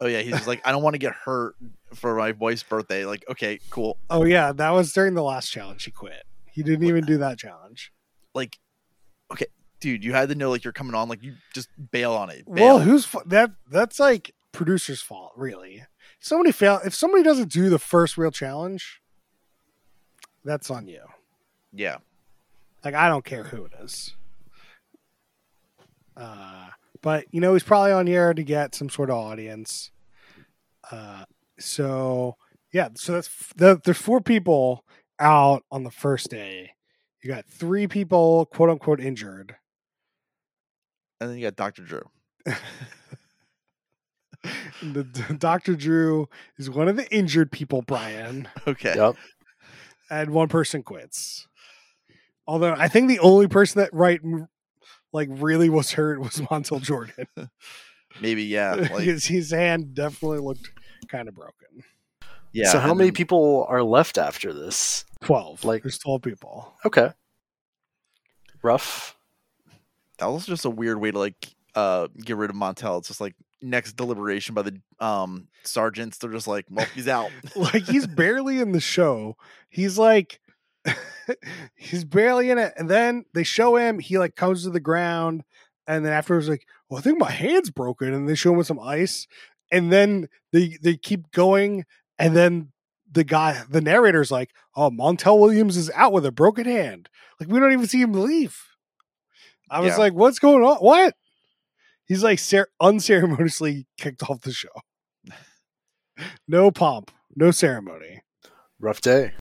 Oh 0.00 0.06
yeah, 0.06 0.20
he's 0.20 0.46
like, 0.46 0.60
I 0.66 0.72
don't 0.72 0.82
want 0.82 0.94
to 0.94 0.98
get 0.98 1.12
hurt 1.12 1.56
for 1.94 2.14
my 2.16 2.32
wife's 2.32 2.62
birthday. 2.62 3.04
Like, 3.04 3.24
okay, 3.28 3.58
cool. 3.70 3.98
Oh 4.08 4.24
yeah, 4.24 4.52
that 4.52 4.70
was 4.70 4.92
during 4.92 5.14
the 5.14 5.22
last 5.22 5.50
challenge. 5.50 5.84
He 5.84 5.90
quit. 5.90 6.24
He 6.50 6.62
didn't 6.62 6.86
even 6.86 7.04
do 7.04 7.18
that 7.18 7.38
challenge. 7.38 7.92
Like, 8.34 8.56
okay, 8.56 8.58
dude, 9.80 10.04
you 10.04 10.12
had 10.12 10.28
to 10.28 10.34
know 10.34 10.50
like 10.50 10.64
you're 10.64 10.72
coming 10.72 10.94
on. 10.94 11.08
Like, 11.08 11.22
you 11.22 11.34
just 11.54 11.68
bail 11.90 12.12
on 12.12 12.30
it. 12.30 12.44
Well, 12.46 12.78
Bail. 12.78 12.86
who's 12.86 13.04
fa- 13.04 13.22
that? 13.26 13.50
That's 13.70 13.98
like 14.00 14.34
producer's 14.52 15.00
fault, 15.00 15.32
really. 15.36 15.84
If 16.20 16.26
somebody 16.26 16.52
fail. 16.52 16.80
If 16.84 16.94
somebody 16.94 17.22
doesn't 17.22 17.52
do 17.52 17.68
the 17.70 17.78
first 17.78 18.16
real 18.18 18.30
challenge, 18.30 19.00
that's 20.44 20.70
on 20.70 20.86
you. 20.88 21.02
yeah, 21.72 21.98
Like 22.84 22.94
I 22.94 23.08
don't 23.08 23.24
care 23.24 23.44
who 23.44 23.64
it 23.66 23.72
is. 23.82 24.14
Uh, 26.16 26.68
but 27.00 27.26
you 27.30 27.40
know 27.40 27.52
he's 27.52 27.62
probably 27.62 27.92
on 27.92 28.06
here 28.06 28.34
to 28.34 28.42
get 28.42 28.74
some 28.74 28.88
sort 28.90 29.10
of 29.10 29.16
audience. 29.16 29.90
Uh, 30.90 31.24
so 31.58 32.36
yeah, 32.72 32.88
so 32.94 33.12
that's 33.12 33.28
f- 33.28 33.52
the, 33.56 33.80
there's 33.84 33.98
four 33.98 34.20
people 34.20 34.84
out 35.20 35.62
on 35.70 35.84
the 35.84 35.90
first 35.90 36.30
day. 36.30 36.72
You 37.22 37.30
got 37.30 37.46
three 37.46 37.86
people 37.86 38.46
quote 38.46 38.70
unquote 38.70 39.00
injured, 39.00 39.56
And 41.20 41.30
then 41.30 41.36
you 41.38 41.46
got 41.46 41.56
Dr. 41.56 41.82
Drew. 41.82 42.02
the, 44.82 45.02
the- 45.02 45.36
Dr. 45.38 45.74
Drew 45.74 46.28
is 46.58 46.70
one 46.70 46.88
of 46.88 46.96
the 46.96 47.08
injured 47.14 47.50
people, 47.50 47.82
Brian, 47.82 48.48
Okay. 48.66 48.94
Yep. 48.96 49.16
and 50.10 50.30
one 50.30 50.48
person 50.48 50.82
quits. 50.82 51.46
Although 52.46 52.72
I 52.78 52.88
think 52.88 53.08
the 53.08 53.18
only 53.18 53.46
person 53.48 53.80
that 53.80 53.90
right 53.92 54.20
like 55.12 55.28
really 55.32 55.68
was 55.68 55.92
hurt 55.92 56.20
was 56.20 56.32
Montel 56.50 56.80
Jordan. 56.80 57.26
Maybe, 58.20 58.44
yeah. 58.44 58.74
Like, 58.74 59.00
his, 59.04 59.26
his 59.26 59.50
hand 59.50 59.94
definitely 59.94 60.38
looked 60.38 60.70
kind 61.08 61.28
of 61.28 61.34
broken. 61.34 61.84
yeah. 62.52 62.70
so 62.72 62.78
how 62.78 62.94
many 62.94 63.10
then- 63.10 63.14
people 63.16 63.66
are 63.68 63.82
left 63.82 64.16
after 64.18 64.52
this? 64.52 65.04
12. 65.24 65.64
Like- 65.64 65.82
there's 65.82 65.98
12 65.98 66.22
people. 66.22 66.74
Okay. 66.86 67.10
Rough. 68.62 69.16
That 70.18 70.26
was 70.26 70.46
just 70.46 70.64
a 70.64 70.70
weird 70.70 71.00
way 71.00 71.10
to 71.10 71.18
like 71.18 71.54
uh 71.74 72.08
get 72.24 72.36
rid 72.36 72.50
of 72.50 72.56
Montel. 72.56 72.98
It's 72.98 73.08
just 73.08 73.20
like 73.20 73.34
next 73.60 73.94
deliberation 73.94 74.54
by 74.54 74.62
the 74.62 74.80
um 75.00 75.48
sergeants. 75.64 76.18
They're 76.18 76.30
just 76.30 76.48
like, 76.48 76.66
well, 76.70 76.86
he's 76.94 77.08
out. 77.08 77.30
like 77.56 77.84
he's 77.84 78.06
barely 78.06 78.60
in 78.60 78.72
the 78.72 78.80
show. 78.80 79.36
He's 79.68 79.98
like 79.98 80.40
he's 81.76 82.04
barely 82.04 82.50
in 82.50 82.58
it. 82.58 82.72
And 82.76 82.88
then 82.88 83.24
they 83.34 83.44
show 83.44 83.76
him, 83.76 83.98
he 83.98 84.18
like 84.18 84.36
comes 84.36 84.64
to 84.64 84.70
the 84.70 84.80
ground, 84.80 85.44
and 85.86 86.04
then 86.04 86.12
afterwards, 86.12 86.48
like, 86.48 86.66
well, 86.88 86.98
I 86.98 87.02
think 87.02 87.18
my 87.18 87.30
hand's 87.30 87.70
broken, 87.70 88.12
and 88.12 88.28
they 88.28 88.34
show 88.34 88.52
him 88.52 88.58
with 88.58 88.66
some 88.66 88.80
ice, 88.80 89.26
and 89.70 89.92
then 89.92 90.28
they 90.52 90.78
they 90.82 90.96
keep 90.96 91.30
going, 91.32 91.84
and 92.18 92.36
then 92.36 92.72
the 93.10 93.24
guy, 93.24 93.62
the 93.68 93.80
narrator's 93.80 94.30
like, 94.30 94.50
Oh, 94.76 94.90
Montel 94.90 95.40
Williams 95.40 95.76
is 95.76 95.90
out 95.94 96.12
with 96.12 96.26
a 96.26 96.32
broken 96.32 96.66
hand. 96.66 97.08
Like, 97.40 97.48
we 97.48 97.58
don't 97.58 97.72
even 97.72 97.86
see 97.86 98.00
him 98.00 98.12
leave. 98.12 98.67
I 99.70 99.80
was 99.80 99.90
Yeah. 99.92 99.96
like, 99.98 100.12
What's 100.14 100.38
going 100.38 100.62
on? 100.64 100.76
What? 100.78 101.14
He's 102.06 102.22
like 102.22 102.38
cer- 102.38 102.70
unceremoniously 102.80 103.86
kicked 103.98 104.22
off 104.30 104.40
the 104.42 104.52
show. 104.52 104.68
No 106.48 106.70
pomp, 106.72 107.10
no 107.36 107.50
ceremony. 107.52 108.22
Rough 108.80 109.00
day. 109.00 109.32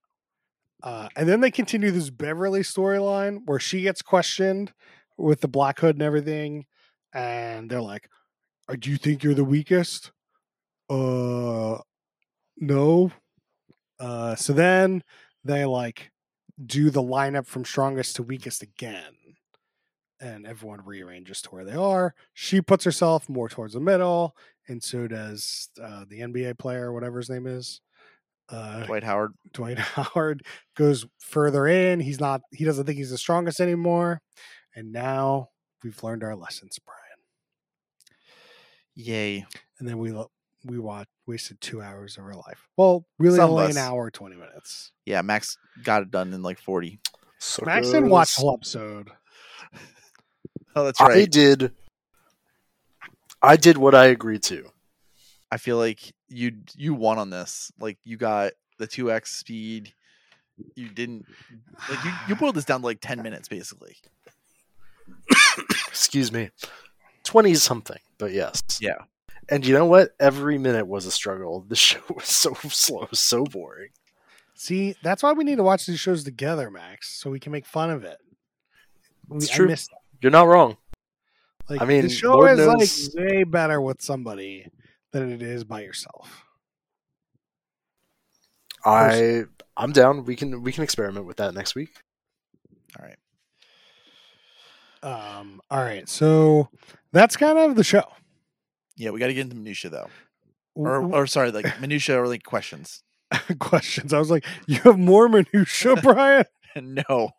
Uh, 0.83 1.09
and 1.15 1.27
then 1.27 1.41
they 1.41 1.49
continue 1.49 1.89
this 1.89 2.11
Beverley 2.11 2.59
storyline 2.61 3.39
where 3.45 3.59
she 3.59 3.81
gets 3.81 4.03
questioned 4.03 4.73
with 5.17 5.41
the 5.41 5.47
black 5.47 5.79
hood 5.79 5.95
and 5.95 6.03
everything, 6.03 6.65
and 7.13 7.67
they're 7.69 7.81
like, 7.81 8.07
"Uh, 8.69 8.75
"Do 8.79 8.91
you 8.91 8.97
think 8.97 9.23
you're 9.23 9.33
the 9.33 9.43
weakest?" 9.43 10.11
Uh, 10.87 11.79
no. 12.57 13.11
Uh, 13.99 14.35
so 14.35 14.53
then 14.53 15.03
they 15.43 15.65
like 15.65 16.11
do 16.63 16.91
the 16.91 17.01
lineup 17.01 17.47
from 17.47 17.65
strongest 17.65 18.15
to 18.17 18.23
weakest 18.23 18.61
again, 18.61 19.15
and 20.19 20.45
everyone 20.45 20.81
rearranges 20.85 21.41
to 21.43 21.49
where 21.49 21.65
they 21.65 21.75
are. 21.75 22.13
She 22.33 22.61
puts 22.61 22.83
herself 22.83 23.29
more 23.29 23.49
towards 23.49 23.73
the 23.73 23.79
middle, 23.79 24.35
and 24.67 24.81
so 24.83 25.07
does 25.07 25.69
uh, 25.81 26.05
the 26.07 26.19
NBA 26.21 26.57
player, 26.57 26.91
whatever 26.93 27.17
his 27.17 27.29
name 27.29 27.47
is. 27.47 27.81
Uh, 28.49 28.85
Dwight 28.85 29.03
Howard. 29.03 29.33
Dwight 29.53 29.77
Howard 29.79 30.43
goes 30.75 31.05
further 31.19 31.67
in. 31.67 31.99
He's 31.99 32.19
not. 32.19 32.41
He 32.51 32.63
doesn't 32.65 32.85
think 32.85 32.97
he's 32.97 33.11
the 33.11 33.17
strongest 33.17 33.59
anymore. 33.59 34.21
And 34.75 34.91
now 34.91 35.49
we've 35.83 36.01
learned 36.03 36.23
our 36.23 36.35
lessons, 36.35 36.79
Brian. 36.85 36.97
Yay. 38.95 39.45
And 39.79 39.87
then 39.87 39.97
we 39.97 40.11
lo- 40.11 40.31
we 40.65 40.79
watched 40.79 41.09
wasted 41.25 41.59
two 41.61 41.81
hours 41.81 42.17
of 42.17 42.23
our 42.23 42.33
life. 42.35 42.67
Well, 42.77 43.05
really 43.19 43.37
Some 43.37 43.51
only 43.51 43.65
us. 43.65 43.71
an 43.71 43.77
hour 43.77 44.09
twenty 44.09 44.35
minutes. 44.35 44.91
Yeah, 45.05 45.21
Max 45.21 45.57
got 45.83 46.01
it 46.03 46.11
done 46.11 46.33
in 46.33 46.41
like 46.41 46.59
40. 46.59 46.99
Max 47.63 47.87
didn't 47.91 48.09
watch 48.09 48.35
the 48.35 48.41
whole 48.41 48.53
episode. 48.55 49.09
Oh, 50.77 50.85
that's 50.85 51.01
I 51.01 51.25
did. 51.25 51.71
I 53.41 53.55
did 53.55 53.77
what 53.77 53.95
I 53.95 54.05
agreed 54.07 54.43
to. 54.43 54.69
I 55.51 55.57
feel 55.57 55.77
like 55.77 56.13
you 56.29 56.51
you 56.75 56.93
won 56.93 57.17
on 57.17 57.29
this. 57.29 57.71
Like 57.79 57.97
you 58.03 58.17
got 58.17 58.53
the 58.77 58.87
2x 58.87 59.27
speed. 59.27 59.93
You 60.75 60.89
didn't 60.89 61.25
like 61.89 62.03
you, 62.03 62.11
you 62.29 62.35
boiled 62.35 62.55
this 62.55 62.65
down 62.65 62.81
to 62.81 62.85
like 62.85 62.99
10 63.01 63.21
minutes 63.23 63.47
basically. 63.47 63.95
Excuse 65.87 66.31
me. 66.31 66.49
Twenty 67.23 67.55
something, 67.55 67.99
but 68.17 68.31
yes. 68.31 68.61
Yeah. 68.79 68.97
And 69.49 69.65
you 69.65 69.73
know 69.73 69.85
what? 69.85 70.11
Every 70.19 70.57
minute 70.57 70.87
was 70.87 71.05
a 71.05 71.11
struggle. 71.11 71.65
The 71.67 71.75
show 71.87 71.99
was 72.13 72.25
so 72.25 72.53
slow, 72.69 73.07
so 73.13 73.43
boring. 73.45 73.89
See, 74.53 74.95
that's 75.03 75.23
why 75.23 75.33
we 75.33 75.43
need 75.43 75.57
to 75.57 75.63
watch 75.63 75.85
these 75.85 75.99
shows 75.99 76.23
together, 76.23 76.71
Max, 76.71 77.09
so 77.09 77.29
we 77.29 77.39
can 77.39 77.51
make 77.51 77.65
fun 77.65 77.89
of 77.91 78.03
it. 78.03 78.17
We, 79.27 79.37
It's 79.37 79.51
I 79.51 79.55
true. 79.55 79.67
missed 79.67 79.91
that. 79.91 79.96
You're 80.21 80.31
not 80.31 80.47
wrong. 80.47 80.77
Like, 81.69 81.81
I 81.81 81.85
mean, 81.85 82.03
the 82.03 82.09
show 82.09 82.33
Lord 82.33 82.57
is 82.59 82.65
knows- 82.65 83.15
like 83.15 83.25
way 83.25 83.43
better 83.43 83.81
with 83.81 84.01
somebody 84.01 84.69
than 85.11 85.31
it 85.31 85.41
is 85.41 85.63
by 85.63 85.81
yourself. 85.81 86.43
I 88.85 89.43
I'm 89.75 89.91
down. 89.91 90.23
We 90.25 90.35
can 90.35 90.61
we 90.63 90.71
can 90.71 90.83
experiment 90.83 91.25
with 91.25 91.37
that 91.37 91.53
next 91.53 91.75
week. 91.75 91.89
All 92.99 93.05
right. 93.05 93.17
Um, 95.03 95.61
all 95.69 95.83
right, 95.83 96.09
so 96.09 96.69
that's 97.11 97.37
kind 97.37 97.57
of 97.57 97.75
the 97.75 97.83
show. 97.83 98.03
Yeah, 98.95 99.11
we 99.11 99.19
got 99.19 99.27
to 99.27 99.33
get 99.33 99.41
into 99.41 99.55
minutia 99.55 99.91
though. 99.91 100.09
Or 100.73 101.03
or 101.13 101.27
sorry, 101.27 101.51
like 101.51 101.79
minutia 101.81 102.19
or 102.21 102.27
like 102.27 102.43
questions. 102.43 103.03
questions. 103.59 104.13
I 104.13 104.19
was 104.19 104.31
like, 104.31 104.45
you 104.67 104.77
have 104.79 104.97
more 104.97 105.27
minutia, 105.29 105.95
Brian. 106.01 106.45
no. 106.83 107.31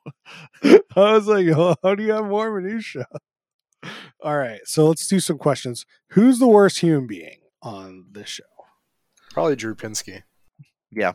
I 0.63 0.81
was 0.95 1.27
like, 1.27 1.47
oh, 1.49 1.77
how 1.83 1.95
do 1.95 2.03
you 2.03 2.13
have 2.13 2.27
more 2.27 2.61
minutia? 2.61 3.07
All 4.23 4.37
right, 4.37 4.61
so 4.65 4.87
let's 4.89 5.07
do 5.07 5.21
some 5.21 5.39
questions. 5.39 5.87
Who's 6.11 6.39
the 6.39 6.49
worst 6.49 6.81
human 6.81 7.07
being 7.07 7.39
on 7.63 8.07
this 8.11 8.29
show? 8.29 8.43
Probably 9.31 9.57
Drew 9.57 9.75
Pinsky. 9.75 10.23
Yeah. 10.91 11.13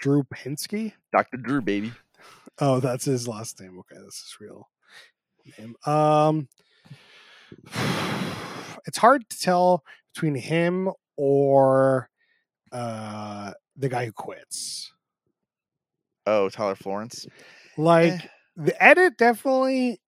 Drew 0.00 0.24
Pinsky? 0.24 0.94
Dr. 1.12 1.36
Drew 1.36 1.60
baby. 1.60 1.92
Oh, 2.60 2.80
that's 2.80 3.04
his 3.04 3.28
last 3.28 3.60
name. 3.60 3.78
Okay, 3.78 4.02
this 4.04 4.14
is 4.14 4.36
real 4.40 4.68
name. 5.58 5.76
Um, 5.86 6.48
it's 8.86 8.98
hard 8.98 9.28
to 9.30 9.38
tell 9.38 9.84
between 10.12 10.34
him 10.34 10.90
or 11.16 12.10
uh 12.72 13.52
the 13.76 13.88
guy 13.88 14.04
who 14.06 14.12
quits. 14.12 14.92
Oh, 16.30 16.48
Tyler 16.50 16.74
Florence. 16.74 17.26
Like 17.78 18.12
Eh. 18.12 18.18
the 18.56 18.82
edit 18.82 19.16
definitely 19.16 20.00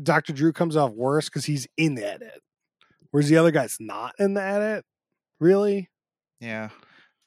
Dr. 0.00 0.32
Drew 0.32 0.52
comes 0.52 0.76
off 0.76 0.92
worse 0.92 1.28
because 1.28 1.44
he's 1.44 1.66
in 1.76 1.94
the 1.96 2.06
edit. 2.06 2.40
Whereas 3.10 3.28
the 3.28 3.36
other 3.36 3.50
guy's 3.50 3.76
not 3.80 4.14
in 4.18 4.34
the 4.34 4.42
edit, 4.42 4.84
really. 5.40 5.90
Yeah. 6.40 6.68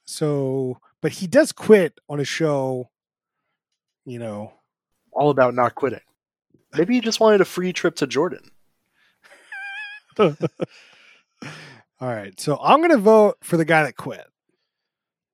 So 0.06 0.78
but 1.02 1.12
he 1.14 1.28
does 1.28 1.52
quit 1.52 1.98
on 2.10 2.20
a 2.20 2.26
show, 2.26 2.90
you 4.06 4.20
know. 4.20 4.54
All 5.12 5.30
about 5.30 5.54
not 5.56 5.76
quitting. 5.76 6.00
Maybe 6.74 6.94
he 6.96 7.02
just 7.02 7.20
wanted 7.20 7.42
a 7.42 7.46
free 7.46 7.74
trip 7.74 7.96
to 7.96 8.08
Jordan. 8.08 8.52
All 10.20 10.28
right. 12.02 12.40
So 12.40 12.58
I'm 12.62 12.82
gonna 12.82 12.98
vote 12.98 13.38
for 13.42 13.58
the 13.58 13.66
guy 13.66 13.84
that 13.84 13.96
quit. 13.96 14.26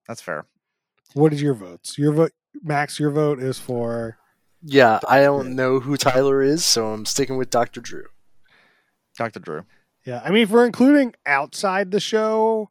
That's 0.07 0.21
fair. 0.21 0.45
What 1.13 1.33
is 1.33 1.41
your 1.41 1.53
votes? 1.53 1.97
Your 1.97 2.13
vote 2.13 2.31
Max, 2.61 2.99
your 2.99 3.11
vote 3.11 3.41
is 3.41 3.59
for 3.59 4.17
Yeah, 4.61 4.99
I 5.07 5.21
don't 5.21 5.55
know 5.55 5.79
who 5.79 5.97
Tyler 5.97 6.41
is, 6.41 6.63
so 6.63 6.87
I'm 6.93 7.05
sticking 7.05 7.37
with 7.37 7.49
Dr. 7.49 7.81
Drew. 7.81 8.05
Dr. 9.17 9.39
Drew. 9.39 9.63
Yeah, 10.05 10.21
I 10.23 10.31
mean, 10.31 10.43
if 10.43 10.49
we're 10.49 10.65
including 10.65 11.15
outside 11.25 11.91
the 11.91 11.99
show, 11.99 12.69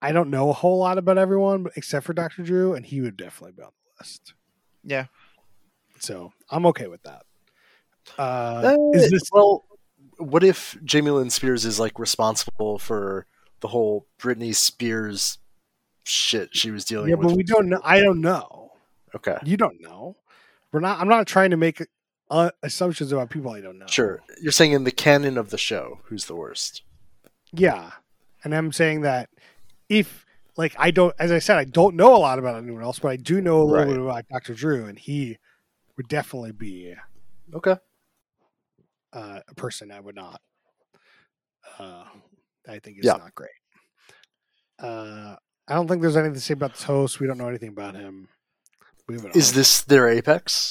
I 0.00 0.12
don't 0.12 0.30
know 0.30 0.50
a 0.50 0.54
whole 0.54 0.78
lot 0.78 0.98
about 0.98 1.18
everyone, 1.18 1.66
except 1.76 2.06
for 2.06 2.12
Dr. 2.14 2.42
Drew, 2.42 2.74
and 2.74 2.84
he 2.86 3.00
would 3.00 3.16
definitely 3.16 3.52
be 3.52 3.62
on 3.62 3.70
the 3.70 4.02
list. 4.02 4.34
Yeah. 4.82 5.06
So 5.98 6.32
I'm 6.50 6.66
okay 6.66 6.86
with 6.86 7.02
that. 7.02 7.22
Uh, 8.18 8.76
Uh, 8.76 8.76
is 8.92 9.10
this 9.10 9.22
well? 9.32 9.64
What 10.18 10.44
if 10.44 10.76
Jamie 10.84 11.10
Lynn 11.10 11.30
Spears 11.30 11.64
is 11.64 11.80
like 11.80 11.98
responsible 11.98 12.78
for 12.78 13.26
the 13.60 13.68
whole 13.68 14.06
Britney 14.18 14.54
Spears 14.54 15.38
shit 16.04 16.50
she 16.54 16.70
was 16.70 16.84
dealing 16.84 17.08
yeah? 17.08 17.16
with? 17.16 17.28
But 17.28 17.36
we 17.36 17.42
don't 17.42 17.68
know. 17.68 17.80
I 17.82 18.00
don't 18.00 18.20
know. 18.20 18.63
Okay, 19.14 19.36
You 19.44 19.56
don't 19.56 19.80
know. 19.80 20.16
We're 20.72 20.80
not. 20.80 21.00
I'm 21.00 21.08
not 21.08 21.26
trying 21.26 21.50
to 21.50 21.56
make 21.56 21.86
uh, 22.30 22.50
assumptions 22.62 23.12
about 23.12 23.30
people 23.30 23.52
I 23.52 23.60
don't 23.60 23.78
know. 23.78 23.86
sure. 23.86 24.22
You're 24.40 24.50
saying 24.52 24.72
in 24.72 24.84
the 24.84 24.90
canon 24.90 25.38
of 25.38 25.50
the 25.50 25.58
show, 25.58 26.00
who's 26.04 26.24
the 26.24 26.34
worst? 26.34 26.82
Yeah, 27.52 27.92
and 28.42 28.54
I'm 28.54 28.72
saying 28.72 29.02
that 29.02 29.28
if 29.88 30.24
like 30.56 30.74
I 30.78 30.90
don't, 30.90 31.14
as 31.18 31.30
I 31.30 31.38
said, 31.38 31.58
I 31.58 31.64
don't 31.64 31.94
know 31.94 32.16
a 32.16 32.18
lot 32.18 32.38
about 32.40 32.56
anyone 32.56 32.82
else, 32.82 32.98
but 32.98 33.08
I 33.08 33.16
do 33.16 33.40
know 33.40 33.62
a 33.62 33.64
little 33.64 33.84
Right. 33.84 33.86
bit 33.86 34.00
about 34.00 34.28
Dr. 34.28 34.54
Drew, 34.54 34.86
and 34.86 34.98
he 34.98 35.38
would 35.96 36.08
definitely 36.08 36.52
be 36.52 36.94
Okay, 37.54 37.76
uh, 39.12 39.40
a 39.46 39.54
person 39.54 39.92
I 39.92 40.00
would 40.00 40.16
not. 40.16 40.40
Uh, 41.78 42.04
I 42.68 42.78
think 42.80 42.98
is 42.98 43.04
Yeah. 43.04 43.12
not 43.14 43.34
great. 43.34 43.50
Uh, 44.78 45.36
I 45.68 45.74
don't 45.74 45.86
think 45.88 46.02
there's 46.02 46.16
anything 46.16 46.34
to 46.34 46.40
say 46.40 46.54
about 46.54 46.72
this 46.72 46.82
host. 46.82 47.20
We 47.20 47.26
don't 47.28 47.38
know 47.38 47.48
anything 47.48 47.68
about 47.70 47.94
him. 47.94 48.28
Moving 49.08 49.32
is 49.34 49.52
this 49.52 49.82
their 49.82 50.08
apex? 50.08 50.70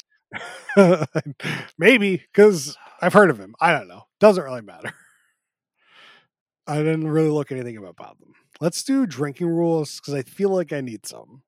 maybe 1.78 2.16
because 2.16 2.76
I've 3.00 3.12
heard 3.12 3.30
of 3.30 3.38
him? 3.38 3.54
I 3.60 3.72
don't 3.72 3.88
know. 3.88 4.04
Doesn't 4.18 4.42
really 4.42 4.62
matter. 4.62 4.92
I 6.66 6.78
didn't 6.78 7.08
really 7.08 7.28
look 7.28 7.52
anything 7.52 7.76
up 7.78 7.84
about 7.84 8.18
them. 8.18 8.32
Let's 8.60 8.82
do 8.82 9.06
drinking 9.06 9.48
rules 9.48 10.00
because 10.00 10.14
I 10.14 10.22
feel 10.22 10.50
like 10.50 10.72
I 10.72 10.80
need 10.80 11.06
some. 11.06 11.42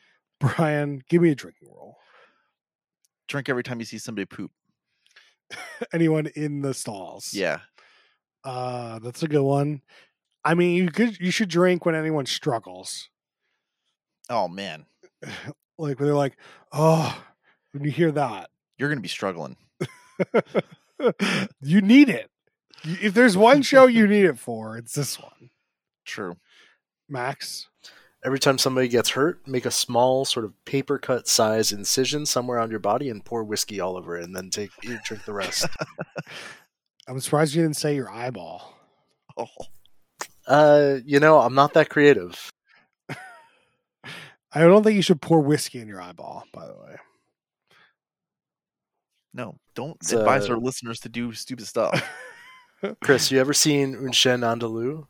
Brian, 0.40 1.02
give 1.08 1.22
me 1.22 1.30
a 1.30 1.34
drinking 1.34 1.68
rule. 1.68 1.96
Drink 3.28 3.48
every 3.48 3.62
time 3.62 3.78
you 3.78 3.84
see 3.84 3.98
somebody 3.98 4.24
poop. 4.24 4.50
Anyone 5.92 6.26
in 6.34 6.62
the 6.62 6.74
stalls? 6.74 7.34
Yeah. 7.34 7.58
Uh, 8.42 8.98
that's 8.98 9.22
a 9.22 9.28
good 9.28 9.42
one. 9.42 9.82
I 10.44 10.54
mean, 10.54 10.76
you 10.76 10.90
could 10.90 11.20
you 11.20 11.30
should 11.30 11.48
drink 11.48 11.86
when 11.86 11.94
anyone 11.94 12.26
struggles. 12.26 13.08
Oh 14.28 14.48
man, 14.48 14.86
Like 15.82 15.98
when 15.98 16.06
they're 16.06 16.14
like, 16.14 16.36
oh, 16.70 17.20
when 17.72 17.82
you 17.82 17.90
hear 17.90 18.12
that, 18.12 18.50
you're 18.78 18.88
gonna 18.88 19.00
be 19.00 19.08
struggling. 19.08 19.56
you 21.60 21.80
need 21.80 22.08
it. 22.08 22.30
If 22.84 23.14
there's 23.14 23.36
one 23.36 23.62
show 23.62 23.88
you 23.88 24.06
need 24.06 24.26
it 24.26 24.38
for, 24.38 24.76
it's 24.76 24.94
this 24.94 25.18
one. 25.18 25.50
True. 26.04 26.36
Max. 27.08 27.68
Every 28.24 28.38
time 28.38 28.58
somebody 28.58 28.86
gets 28.86 29.10
hurt, 29.10 29.48
make 29.48 29.66
a 29.66 29.72
small 29.72 30.24
sort 30.24 30.44
of 30.44 30.52
paper 30.64 31.00
cut 31.00 31.26
size 31.26 31.72
incision 31.72 32.26
somewhere 32.26 32.60
on 32.60 32.70
your 32.70 32.78
body 32.78 33.10
and 33.10 33.24
pour 33.24 33.42
whiskey 33.42 33.80
all 33.80 33.96
over 33.96 34.16
it, 34.16 34.22
and 34.22 34.36
then 34.36 34.50
take 34.50 34.70
you 34.84 35.00
drink 35.04 35.24
the 35.24 35.32
rest. 35.32 35.66
I'm 37.08 37.18
surprised 37.18 37.56
you 37.56 37.62
didn't 37.62 37.76
say 37.76 37.96
your 37.96 38.08
eyeball. 38.08 38.72
Oh, 39.36 39.46
uh, 40.46 40.98
you 41.04 41.18
know, 41.18 41.40
I'm 41.40 41.56
not 41.56 41.74
that 41.74 41.88
creative. 41.88 42.51
I 44.54 44.60
don't 44.60 44.82
think 44.82 44.96
you 44.96 45.02
should 45.02 45.20
pour 45.22 45.40
whiskey 45.40 45.78
in 45.80 45.88
your 45.88 46.00
eyeball, 46.00 46.44
by 46.52 46.66
the 46.66 46.74
way. 46.74 46.96
no! 49.34 49.56
Don't 49.74 49.96
It's, 50.02 50.12
advise 50.12 50.48
uh, 50.48 50.52
our 50.54 50.58
listeners 50.58 51.00
to 51.00 51.08
do 51.08 51.32
stupid 51.32 51.66
stuff. 51.66 52.06
Chris, 53.02 53.30
you 53.30 53.40
ever 53.40 53.54
seen 53.54 53.94
Un 53.94 54.12
Chien 54.12 54.40
Andalou? 54.40 55.06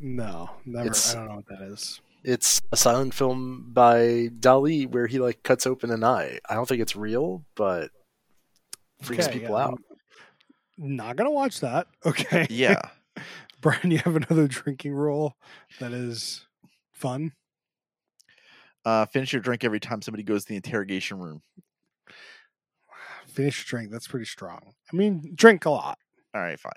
No, 0.00 0.50
never. 0.64 0.86
It's- 0.88 1.14
I 1.14 1.18
don't 1.18 1.28
know 1.28 1.36
what 1.36 1.46
that 1.48 1.62
is. 1.62 2.00
It's 2.24 2.60
a 2.72 2.76
silent 2.76 3.14
film 3.14 3.66
by 3.72 4.30
Dali 4.40 4.90
where 4.90 5.06
he 5.06 5.20
like 5.20 5.44
cuts 5.44 5.64
open 5.64 5.92
an 5.92 6.02
eye. 6.02 6.40
I 6.48 6.54
don't 6.54 6.66
think 6.68 6.82
it's 6.82 6.96
real, 6.96 7.44
but 7.54 7.90
freaks 9.00 9.28
Okay, 9.28 9.38
people 9.38 9.54
yeah, 9.56 9.62
out. 9.64 9.78
I'm 10.82 10.96
Not 10.96 11.14
gonna 11.14 11.30
watch 11.30 11.60
that. 11.60 11.86
Okay. 12.04 12.48
yeah. 12.50 12.80
Brian, 13.60 13.92
you 13.92 13.98
have 13.98 14.16
another 14.16 14.48
drinking 14.48 14.92
rule 14.94 15.36
that 15.78 15.92
is 15.92 16.44
fun. 16.92 17.32
Uh, 18.86 19.04
finish 19.04 19.32
your 19.32 19.42
drink 19.42 19.64
every 19.64 19.80
time 19.80 20.00
somebody 20.00 20.22
goes 20.22 20.44
to 20.44 20.50
the 20.50 20.56
interrogation 20.56 21.18
room. 21.18 21.42
Finish 23.26 23.58
your 23.58 23.64
drink. 23.78 23.90
That's 23.90 24.06
pretty 24.06 24.26
strong. 24.26 24.74
I 24.92 24.96
mean, 24.96 25.32
drink 25.34 25.64
a 25.64 25.70
lot. 25.70 25.98
All 26.32 26.40
right, 26.40 26.58
fine. 26.58 26.72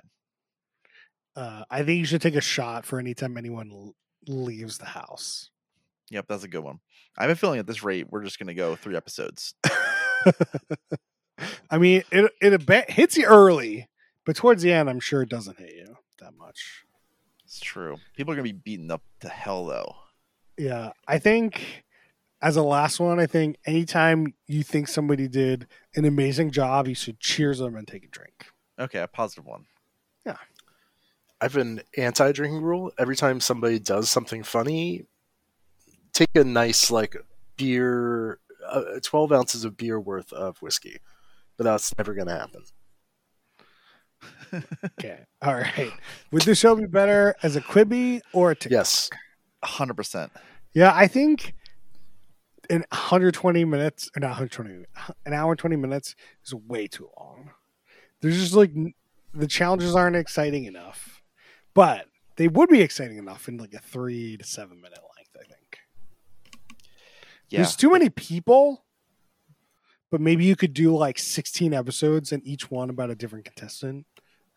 Uh, 1.35 1.63
I 1.69 1.83
think 1.83 1.99
you 1.99 2.05
should 2.05 2.23
take 2.23 2.35
a 2.35 2.41
shot 2.41 2.83
for 2.83 2.97
any 2.97 3.13
time 3.13 3.37
anyone 3.37 3.69
l- 3.71 3.95
leaves 4.27 4.79
the 4.79 4.85
house. 4.85 5.51
Yep, 6.09 6.25
that's 6.27 6.43
a 6.43 6.47
good 6.47 6.63
one. 6.63 6.79
I 7.15 7.21
have 7.23 7.31
a 7.31 7.35
feeling 7.35 7.59
at 7.59 7.67
this 7.67 7.83
rate 7.83 8.07
we're 8.09 8.23
just 8.23 8.39
gonna 8.39 8.55
go 8.55 8.75
three 8.75 8.95
episodes. 8.95 9.53
I 11.69 11.77
mean, 11.77 12.01
it 12.11 12.31
it 12.41 12.65
bit 12.65 12.89
hits 12.89 13.17
you 13.17 13.25
early, 13.25 13.87
but 14.25 14.35
towards 14.35 14.63
the 14.63 14.73
end, 14.73 14.89
I'm 14.89 14.99
sure 14.99 15.21
it 15.21 15.29
doesn't 15.29 15.59
hit 15.59 15.75
you 15.75 15.95
that 16.19 16.33
much. 16.35 16.85
It's 17.45 17.59
true. 17.59 17.97
People 18.17 18.33
are 18.33 18.35
gonna 18.35 18.43
be 18.43 18.51
beaten 18.53 18.89
up 18.89 19.03
to 19.19 19.29
hell 19.29 19.67
though. 19.67 19.95
Yeah, 20.57 20.93
I 21.07 21.19
think 21.19 21.83
as 22.41 22.55
a 22.55 22.63
last 22.63 22.99
one, 22.99 23.19
I 23.19 23.25
think 23.25 23.57
anytime 23.65 24.33
you 24.47 24.63
think 24.63 24.87
somebody 24.87 25.27
did 25.27 25.67
an 25.95 26.05
amazing 26.05 26.51
job, 26.51 26.87
you 26.87 26.95
should 26.95 27.19
cheers 27.19 27.59
them 27.59 27.75
and 27.75 27.87
take 27.87 28.05
a 28.05 28.07
drink. 28.07 28.47
Okay, 28.79 28.99
a 28.99 29.07
positive 29.07 29.45
one. 29.45 29.65
Yeah. 30.25 30.37
I 31.41 31.45
have 31.45 31.57
an 31.57 31.81
anti 31.97 32.31
drinking 32.31 32.61
rule. 32.61 32.91
Every 32.97 33.15
time 33.15 33.39
somebody 33.39 33.79
does 33.79 34.09
something 34.09 34.43
funny, 34.43 35.05
take 36.13 36.29
a 36.35 36.43
nice 36.43 36.91
like 36.91 37.15
beer, 37.57 38.39
uh, 38.67 38.99
twelve 39.03 39.31
ounces 39.31 39.65
of 39.65 39.75
beer 39.77 39.99
worth 39.99 40.31
of 40.33 40.57
whiskey. 40.61 40.97
But 41.57 41.65
that's 41.65 41.97
never 41.97 42.13
going 42.13 42.27
to 42.27 42.37
happen. 42.37 42.63
Okay, 44.99 45.19
all 45.43 45.53
right. 45.53 45.91
Would 46.31 46.41
the 46.41 46.55
show 46.55 46.75
be 46.75 46.87
better 46.87 47.35
as 47.43 47.55
a 47.55 47.61
Quibi 47.61 48.19
or 48.33 48.49
a 48.49 48.55
TikTok? 48.55 48.71
Yes, 48.71 49.09
hundred 49.63 49.93
percent. 49.93 50.31
Yeah, 50.73 50.91
I 50.93 51.05
think 51.05 51.53
in 52.69 52.85
120 52.91 53.65
minutes, 53.65 54.09
or 54.15 54.19
not 54.19 54.29
120, 54.39 54.85
an 55.25 55.33
hour 55.33 55.51
and 55.51 55.59
20 55.59 55.75
minutes 55.75 56.15
is 56.45 56.53
way 56.53 56.87
too 56.87 57.09
long. 57.19 57.51
There's 58.21 58.37
just 58.39 58.53
like 58.53 58.71
the 59.33 59.47
challenges 59.47 59.95
aren't 59.95 60.15
exciting 60.15 60.65
enough, 60.65 61.21
but 61.73 62.05
they 62.35 62.47
would 62.47 62.69
be 62.69 62.81
exciting 62.81 63.17
enough 63.17 63.47
in 63.47 63.57
like 63.57 63.73
a 63.73 63.79
three 63.79 64.37
to 64.37 64.43
seven 64.43 64.77
minute 64.81 64.99
length. 65.17 65.35
I 65.35 65.43
think 65.45 65.79
Yeah. 67.49 67.59
there's 67.59 67.75
too 67.75 67.91
many 67.91 68.09
people, 68.09 68.85
but 70.11 70.21
maybe 70.21 70.45
you 70.45 70.55
could 70.55 70.73
do 70.73 70.95
like 70.95 71.17
16 71.19 71.73
episodes 71.73 72.31
and 72.31 72.45
each 72.45 72.69
one 72.69 72.89
about 72.89 73.09
a 73.09 73.15
different 73.15 73.45
contestant 73.45 74.05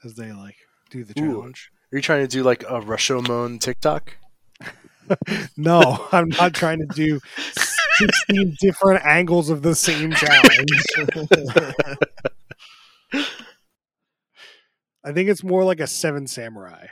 as 0.04 0.14
they 0.14 0.32
like 0.32 0.56
do 0.90 1.04
the 1.04 1.18
Ooh. 1.20 1.32
challenge. 1.32 1.70
are 1.92 1.96
you 1.96 2.02
trying 2.02 2.22
to 2.22 2.28
do 2.28 2.42
like 2.42 2.62
a 2.64 2.80
Rashomon 2.80 3.60
TikTok? 3.60 4.16
No, 5.56 6.06
I'm 6.12 6.28
not 6.28 6.54
trying 6.54 6.78
to 6.78 6.86
do 6.86 7.20
16 7.98 8.56
different 8.60 9.04
angles 9.04 9.50
of 9.50 9.62
the 9.62 9.74
same 9.74 10.12
challenge. 10.12 10.70
I 15.04 15.12
think 15.12 15.28
it's 15.28 15.42
more 15.42 15.64
like 15.64 15.80
a 15.80 15.86
seven 15.86 16.26
samurai. 16.26 16.86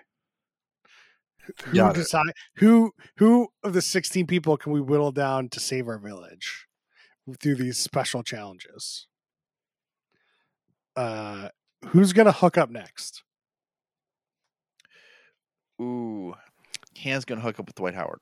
Who 1.66 1.72
decide 1.94 2.32
who 2.56 2.92
who 3.16 3.48
of 3.64 3.72
the 3.72 3.82
16 3.82 4.26
people 4.26 4.56
can 4.56 4.72
we 4.72 4.80
whittle 4.80 5.12
down 5.12 5.48
to 5.50 5.60
save 5.60 5.88
our 5.88 5.98
village 5.98 6.66
through 7.40 7.56
these 7.56 7.78
special 7.78 8.22
challenges? 8.22 9.06
Uh 10.94 11.48
who's 11.88 12.12
gonna 12.12 12.32
hook 12.32 12.56
up 12.58 12.70
next? 12.70 13.22
Ooh, 15.80 16.34
Han's 16.98 17.24
gonna 17.24 17.40
hook 17.40 17.58
up 17.58 17.66
with 17.66 17.74
Dwight 17.74 17.94
Howard. 17.94 18.20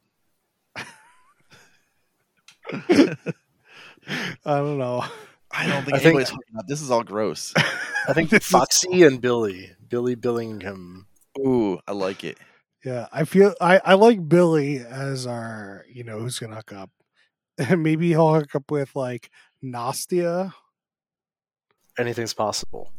I 2.73 4.57
don't 4.59 4.79
know. 4.79 5.05
I 5.51 5.67
don't 5.67 5.85
think 5.85 5.95
I 5.97 5.99
think- 5.99 6.05
anybody's 6.07 6.31
hooking 6.31 6.57
up. 6.59 6.67
This 6.67 6.81
is 6.83 6.91
all 6.91 7.03
gross. 7.03 7.53
I 8.09 8.13
think 8.13 8.31
Foxy 8.43 9.03
and 9.05 9.21
Billy, 9.21 9.71
Billy 9.89 10.17
Billingham. 10.17 11.05
Ooh, 11.39 11.79
I 11.87 11.93
like 11.93 12.25
it. 12.25 12.39
Yeah, 12.85 13.07
I 13.13 13.25
feel 13.25 13.55
I, 13.61 13.81
I 13.85 13.95
like 13.95 14.29
Billy 14.29 14.79
as 14.79 15.27
our, 15.27 15.85
you 15.91 16.05
know, 16.05 16.21
who's 16.21 16.39
gonna 16.39 16.57
hook 16.57 16.73
up. 16.73 16.91
And 17.59 17.83
maybe 17.83 18.09
he'll 18.09 18.33
hook 18.35 18.55
up 18.55 18.71
with 18.71 18.95
like 18.95 19.31
Nastia. 19.65 20.53
Anything's 21.99 22.35
possible. 22.35 22.93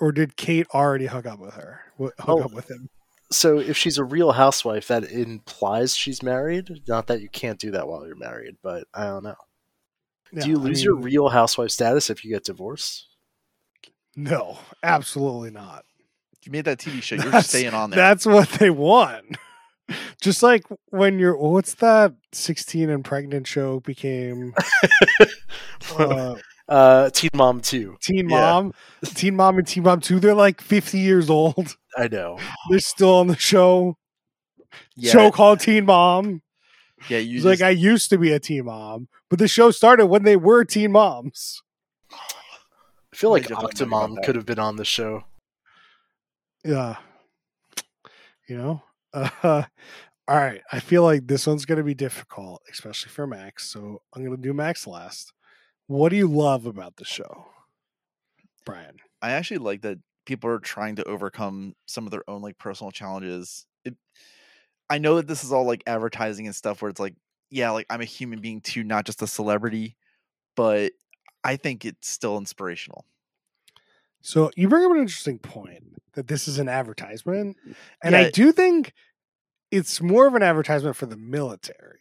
Or 0.00 0.10
did 0.10 0.36
Kate 0.36 0.66
already 0.74 1.06
hook 1.06 1.26
up 1.26 1.38
with 1.38 1.54
her? 1.54 1.80
Wh- 1.96 2.10
Hook 2.20 2.40
Oh. 2.40 2.42
up 2.42 2.52
with 2.52 2.68
him. 2.70 2.88
So 3.30 3.58
if 3.58 3.76
she's 3.76 3.98
a 3.98 4.04
real 4.04 4.32
housewife, 4.32 4.88
that 4.88 5.04
implies 5.04 5.96
she's 5.96 6.22
married. 6.22 6.82
Not 6.86 7.06
that 7.08 7.20
you 7.20 7.28
can't 7.28 7.58
do 7.58 7.70
that 7.72 7.88
while 7.88 8.06
you're 8.06 8.16
married, 8.16 8.56
but 8.62 8.86
I 8.94 9.04
don't 9.04 9.24
know. 9.24 9.34
Yeah, 10.32 10.42
do 10.44 10.50
you 10.50 10.58
I 10.60 10.62
lose 10.62 10.84
your 10.84 10.96
real 10.96 11.28
housewife 11.28 11.70
status 11.70 12.10
if 12.10 12.24
you 12.24 12.30
get 12.30 12.44
divorced? 12.44 13.06
No, 14.16 14.58
absolutely 14.82 15.50
not. 15.50 15.84
You 16.44 16.52
made 16.52 16.66
that 16.66 16.78
TV 16.78 17.02
show, 17.02 17.14
you're 17.16 17.24
That's- 17.24 17.48
staying 17.48 17.74
on 17.74 17.90
there. 17.90 17.96
That's 17.96 18.26
what 18.26 18.48
they 18.50 18.70
want. 18.70 19.36
Just 20.20 20.42
like 20.42 20.64
when 20.90 21.18
you're 21.18 21.36
what's 21.36 21.74
that 21.74 22.14
16 22.32 22.88
and 22.88 23.04
pregnant 23.04 23.46
show 23.46 23.80
became 23.80 24.54
uh, 25.98 26.36
uh, 26.68 27.10
Teen 27.10 27.30
Mom 27.34 27.60
2. 27.60 27.96
Teen 28.00 28.28
Yeah. 28.28 28.40
Mom, 28.40 28.72
Teen 29.04 29.36
Mom 29.36 29.58
and 29.58 29.66
Teen 29.66 29.82
Mom 29.82 30.00
2. 30.00 30.20
They're 30.20 30.34
like 30.34 30.60
50 30.60 30.98
years 30.98 31.28
old. 31.30 31.76
I 31.96 32.08
know. 32.08 32.38
They're 32.70 32.78
still 32.80 33.14
on 33.16 33.26
the 33.28 33.36
show. 33.36 33.96
yeah, 34.96 35.12
Show 35.12 35.30
called 35.30 35.60
Teen 35.60 35.84
Mom. 35.86 36.42
yeah. 37.08 37.18
You 37.18 37.34
just, 37.42 37.46
like, 37.46 37.60
I 37.60 37.70
used 37.70 38.10
to 38.10 38.18
be 38.18 38.32
a 38.32 38.40
teen 38.40 38.64
mom, 38.64 39.08
but 39.30 39.38
the 39.38 39.48
show 39.48 39.70
started 39.70 40.06
when 40.06 40.24
they 40.24 40.36
were 40.36 40.64
teen 40.64 40.92
moms. 40.92 41.62
I 42.12 43.16
feel 43.16 43.30
like 43.30 43.42
just 43.42 43.50
don't 43.50 43.62
know 43.62 43.96
about 43.96 44.10
Octomom 44.10 44.24
could 44.24 44.34
have 44.34 44.46
been 44.46 44.58
on 44.58 44.76
the 44.76 44.84
show. 44.84 45.24
Yeah. 46.64 46.96
You 48.48 48.56
know? 48.56 48.82
Uh, 49.12 49.28
all 50.26 50.36
right. 50.36 50.62
I 50.72 50.80
feel 50.80 51.04
like 51.04 51.26
this 51.28 51.46
one's 51.46 51.64
going 51.64 51.78
to 51.78 51.84
be 51.84 51.94
difficult, 51.94 52.62
especially 52.72 53.10
for 53.10 53.26
Max. 53.26 53.70
So 53.70 54.02
I'm 54.14 54.24
going 54.24 54.36
to 54.36 54.42
do 54.42 54.52
Max 54.52 54.86
last. 54.86 55.32
What 55.86 56.08
do 56.08 56.16
you 56.16 56.26
love 56.28 56.66
about 56.66 56.96
the 56.96 57.04
show, 57.04 57.46
Brian? 58.64 58.96
I 59.20 59.32
actually 59.32 59.58
like 59.58 59.82
that 59.82 59.98
people 60.26 60.50
are 60.50 60.58
trying 60.58 60.96
to 60.96 61.04
overcome 61.04 61.74
some 61.86 62.06
of 62.06 62.10
their 62.10 62.28
own 62.28 62.42
like 62.42 62.58
personal 62.58 62.90
challenges. 62.90 63.66
It, 63.84 63.94
I 64.88 64.98
know 64.98 65.16
that 65.16 65.26
this 65.26 65.44
is 65.44 65.52
all 65.52 65.66
like 65.66 65.82
advertising 65.86 66.46
and 66.46 66.54
stuff 66.56 66.80
where 66.80 66.88
it's 66.90 67.00
like, 67.00 67.14
yeah, 67.50 67.70
like 67.70 67.86
I'm 67.90 68.00
a 68.00 68.06
human 68.06 68.40
being 68.40 68.60
too, 68.60 68.82
not 68.82 69.04
just 69.04 69.22
a 69.22 69.26
celebrity, 69.26 69.96
but 70.56 70.92
I 71.42 71.56
think 71.56 71.84
it's 71.84 72.08
still 72.08 72.38
inspirational. 72.38 73.04
So 74.22 74.50
you 74.56 74.68
bring 74.68 74.84
up 74.84 74.92
an 74.92 74.98
interesting 74.98 75.38
point 75.38 75.84
that 76.14 76.28
this 76.28 76.48
is 76.48 76.58
an 76.58 76.68
advertisement, 76.68 77.58
and 78.02 78.16
I 78.16 78.30
do 78.30 78.52
think 78.52 78.94
it's 79.70 80.00
more 80.00 80.26
of 80.26 80.34
an 80.34 80.42
advertisement 80.42 80.96
for 80.96 81.06
the 81.06 81.16
military 81.16 82.00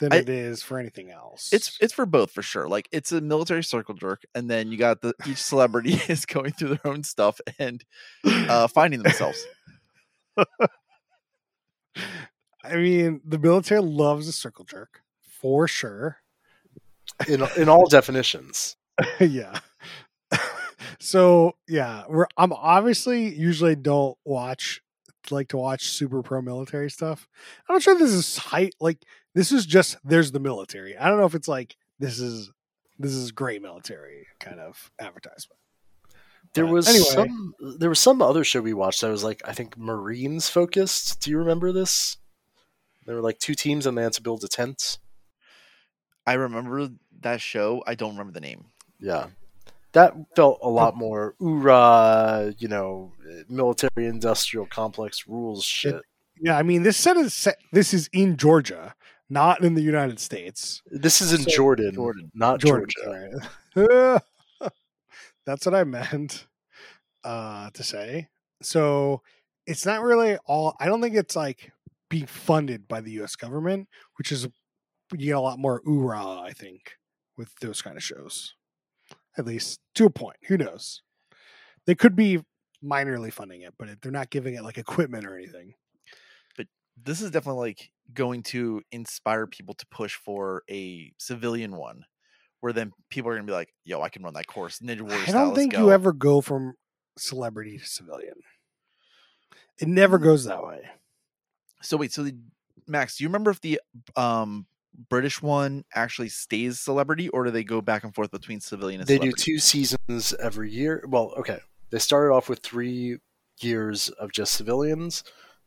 than 0.00 0.12
I- 0.12 0.16
it 0.16 0.28
is 0.28 0.62
for 0.62 0.78
anything 0.78 1.10
else. 1.10 1.52
It's 1.52 1.76
it's 1.80 1.92
for 1.92 2.06
both 2.06 2.30
for 2.30 2.42
sure. 2.42 2.68
Like 2.68 2.88
it's 2.92 3.12
a 3.12 3.20
military 3.20 3.62
circle 3.64 3.94
jerk, 3.94 4.24
and 4.34 4.50
then 4.50 4.70
you 4.72 4.78
got 4.78 5.00
the 5.00 5.14
each 5.26 5.42
celebrity 5.42 6.00
is 6.08 6.26
going 6.26 6.52
through 6.52 6.70
their 6.70 6.86
own 6.86 7.02
stuff 7.04 7.40
and 7.58 7.84
uh, 8.24 8.66
finding 8.68 9.02
themselves. 9.02 9.44
I 12.64 12.76
mean, 12.76 13.20
the 13.24 13.38
military 13.38 13.82
loves 13.82 14.26
a 14.26 14.32
circle 14.32 14.64
jerk 14.64 15.00
for 15.20 15.68
sure. 15.68 16.18
in 17.28 17.42
in 17.56 17.68
all 17.68 17.86
definitions. 17.86 18.76
yeah. 19.20 19.58
so 20.98 21.56
yeah, 21.68 22.04
we're 22.08 22.26
I'm 22.36 22.52
obviously 22.52 23.34
usually 23.34 23.76
don't 23.76 24.16
watch 24.24 24.80
like 25.30 25.48
to 25.48 25.56
watch 25.56 25.88
super 25.88 26.22
pro 26.22 26.42
military 26.42 26.90
stuff. 26.90 27.28
I'm 27.68 27.74
not 27.74 27.82
sure 27.82 27.98
this 27.98 28.12
is 28.12 28.36
height 28.36 28.74
like 28.80 28.98
this 29.34 29.52
is 29.52 29.66
just 29.66 29.96
there's 30.04 30.32
the 30.32 30.40
military. 30.40 30.96
I 30.96 31.08
don't 31.08 31.18
know 31.18 31.26
if 31.26 31.34
it's 31.34 31.48
like 31.48 31.76
this 31.98 32.20
is 32.20 32.50
this 32.98 33.12
is 33.12 33.32
great 33.32 33.62
military 33.62 34.26
kind 34.40 34.60
of 34.60 34.90
advertisement. 34.98 35.58
There 36.54 36.64
But 36.64 36.72
was 36.72 36.88
anyway. 36.88 37.04
some 37.04 37.54
there 37.78 37.88
was 37.88 38.00
some 38.00 38.22
other 38.22 38.44
show 38.44 38.60
we 38.60 38.74
watched 38.74 39.00
that 39.00 39.10
was 39.10 39.24
like 39.24 39.42
I 39.44 39.52
think 39.52 39.76
Marines 39.76 40.48
focused. 40.48 41.20
Do 41.20 41.30
you 41.30 41.38
remember 41.38 41.72
this? 41.72 42.16
There 43.06 43.16
were 43.16 43.22
like 43.22 43.38
two 43.38 43.54
teams 43.54 43.86
and 43.86 43.98
they 43.98 44.02
had 44.02 44.12
to 44.14 44.22
build 44.22 44.44
a 44.44 44.48
tent. 44.48 44.98
I 46.26 46.34
remember 46.34 46.88
that 47.20 47.40
show. 47.40 47.82
I 47.86 47.94
don't 47.94 48.12
remember 48.12 48.32
the 48.32 48.40
name. 48.40 48.66
Yeah. 48.98 49.26
That 49.92 50.14
felt 50.34 50.58
a 50.62 50.68
lot 50.68 50.94
oh. 50.94 50.98
more 50.98 51.34
oorah, 51.40 52.54
you 52.58 52.68
know, 52.68 53.12
military 53.48 54.06
industrial 54.06 54.66
complex 54.66 55.26
rules 55.26 55.64
shit. 55.64 56.02
Yeah, 56.40 56.56
I 56.56 56.62
mean 56.62 56.82
this 56.82 56.96
set 56.96 57.16
is 57.16 57.34
set, 57.34 57.58
this 57.72 57.94
is 57.94 58.08
in 58.12 58.36
Georgia, 58.36 58.94
not 59.30 59.62
in 59.64 59.74
the 59.74 59.82
United 59.82 60.18
States. 60.20 60.82
this 60.90 61.20
is 61.20 61.32
in 61.32 61.42
So- 61.42 61.50
Jordan, 61.50 61.94
Jordan. 61.94 62.30
not 62.34 62.60
Jordan, 62.60 62.88
Georgia. 63.04 63.40
sorry. 63.74 64.18
That's 65.46 65.66
what 65.66 65.74
I 65.74 65.84
meant 65.84 66.46
uh, 67.22 67.70
to 67.70 67.82
say. 67.82 68.28
So 68.62 69.22
it's 69.66 69.84
not 69.84 70.02
really 70.02 70.36
all. 70.46 70.74
I 70.80 70.86
don't 70.86 71.02
think 71.02 71.16
it's 71.16 71.36
like 71.36 71.72
being 72.08 72.26
funded 72.26 72.88
by 72.88 73.00
the 73.00 73.10
U.S. 73.12 73.36
government, 73.36 73.88
which 74.16 74.32
is 74.32 74.48
you 75.12 75.18
get 75.26 75.30
a 75.36 75.40
lot 75.40 75.58
more 75.58 75.82
oorah. 75.82 76.42
I 76.42 76.52
think 76.52 76.92
with 77.36 77.54
those 77.60 77.82
kind 77.82 77.96
of 77.96 78.02
shows, 78.02 78.54
at 79.36 79.44
least 79.46 79.80
to 79.96 80.06
a 80.06 80.10
point. 80.10 80.36
Who 80.48 80.56
knows? 80.56 81.02
They 81.86 81.94
could 81.94 82.16
be 82.16 82.40
minorly 82.82 83.32
funding 83.32 83.62
it, 83.62 83.74
but 83.78 83.88
they're 84.00 84.12
not 84.12 84.30
giving 84.30 84.54
it 84.54 84.62
like 84.64 84.78
equipment 84.78 85.26
or 85.26 85.36
anything. 85.36 85.74
But 86.56 86.68
this 87.02 87.20
is 87.20 87.30
definitely 87.30 87.70
like 87.70 87.90
going 88.12 88.42
to 88.42 88.82
inspire 88.92 89.46
people 89.46 89.74
to 89.74 89.86
push 89.86 90.14
for 90.14 90.62
a 90.70 91.12
civilian 91.18 91.76
one, 91.76 92.04
where 92.60 92.72
then 92.72 92.92
people 93.10 93.30
are 93.30 93.34
gonna 93.34 93.46
be 93.46 93.52
like, 93.52 93.72
"Yo, 93.84 94.00
I 94.02 94.08
can 94.08 94.22
run 94.22 94.34
that 94.34 94.46
course." 94.46 94.80
Ninja 94.80 95.02
Warrior 95.02 95.24
I 95.28 95.32
don't 95.32 95.48
let's 95.48 95.58
think 95.58 95.76
you 95.76 95.90
ever 95.90 96.12
go 96.12 96.40
from 96.40 96.74
celebrity 97.16 97.78
to 97.78 97.86
civilian. 97.86 98.34
It 99.78 99.88
never 99.88 100.18
goes 100.18 100.44
that 100.44 100.64
way. 100.64 100.82
So 101.82 101.96
wait, 101.96 102.12
so 102.12 102.22
the 102.22 102.36
Max, 102.86 103.16
do 103.16 103.24
you 103.24 103.28
remember 103.28 103.50
if 103.50 103.60
the 103.60 103.80
um 104.16 104.66
British 105.08 105.42
one 105.42 105.84
actually 105.94 106.28
stays 106.28 106.80
celebrity, 106.80 107.28
or 107.30 107.44
do 107.44 107.50
they 107.50 107.64
go 107.64 107.80
back 107.80 108.04
and 108.04 108.14
forth 108.14 108.30
between 108.30 108.60
civilian 108.60 109.00
and 109.00 109.08
They 109.08 109.18
do 109.18 109.32
two 109.32 109.58
seasons 109.58 110.34
every 110.40 110.70
year. 110.70 111.04
Well, 111.08 111.34
okay. 111.38 111.58
They 111.90 111.98
started 111.98 112.32
off 112.32 112.48
with 112.48 112.60
three 112.60 113.18
years 113.60 114.08
of 114.08 114.32
just 114.32 114.52
civilians. 114.54 115.24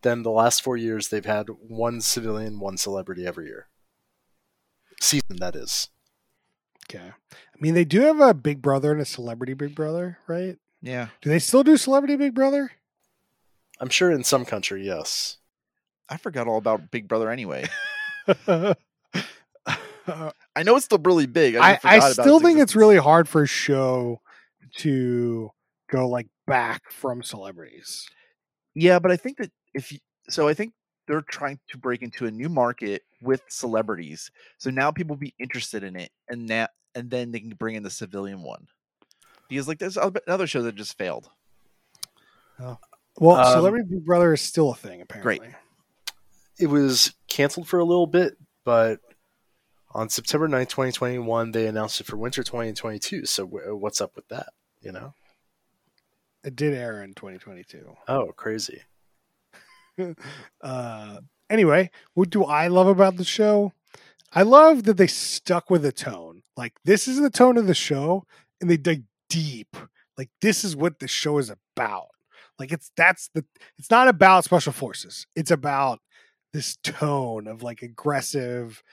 Then 0.07 0.23
the 0.23 0.31
last 0.31 0.63
four 0.63 0.77
years, 0.77 1.09
they've 1.09 1.25
had 1.25 1.49
one 1.59 1.99
civilian, 1.99 2.61
one 2.61 2.77
celebrity 2.77 3.27
every 3.27 3.47
year. 3.47 3.67
Season, 5.01 5.35
that 5.41 5.53
is. 5.53 5.89
Okay. 6.89 7.11
I 7.11 7.57
mean, 7.59 7.73
they 7.73 7.83
do 7.83 7.99
have 8.03 8.21
a 8.21 8.33
Big 8.33 8.61
Brother 8.61 8.93
and 8.93 9.01
a 9.01 9.05
Celebrity 9.05 9.53
Big 9.53 9.75
Brother, 9.75 10.19
right? 10.25 10.57
Yeah, 10.81 11.07
Do 11.19 11.29
they 11.29 11.39
still 11.39 11.61
do 11.61 11.75
Celebrity 11.75 12.15
Big 12.15 12.33
Brother? 12.33 12.71
I'm 13.81 13.89
sure 13.89 14.09
in 14.09 14.23
some 14.23 14.45
country, 14.45 14.85
yes. 14.85 15.39
I 16.07 16.15
forgot 16.15 16.47
all 16.47 16.57
about 16.57 16.89
Big 16.89 17.09
Brother 17.09 17.29
anyway. 17.29 17.65
I, 18.47 18.75
I 20.55 20.63
know 20.63 20.77
it's 20.77 20.85
still 20.85 20.99
really 21.03 21.25
big. 21.25 21.57
I, 21.57 21.71
I 21.71 21.73
just 21.73 21.81
forgot 21.81 21.97
about 21.97 22.23
still 22.23 22.37
its 22.37 22.45
think 22.45 22.59
it's 22.59 22.77
really 22.77 22.95
hard 22.95 23.27
for 23.27 23.43
a 23.43 23.47
show 23.47 24.21
to 24.77 25.51
go 25.91 26.07
like 26.07 26.27
back 26.45 26.93
from 26.93 27.23
celebrities. 27.23 28.07
Yeah, 28.73 28.99
but 28.99 29.11
I 29.11 29.17
think 29.17 29.39
that 29.39 29.51
if 29.77 29.91
you, 29.93 29.99
so, 30.29 30.47
I 30.47 30.53
think 30.53 30.73
they're 31.07 31.21
trying 31.21 31.59
to 31.69 31.77
break 31.77 32.01
into 32.01 32.25
a 32.25 32.31
new 32.31 32.49
market 32.49 33.03
with 33.21 33.41
celebrities. 33.47 34.29
So 34.57 34.69
now 34.69 34.91
people 34.91 35.15
will 35.15 35.21
be 35.21 35.33
interested 35.39 35.83
in 35.83 35.95
it, 35.95 36.11
and 36.27 36.49
that 36.49 36.71
and 36.95 37.09
then 37.09 37.31
they 37.31 37.39
can 37.39 37.51
bring 37.51 37.75
in 37.75 37.83
the 37.83 37.89
civilian 37.89 38.41
one. 38.41 38.67
Because 39.47 39.67
like 39.67 39.79
there's 39.79 39.97
oth- 39.97 40.17
other 40.27 40.47
shows 40.47 40.65
that 40.65 40.75
just 40.75 40.97
failed. 40.97 41.29
Well, 42.59 42.79
Um, 43.37 43.51
Celebrity 43.53 43.85
Big 43.89 44.05
Brother 44.05 44.33
is 44.33 44.41
still 44.41 44.71
a 44.71 44.75
thing, 44.75 45.01
apparently. 45.01 45.37
Great. 45.37 45.51
It 46.59 46.67
was 46.67 47.13
canceled 47.27 47.67
for 47.67 47.79
a 47.79 47.85
little 47.85 48.07
bit, 48.07 48.35
but 48.65 48.99
on 49.91 50.09
September 50.09 50.47
9th, 50.47 50.69
2021, 50.69 51.51
they 51.51 51.67
announced 51.67 52.01
it 52.01 52.07
for 52.07 52.17
winter 52.17 52.43
2022. 52.43 53.25
So 53.25 53.45
w- 53.45 53.75
what's 53.75 54.01
up 54.01 54.15
with 54.15 54.27
that? 54.29 54.49
You 54.81 54.91
know? 54.91 55.13
It 56.43 56.55
did 56.55 56.73
air 56.73 57.03
in 57.03 57.13
2022. 57.13 57.95
Oh, 58.07 58.31
crazy. 58.35 58.81
uh, 60.61 61.17
anyway, 61.49 61.89
what 62.13 62.29
do 62.29 62.43
I 62.43 62.67
love 62.67 62.87
about 62.87 63.17
the 63.17 63.23
show? 63.23 63.73
I 64.33 64.43
love 64.43 64.83
that 64.83 64.97
they 64.97 65.07
stuck 65.07 65.69
with 65.69 65.81
the 65.81 65.91
tone. 65.91 66.43
Like 66.55 66.73
this 66.85 67.07
is 67.07 67.19
the 67.19 67.29
tone 67.29 67.57
of 67.57 67.67
the 67.67 67.73
show, 67.73 68.25
and 68.59 68.69
they 68.69 68.77
dig 68.77 69.03
deep. 69.29 69.75
Like 70.17 70.29
this 70.41 70.63
is 70.63 70.75
what 70.75 70.99
the 70.99 71.07
show 71.07 71.37
is 71.37 71.51
about. 71.75 72.09
Like 72.59 72.71
it's 72.71 72.91
that's 72.97 73.29
the. 73.33 73.45
It's 73.77 73.91
not 73.91 74.07
about 74.07 74.43
special 74.43 74.73
forces. 74.73 75.27
It's 75.35 75.51
about 75.51 75.99
this 76.53 76.77
tone 76.83 77.47
of 77.47 77.63
like 77.63 77.81
aggressive, 77.81 78.83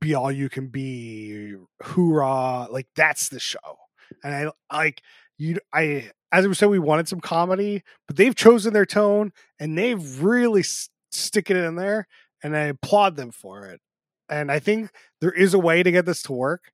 be 0.00 0.14
all 0.14 0.32
you 0.32 0.48
can 0.48 0.68
be, 0.68 1.54
hoorah. 1.82 2.68
Like 2.70 2.88
that's 2.96 3.28
the 3.28 3.40
show. 3.40 3.78
And 4.22 4.34
I 4.34 4.76
like 4.76 5.02
you. 5.38 5.58
I 5.72 6.10
as 6.32 6.48
we 6.48 6.54
said, 6.54 6.68
we 6.68 6.78
wanted 6.80 7.06
some 7.08 7.20
comedy, 7.20 7.82
but 8.08 8.16
they've 8.16 8.34
chosen 8.34 8.72
their 8.72 8.86
tone 8.86 9.32
and 9.60 9.78
they've 9.78 10.20
really 10.22 10.60
s- 10.62 10.88
sticking 11.12 11.56
it 11.56 11.62
in 11.64 11.76
there 11.76 12.08
and 12.42 12.56
i 12.56 12.62
applaud 12.62 13.14
them 13.14 13.30
for 13.30 13.66
it 13.66 13.80
and 14.28 14.50
i 14.50 14.58
think 14.58 14.90
there 15.20 15.30
is 15.30 15.54
a 15.54 15.58
way 15.60 15.80
to 15.82 15.92
get 15.92 16.04
this 16.04 16.22
to 16.24 16.32
work 16.32 16.72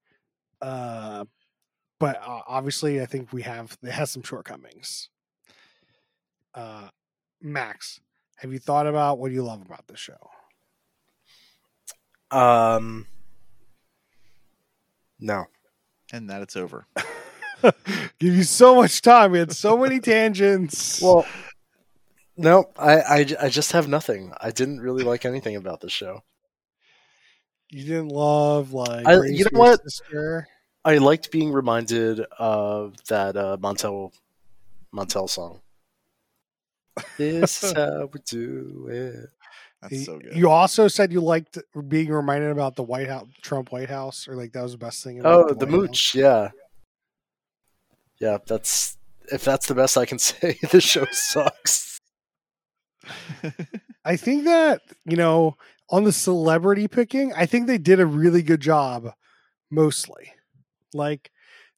uh, 0.63 1.25
but 1.99 2.17
uh, 2.27 2.41
obviously 2.49 3.03
i 3.03 3.07
think 3.07 3.33
we 3.35 3.43
have 3.43 3.77
it 3.83 3.93
has 3.93 4.11
some 4.11 4.23
shortcomings 4.23 5.11
uh, 6.55 6.89
max 7.43 8.01
have 8.37 8.51
you 8.51 8.59
thought 8.59 8.87
about 8.87 9.19
what 9.19 9.31
you 9.31 9.43
love 9.43 9.61
about 9.61 9.87
the 9.89 9.97
show 9.97 10.31
Um, 12.31 13.07
no. 15.19 15.47
And 16.13 16.31
that 16.31 16.41
it's 16.43 16.57
over. 16.57 16.87
give 18.19 18.35
you 18.35 18.43
so 18.43 18.75
much 18.77 19.01
time 19.03 19.33
we 19.33 19.39
had 19.39 19.53
so 19.53 19.77
many 19.77 20.01
tangents 20.01 21.01
Well, 21.03 21.27
no, 22.37 22.71
I, 22.79 23.01
I, 23.01 23.27
I 23.43 23.49
just 23.51 23.73
have 23.73 23.87
nothing. 23.89 24.33
I 24.41 24.51
didn't 24.51 24.81
really 24.81 25.05
like 25.05 25.25
anything 25.27 25.57
about 25.57 25.81
the 25.81 25.91
show. 25.91 26.23
you 27.71 27.85
didn't 27.85 28.09
love 28.09 28.73
like 28.73 29.07
I- 29.07 29.21
you 29.27 29.45
know 29.53 29.59
what? 29.61 29.83
sister 29.83 30.49
I 30.85 30.97
liked 30.97 31.31
being 31.31 31.53
reminded 31.53 32.21
of 32.39 32.95
that 33.09 33.37
uh, 33.37 33.59
Montel 33.61 34.13
Montel 34.95 35.29
song. 35.29 35.61
This 37.19 37.63
is 37.63 37.73
how 37.77 38.09
we 38.13 38.21
do 38.25 38.89
it. 38.91 39.29
That's 39.83 40.07
so 40.07 40.19
good. 40.19 40.35
You 40.35 40.49
also 40.51 40.89
said 40.89 41.13
you 41.13 41.21
liked 41.21 41.59
being 41.89 42.09
reminded 42.11 42.51
about 42.51 42.77
the 42.77 42.83
White 42.83 43.09
House, 43.09 43.29
Trump 43.43 43.73
White 43.73 43.91
House, 43.91 44.27
or 44.29 44.35
like 44.37 44.53
that 44.53 44.63
was 44.63 44.73
the 44.73 44.79
best 44.79 45.05
thing. 45.05 45.21
About 45.21 45.51
Oh, 45.51 45.55
the 45.55 45.67
White 45.67 45.71
House. 45.71 45.81
mooch, 45.89 46.15
yeah, 46.15 46.51
yeah. 48.21 48.39
That's 48.47 48.97
if 49.33 49.45
that's 49.45 49.67
the 49.67 49.75
best 49.75 49.97
I 49.97 50.07
can 50.07 50.19
say. 50.21 50.59
the 50.71 50.81
show 50.81 51.07
sucks. 51.11 52.01
I 54.05 54.17
think 54.17 54.45
that 54.45 54.83
you 55.05 55.17
know 55.17 55.57
on 55.91 56.05
the 56.05 56.13
celebrity 56.13 56.87
picking, 56.87 57.33
I 57.33 57.47
think 57.47 57.67
they 57.67 57.79
did 57.79 58.01
a 58.01 58.07
really 58.07 58.43
good 58.43 58.61
job. 58.61 59.13
Mostly, 59.71 60.33
like 60.95 61.31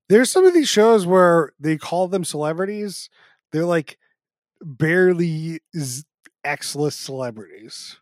there's 0.09 0.30
some 0.30 0.45
of 0.47 0.55
these 0.55 0.68
shows 0.68 1.07
where 1.07 1.53
they 1.61 1.76
call 1.76 2.09
them 2.09 2.24
celebrities. 2.24 3.09
They're 3.51 3.64
like 3.66 3.99
barely 4.62 5.61
z- 5.76 6.05
X-list 6.45 7.01
celebrities. 7.01 7.99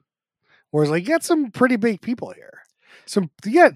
Whereas 0.70 0.90
like 0.90 1.02
you 1.02 1.08
got 1.08 1.24
some 1.24 1.50
pretty 1.50 1.76
big 1.76 2.00
people 2.00 2.30
here. 2.32 2.60
Some 3.06 3.30
you 3.44 3.54
got 3.54 3.72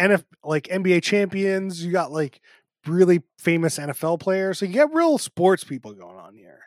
NF 0.00 0.24
like 0.42 0.64
NBA 0.64 1.02
champions. 1.02 1.84
You 1.84 1.92
got 1.92 2.10
like 2.10 2.40
really 2.86 3.22
famous 3.38 3.78
NFL 3.78 4.20
players. 4.20 4.58
So 4.58 4.66
you 4.66 4.72
get 4.72 4.92
real 4.92 5.18
sports 5.18 5.64
people 5.64 5.92
going 5.94 6.16
on 6.16 6.34
here. 6.34 6.60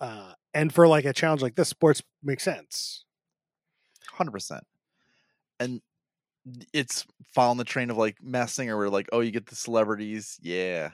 Uh, 0.00 0.32
and 0.52 0.72
for 0.72 0.88
like 0.88 1.04
a 1.04 1.12
challenge 1.12 1.42
like 1.42 1.54
this, 1.54 1.68
sports 1.68 2.02
makes 2.22 2.42
sense. 2.42 3.04
Hundred 4.12 4.32
percent. 4.32 4.64
And 5.60 5.80
it's 6.72 7.06
following 7.34 7.58
the 7.58 7.64
train 7.64 7.90
of 7.90 7.96
like 7.96 8.16
messing 8.22 8.68
or 8.68 8.76
we're 8.76 8.88
like, 8.88 9.08
oh, 9.12 9.20
you 9.20 9.30
get 9.30 9.46
the 9.46 9.54
celebrities. 9.54 10.38
Yeah. 10.42 10.90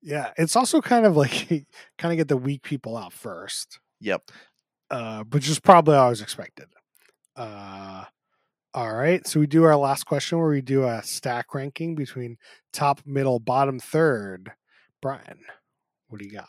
Yeah. 0.00 0.30
It's 0.36 0.56
also 0.56 0.80
kind 0.80 1.06
of 1.06 1.16
like 1.16 1.48
kind 1.98 2.12
of 2.12 2.16
get 2.16 2.28
the 2.28 2.36
weak 2.36 2.62
people 2.62 2.96
out 2.96 3.12
first. 3.12 3.80
Yep. 4.00 4.30
Uh, 4.90 5.24
which 5.24 5.48
is 5.48 5.58
probably 5.58 5.96
always 5.96 6.20
expected. 6.20 6.66
Uh 7.34 8.04
all 8.74 8.92
right. 8.94 9.26
So 9.26 9.40
we 9.40 9.46
do 9.46 9.64
our 9.64 9.76
last 9.76 10.04
question 10.04 10.38
where 10.38 10.48
we 10.48 10.62
do 10.62 10.84
a 10.84 11.02
stack 11.02 11.54
ranking 11.54 11.94
between 11.94 12.38
top, 12.72 13.00
middle, 13.04 13.38
bottom, 13.38 13.78
third. 13.78 14.52
Brian, 15.00 15.40
what 16.08 16.20
do 16.20 16.26
you 16.26 16.32
got? 16.32 16.48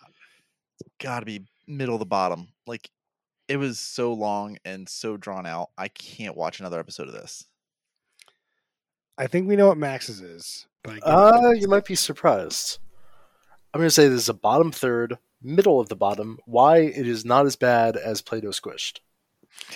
Gotta 0.99 1.25
be 1.25 1.45
middle 1.67 1.95
of 1.95 1.99
the 1.99 2.05
bottom. 2.05 2.49
Like 2.65 2.89
it 3.47 3.57
was 3.57 3.79
so 3.79 4.13
long 4.13 4.57
and 4.63 4.87
so 4.87 5.17
drawn 5.17 5.45
out. 5.45 5.71
I 5.77 5.87
can't 5.89 6.37
watch 6.37 6.59
another 6.59 6.79
episode 6.79 7.07
of 7.07 7.13
this. 7.13 7.45
I 9.17 9.27
think 9.27 9.47
we 9.47 9.55
know 9.55 9.67
what 9.67 9.77
Max's 9.77 10.21
is. 10.21 10.65
But 10.83 10.99
uh, 11.03 11.51
you 11.55 11.67
might 11.67 11.85
be 11.85 11.95
surprised. 11.95 12.79
I'm 13.73 13.79
going 13.79 13.87
to 13.87 13.91
say 13.91 14.07
this 14.07 14.21
is 14.21 14.29
a 14.29 14.33
bottom 14.33 14.71
third, 14.71 15.17
middle 15.41 15.79
of 15.79 15.89
the 15.89 15.95
bottom. 15.95 16.39
Why 16.45 16.79
it 16.79 17.07
is 17.07 17.25
not 17.25 17.45
as 17.45 17.55
bad 17.55 17.95
as 17.95 18.21
Play-Doh 18.21 18.49
Squished. 18.49 18.99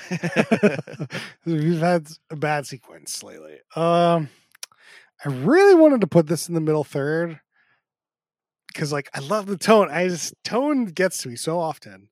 We've 1.45 1.79
had 1.79 2.07
a 2.29 2.35
bad 2.35 2.65
sequence 2.67 3.23
lately. 3.23 3.57
Um, 3.75 4.29
I 5.23 5.29
really 5.29 5.75
wanted 5.75 6.01
to 6.01 6.07
put 6.07 6.27
this 6.27 6.47
in 6.47 6.55
the 6.55 6.61
middle 6.61 6.83
third 6.83 7.39
because, 8.67 8.91
like, 8.91 9.09
I 9.13 9.19
love 9.19 9.47
the 9.47 9.57
tone. 9.57 9.89
I 9.89 10.07
just 10.07 10.33
tone 10.43 10.85
gets 10.85 11.21
to 11.23 11.29
me 11.29 11.35
so 11.35 11.59
often, 11.59 12.09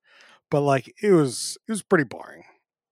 but 0.49 0.61
like, 0.61 0.93
it 1.01 1.11
was 1.11 1.57
it 1.67 1.71
was 1.71 1.83
pretty 1.83 2.05
boring. 2.05 2.43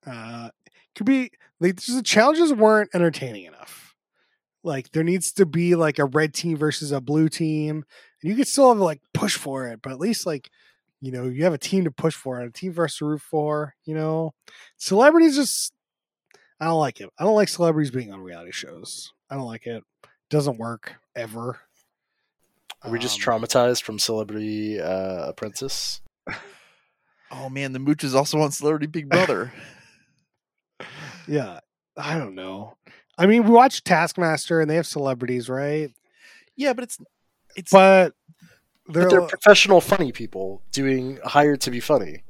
Uh, 0.05 0.49
could 0.95 1.05
be 1.05 1.31
like 1.59 1.77
the 1.77 2.01
challenges 2.03 2.53
weren't 2.53 2.91
entertaining 2.93 3.45
enough. 3.45 3.95
Like, 4.63 4.91
there 4.91 5.03
needs 5.03 5.33
to 5.33 5.45
be 5.45 5.75
like 5.75 5.99
a 5.99 6.05
red 6.05 6.33
team 6.33 6.55
versus 6.57 6.91
a 6.91 7.01
blue 7.01 7.29
team, 7.29 7.83
and 8.21 8.29
you 8.29 8.35
could 8.35 8.47
still 8.47 8.69
have 8.69 8.77
like 8.77 9.01
push 9.13 9.35
for 9.35 9.67
it, 9.67 9.81
but 9.81 9.91
at 9.91 9.99
least 9.99 10.25
like 10.25 10.49
you 11.03 11.11
know, 11.11 11.25
you 11.25 11.43
have 11.43 11.53
a 11.53 11.57
team 11.57 11.83
to 11.83 11.91
push 11.91 12.15
for 12.15 12.39
and 12.39 12.49
a 12.49 12.53
team 12.53 12.71
for 12.71 12.85
us 12.85 12.95
to 12.97 13.05
root 13.05 13.21
for, 13.21 13.75
you 13.83 13.93
know. 13.93 14.33
Celebrities 14.77 15.35
just 15.35 15.73
I 16.61 16.65
don't 16.65 16.79
like 16.79 17.01
it. 17.01 17.09
I 17.19 17.25
don't 17.25 17.35
like 17.35 17.49
celebrities 17.49 17.91
being 17.91 18.13
on 18.13 18.21
reality 18.21 18.53
shows. 18.53 19.11
I 19.29 19.35
don't 19.35 19.45
like 19.45 19.67
it. 19.67 19.83
it 20.03 20.09
doesn't 20.29 20.59
work 20.59 20.93
ever. 21.13 21.59
Are 22.83 22.89
we 22.89 22.99
just 22.99 23.17
um, 23.27 23.41
traumatized 23.41 23.83
from 23.83 23.99
Celebrity 23.99 24.79
uh, 24.79 25.27
Apprentice? 25.27 25.99
Oh 27.31 27.49
man, 27.49 27.73
the 27.73 27.79
Mooch 27.79 28.05
is 28.05 28.15
also 28.15 28.39
on 28.39 28.51
Celebrity 28.51 28.85
Big 28.85 29.09
Brother. 29.09 29.51
yeah, 31.27 31.59
I 31.97 32.17
don't 32.17 32.35
know. 32.35 32.77
I 33.17 33.25
mean, 33.25 33.43
we 33.43 33.49
watch 33.49 33.83
Taskmaster 33.83 34.61
and 34.61 34.69
they 34.69 34.75
have 34.75 34.87
celebrities, 34.87 35.49
right? 35.49 35.91
Yeah, 36.55 36.71
but 36.71 36.85
it's 36.85 36.97
it's 37.57 37.71
but 37.71 38.13
they're, 38.87 39.03
but 39.03 39.09
they're 39.09 39.27
professional 39.27 39.81
funny 39.81 40.11
people 40.11 40.61
doing 40.71 41.19
hired 41.23 41.61
to 41.61 41.71
be 41.71 41.79
funny. 41.79 42.23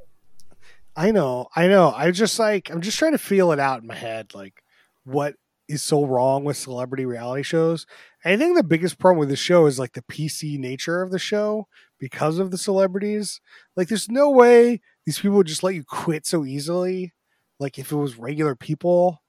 I 0.95 1.11
know, 1.11 1.47
I 1.55 1.67
know. 1.67 1.91
I 1.95 2.11
just 2.11 2.37
like 2.39 2.69
I'm 2.69 2.81
just 2.81 2.99
trying 2.99 3.13
to 3.13 3.17
feel 3.17 3.51
it 3.51 3.59
out 3.59 3.81
in 3.81 3.87
my 3.87 3.95
head, 3.95 4.35
like 4.35 4.63
what 5.03 5.35
is 5.67 5.81
so 5.81 6.05
wrong 6.05 6.43
with 6.43 6.57
celebrity 6.57 7.05
reality 7.05 7.43
shows. 7.43 7.85
I 8.25 8.37
think 8.37 8.55
the 8.55 8.63
biggest 8.63 8.99
problem 8.99 9.19
with 9.19 9.29
the 9.29 9.35
show 9.35 9.65
is 9.65 9.79
like 9.79 9.93
the 9.93 10.01
PC 10.03 10.57
nature 10.57 11.01
of 11.01 11.11
the 11.11 11.19
show 11.19 11.67
because 11.99 12.39
of 12.39 12.51
the 12.51 12.57
celebrities. 12.57 13.41
Like, 13.75 13.87
there's 13.87 14.09
no 14.09 14.29
way 14.29 14.81
these 15.05 15.19
people 15.19 15.37
would 15.37 15.47
just 15.47 15.63
let 15.63 15.75
you 15.75 15.83
quit 15.83 16.25
so 16.25 16.45
easily. 16.45 17.13
Like, 17.59 17.79
if 17.79 17.91
it 17.91 17.95
was 17.95 18.17
regular 18.17 18.55
people, 18.55 19.21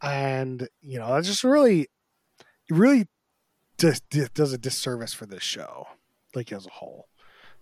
and 0.00 0.68
you 0.80 0.98
know, 0.98 1.14
that's 1.14 1.28
just 1.28 1.44
really, 1.44 1.82
it 1.82 1.88
really 2.70 3.06
does, 3.78 4.00
does 4.00 4.52
a 4.52 4.58
disservice 4.58 5.12
for 5.12 5.26
this 5.26 5.42
show 5.42 5.86
like 6.36 6.52
as 6.52 6.66
a 6.66 6.70
whole. 6.70 7.08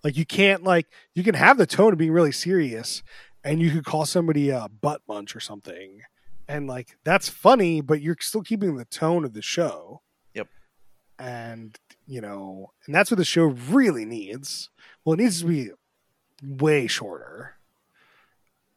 Like 0.05 0.17
you 0.17 0.27
can't 0.27 0.65
like 0.65 0.87
you 1.15 1.23
can 1.23 1.35
have 1.35 1.59
the 1.59 1.67
tone 1.67 1.93
of 1.93 1.99
being 1.99 2.13
really 2.13 2.33
serious, 2.33 3.03
and 3.45 3.61
you 3.61 3.71
could 3.71 3.85
call 3.85 4.05
somebody 4.05 4.51
a 4.51 4.69
butt 4.69 5.03
munch 5.09 5.37
or 5.37 5.41
something, 5.41 6.03
and 6.49 6.67
like 6.67 6.97
that's 7.05 7.29
funny, 7.29 7.81
but 7.81 8.01
you're 8.01 8.17
still 8.21 8.43
keeping 8.43 8.77
the 8.77 8.85
tone 8.85 9.25
of 9.25 9.35
the 9.35 9.43
show. 9.43 10.03
Yep. 10.35 10.49
And 11.19 11.79
you 12.07 12.21
know, 12.21 12.73
and 12.87 12.95
that's 12.95 13.11
what 13.11 13.19
the 13.19 13.25
show 13.25 13.45
really 13.45 14.05
needs. 14.05 14.71
Well, 15.05 15.15
it 15.15 15.21
needs 15.21 15.41
to 15.41 15.47
be 15.47 15.71
way 16.43 16.87
shorter. 16.87 17.57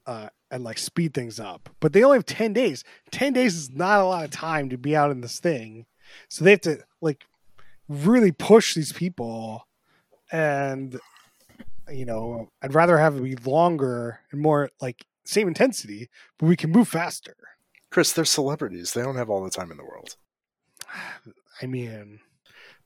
Uh, 0.05 0.29
and 0.51 0.63
like 0.63 0.77
speed 0.77 1.13
things 1.13 1.39
up. 1.39 1.69
But 1.79 1.91
they 1.91 2.03
only 2.03 2.17
have 2.17 2.25
10 2.25 2.53
days. 2.53 2.83
10 3.11 3.33
days 3.33 3.55
is 3.55 3.71
not 3.71 3.99
a 3.99 4.05
lot 4.05 4.23
of 4.23 4.31
time 4.31 4.69
to 4.69 4.77
be 4.77 4.95
out 4.95 5.11
in 5.11 5.21
this 5.21 5.39
thing. 5.39 5.85
So 6.29 6.45
they 6.45 6.51
have 6.51 6.61
to 6.61 6.79
like 7.01 7.25
really 7.89 8.31
push 8.31 8.73
these 8.73 8.93
people 8.93 9.67
and 10.31 10.99
you 11.91 12.05
know, 12.05 12.49
I'd 12.61 12.73
rather 12.73 12.97
have 12.97 13.17
it 13.17 13.23
be 13.23 13.35
longer 13.35 14.19
and 14.31 14.41
more 14.41 14.69
like 14.81 15.05
same 15.23 15.47
intensity, 15.47 16.09
but 16.37 16.47
we 16.47 16.55
can 16.55 16.71
move 16.71 16.87
faster. 16.87 17.35
Chris, 17.91 18.11
they're 18.11 18.25
celebrities. 18.25 18.93
They 18.93 19.01
don't 19.01 19.17
have 19.17 19.29
all 19.29 19.43
the 19.43 19.49
time 19.49 19.71
in 19.71 19.77
the 19.77 19.83
world. 19.85 20.15
I 21.61 21.67
mean, 21.67 22.19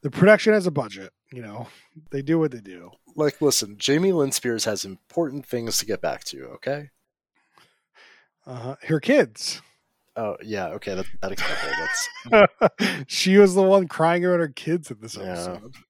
the 0.02 0.12
production 0.12 0.54
has 0.54 0.68
a 0.68 0.72
budget. 0.72 1.12
You 1.32 1.42
know, 1.42 1.68
they 2.12 2.22
do 2.22 2.40
what 2.40 2.52
they 2.52 2.60
do. 2.60 2.92
Like, 3.16 3.42
listen, 3.42 3.78
Jamie 3.78 4.12
Lynn 4.12 4.32
Spears 4.32 4.66
has 4.66 4.86
important 4.86 5.46
things 5.46 5.78
to 5.80 5.86
get 5.86 6.02
back 6.02 6.24
to. 6.26 6.46
Okay. 6.56 6.90
Uh, 8.46 8.76
her 8.88 9.00
kids. 9.00 9.62
Oh 10.16 10.36
yeah, 10.44 10.68
okay, 10.70 10.96
that, 10.96 11.06
that 11.22 11.32
example. 11.32 11.70
That's 12.32 13.06
she 13.08 13.38
was 13.38 13.54
the 13.54 13.62
one 13.62 13.88
crying 13.88 14.26
about 14.26 14.40
her 14.40 14.50
kids 14.50 14.92
in 14.92 14.98
this 15.02 15.18
episode. 15.18 15.62
Yeah. 15.64 15.82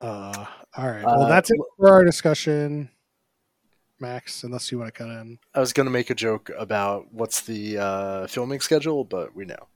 Uh, 0.00 0.44
all 0.76 0.88
right. 0.88 1.04
Well, 1.04 1.22
uh, 1.22 1.28
that's 1.28 1.50
it 1.50 1.58
for 1.76 1.88
our 1.90 2.04
discussion, 2.04 2.90
Max. 4.00 4.44
Unless 4.44 4.70
you 4.70 4.78
want 4.78 4.92
to 4.94 4.98
cut 4.98 5.08
in. 5.08 5.38
I 5.54 5.60
was 5.60 5.72
going 5.72 5.86
to 5.86 5.90
make 5.90 6.10
a 6.10 6.14
joke 6.14 6.50
about 6.56 7.12
what's 7.12 7.42
the 7.42 7.78
uh, 7.78 8.26
filming 8.26 8.60
schedule, 8.60 9.04
but 9.04 9.34
we 9.34 9.44
know. 9.44 9.68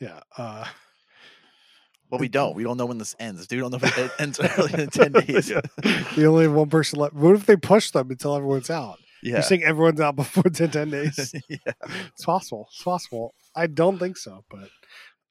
Yeah. 0.00 0.20
Uh, 0.36 0.66
well, 2.10 2.20
we 2.20 2.28
don't. 2.28 2.54
We 2.54 2.62
don't 2.62 2.76
know 2.76 2.86
when 2.86 2.98
this 2.98 3.16
ends. 3.18 3.46
We 3.50 3.58
don't 3.58 3.72
know 3.72 3.80
if 3.82 3.98
it 3.98 4.10
ends 4.20 4.38
early 4.38 4.82
in 4.82 4.90
ten 4.90 5.12
days. 5.12 5.50
yeah. 5.50 5.60
We 6.16 6.26
only 6.26 6.44
have 6.44 6.52
one 6.52 6.70
person 6.70 7.00
left. 7.00 7.14
What 7.14 7.34
if 7.34 7.46
they 7.46 7.56
push 7.56 7.90
them 7.90 8.10
until 8.10 8.36
everyone's 8.36 8.70
out? 8.70 8.98
Yeah. 9.22 9.34
You're 9.34 9.42
saying 9.42 9.64
everyone's 9.64 10.00
out 10.00 10.14
before 10.14 10.44
10, 10.44 10.70
10 10.70 10.90
days? 10.90 11.34
yeah. 11.48 11.72
It's 12.12 12.24
possible. 12.24 12.68
It's 12.70 12.82
possible. 12.82 13.34
I 13.56 13.66
don't 13.66 13.98
think 13.98 14.16
so, 14.16 14.44
but 14.48 14.68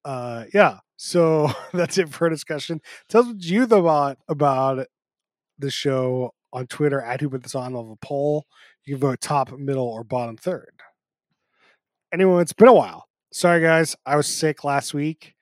uh, 0.04 0.46
yeah. 0.54 0.80
So 0.98 1.52
that's 1.74 1.98
it 1.98 2.10
for 2.10 2.28
a 2.28 2.30
discussion. 2.30 2.82
Tell 3.10 3.22
us 3.22 3.28
what 3.28 3.44
you 3.44 3.64
about 3.64 4.18
about 4.28 4.88
the 5.58 5.72
show 5.72 6.34
on 6.54 6.68
Twitter 6.68 7.02
at 7.02 7.22
Who 7.22 7.30
Put 7.30 7.44
This 7.44 7.56
On 7.56 7.76
of 7.76 7.90
a 7.90 7.96
poll. 7.98 8.46
You 8.86 8.96
can 8.96 9.02
vote 9.02 9.22
top, 9.22 9.52
middle, 9.52 9.88
or 9.88 10.04
bottom 10.04 10.38
third. 10.38 10.72
Anyway, 12.14 12.42
it's 12.42 12.54
been 12.54 12.68
a 12.68 12.74
while. 12.74 13.08
Sorry, 13.32 13.62
guys. 13.62 13.96
I 14.06 14.16
was 14.16 14.28
sick 14.28 14.64
last 14.64 14.94
week, 14.94 15.34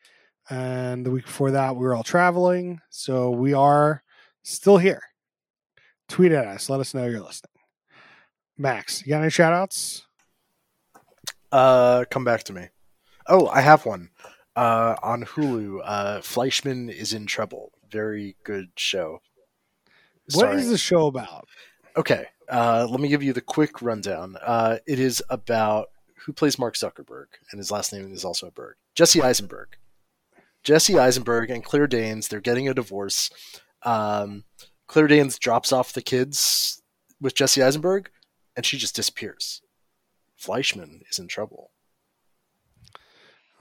and 0.49 1.05
the 1.05 1.11
week 1.11 1.25
before 1.25 1.51
that, 1.51 1.75
we 1.75 1.85
were 1.85 1.93
all 1.93 2.03
traveling. 2.03 2.79
So 2.89 3.29
we 3.29 3.53
are 3.53 4.03
still 4.43 4.77
here. 4.77 5.01
Tweet 6.09 6.31
at 6.31 6.47
us. 6.47 6.69
Let 6.69 6.79
us 6.79 6.93
know 6.93 7.05
you're 7.05 7.21
listening. 7.21 7.51
Max, 8.57 9.01
you 9.05 9.09
got 9.09 9.21
any 9.21 9.29
shout 9.29 9.53
outs? 9.53 10.05
Uh, 11.51 12.05
come 12.09 12.23
back 12.23 12.43
to 12.43 12.53
me. 12.53 12.69
Oh, 13.27 13.47
I 13.47 13.61
have 13.61 13.85
one 13.85 14.09
uh, 14.55 14.95
on 15.01 15.23
Hulu. 15.23 15.81
Uh, 15.83 16.21
Fleishman 16.21 16.89
is 16.89 17.13
in 17.13 17.25
trouble. 17.25 17.71
Very 17.89 18.35
good 18.43 18.69
show. 18.75 19.21
What 20.33 20.55
is 20.55 20.69
the 20.69 20.77
show 20.77 21.07
about? 21.07 21.47
Okay, 21.97 22.27
uh, 22.49 22.87
let 22.89 22.99
me 22.99 23.09
give 23.09 23.23
you 23.23 23.33
the 23.33 23.41
quick 23.41 23.81
rundown. 23.81 24.37
Uh, 24.41 24.77
it 24.87 24.99
is 24.99 25.21
about 25.29 25.89
who 26.25 26.33
plays 26.33 26.57
Mark 26.57 26.75
Zuckerberg, 26.75 27.25
and 27.51 27.59
his 27.59 27.71
last 27.71 27.91
name 27.91 28.11
is 28.13 28.23
also 28.23 28.47
a 28.47 28.51
Berg. 28.51 28.75
Jesse 28.95 29.21
Eisenberg. 29.21 29.77
Jesse 30.63 30.97
Eisenberg 30.97 31.49
and 31.49 31.63
Claire 31.63 31.87
Danes. 31.87 32.29
They're 32.29 32.39
getting 32.39 32.69
a 32.69 32.73
divorce. 32.73 33.29
Um, 33.83 34.45
Claire 34.87 35.07
Danes 35.07 35.37
drops 35.37 35.73
off 35.73 35.91
the 35.91 36.01
kids 36.01 36.81
with 37.19 37.35
Jesse 37.35 37.61
Eisenberg, 37.61 38.09
and 38.55 38.65
she 38.65 38.77
just 38.77 38.95
disappears. 38.95 39.61
Fleishman 40.37 41.01
is 41.09 41.19
in 41.19 41.27
trouble. 41.27 41.71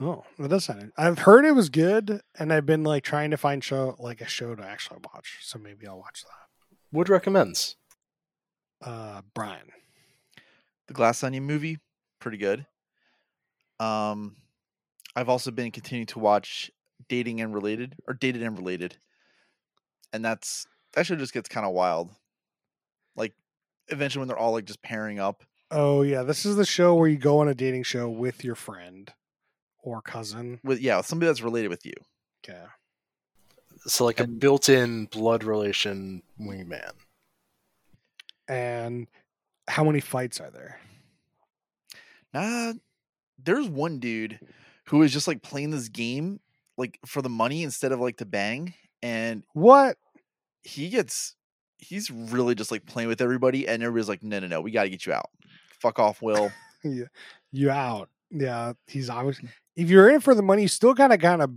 Oh, 0.03 0.25
that 0.37 0.49
does 0.49 0.65
sound. 0.65 0.91
I've 0.97 1.19
heard 1.19 1.45
it 1.45 1.53
was 1.53 1.69
good, 1.69 2.19
and 2.37 2.51
I've 2.51 2.65
been 2.65 2.83
like 2.83 3.03
trying 3.03 3.31
to 3.31 3.37
find 3.37 3.63
show 3.63 3.95
like 3.99 4.19
a 4.19 4.27
show 4.27 4.53
to 4.53 4.61
actually 4.61 4.99
watch. 5.13 5.37
So 5.41 5.57
maybe 5.57 5.87
I'll 5.87 5.97
watch 5.97 6.23
that. 6.23 6.77
Would 6.91 7.07
recommends. 7.07 7.77
Uh, 8.81 9.21
Brian, 9.33 9.69
the 10.87 10.93
Glass 10.93 11.23
Onion 11.23 11.45
movie, 11.45 11.79
pretty 12.19 12.37
good. 12.37 12.65
Um, 13.79 14.35
I've 15.15 15.29
also 15.29 15.51
been 15.51 15.71
continuing 15.71 16.07
to 16.07 16.19
watch 16.19 16.69
dating 17.07 17.39
and 17.39 17.53
related 17.53 17.95
or 18.05 18.13
dated 18.13 18.43
and 18.43 18.57
related. 18.57 18.97
And 20.11 20.23
that's 20.23 20.67
that 20.93 21.05
show 21.05 21.15
just 21.15 21.33
gets 21.33 21.47
kind 21.47 21.65
of 21.65 21.71
wild. 21.71 22.11
Like 23.15 23.33
eventually 23.87 24.19
when 24.19 24.27
they're 24.27 24.37
all 24.37 24.51
like 24.51 24.65
just 24.65 24.81
pairing 24.81 25.17
up. 25.17 25.43
Oh 25.71 26.01
yeah, 26.01 26.23
this 26.23 26.45
is 26.45 26.57
the 26.57 26.65
show 26.65 26.93
where 26.93 27.07
you 27.07 27.17
go 27.17 27.39
on 27.39 27.47
a 27.47 27.55
dating 27.55 27.83
show 27.83 28.09
with 28.09 28.43
your 28.43 28.55
friend 28.55 29.13
or 29.83 30.01
cousin. 30.01 30.59
with 30.63 30.79
yeah, 30.79 31.01
somebody 31.01 31.27
that's 31.27 31.41
related 31.41 31.69
with 31.69 31.85
you. 31.85 31.93
Okay. 32.43 32.61
So 33.85 34.05
like 34.05 34.19
a 34.19 34.27
built-in 34.27 35.05
blood 35.05 35.43
relation 35.43 36.23
wingman. 36.39 36.91
And 38.47 39.07
how 39.67 39.83
many 39.83 39.99
fights 39.99 40.39
are 40.39 40.49
there? 40.51 40.79
Nah, 42.33 42.73
there's 43.43 43.67
one 43.67 43.99
dude 43.99 44.39
who 44.85 45.01
is 45.03 45.13
just 45.13 45.27
like 45.27 45.41
playing 45.41 45.69
this 45.71 45.89
game 45.89 46.39
like 46.77 46.99
for 47.05 47.21
the 47.21 47.29
money 47.29 47.63
instead 47.63 47.91
of 47.91 47.99
like 47.99 48.17
to 48.17 48.25
bang, 48.25 48.73
and 49.01 49.43
What? 49.53 49.97
he 50.63 50.89
gets 50.89 51.35
he's 51.77 52.09
really 52.09 52.55
just 52.55 52.71
like 52.71 52.85
playing 52.85 53.09
with 53.09 53.21
everybody, 53.21 53.67
and 53.67 53.83
everybody's 53.83 54.09
like, 54.09 54.23
no, 54.23 54.39
no, 54.39 54.47
no, 54.47 54.61
we 54.61 54.71
got 54.71 54.83
to 54.83 54.89
get 54.89 55.05
you 55.05 55.13
out. 55.13 55.29
Fuck 55.79 55.99
off, 55.99 56.21
Will. 56.21 56.51
you, 56.83 57.07
you 57.51 57.69
out. 57.69 58.09
Yeah, 58.31 58.73
he's 58.87 59.09
obviously. 59.09 59.49
If 59.75 59.89
you're 59.89 60.09
in 60.09 60.15
it 60.15 60.23
for 60.23 60.35
the 60.35 60.41
money, 60.43 60.63
you 60.63 60.67
still 60.67 60.93
kind 60.95 61.11
of, 61.13 61.19
gotta 61.19 61.49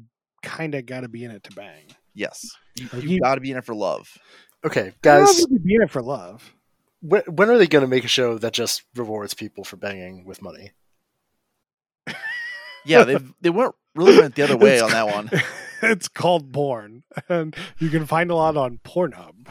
kind 0.43 0.75
of 0.75 0.87
got 0.87 1.01
to 1.01 1.09
be 1.09 1.25
in 1.25 1.31
it 1.31 1.43
to 1.45 1.53
bang. 1.55 1.85
yes, 2.15 2.51
you, 2.77 2.89
Like 2.93 3.03
you 3.03 3.09
you- 3.11 3.21
got 3.21 3.35
to 3.37 3.41
be 3.41 3.51
in 3.51 3.57
it 3.59 3.65
for 3.65 3.75
love. 3.75 4.17
Okay, 4.65 4.81
I 4.81 4.85
don't 5.03 5.21
know 5.21 5.27
guys, 5.27 5.39
you 5.51 5.59
be 5.59 5.75
in 5.75 5.83
it 5.83 5.91
for 5.91 6.03
love. 6.03 6.55
when, 7.01 7.23
when 7.29 7.51
are 7.51 7.59
they 7.59 7.67
going 7.67 7.83
to 7.85 7.89
make 7.89 8.05
a 8.05 8.09
show 8.09 8.39
that 8.39 8.53
just 8.53 8.83
rewards 8.95 9.35
people 9.35 9.65
for 9.65 9.77
banging 9.77 10.25
with 10.25 10.41
money? 10.43 10.73
Yeah, 12.85 13.03
they 13.03 13.19
they 13.41 13.51
went 13.51 13.75
really 13.97 14.17
went 14.17 14.37
the 14.37 14.43
other 14.43 14.57
way 14.57 14.75
It's 14.75 14.83
on 14.85 14.91
that 14.91 15.09
one. 15.09 15.29
it's 15.83 16.07
called 16.07 16.53
porn, 16.53 17.03
and 17.29 17.55
you 17.81 17.89
can 17.91 18.07
find 18.07 18.31
a 18.31 18.37
lot 18.37 18.57
on 18.57 18.79
Pornhub. 18.85 19.49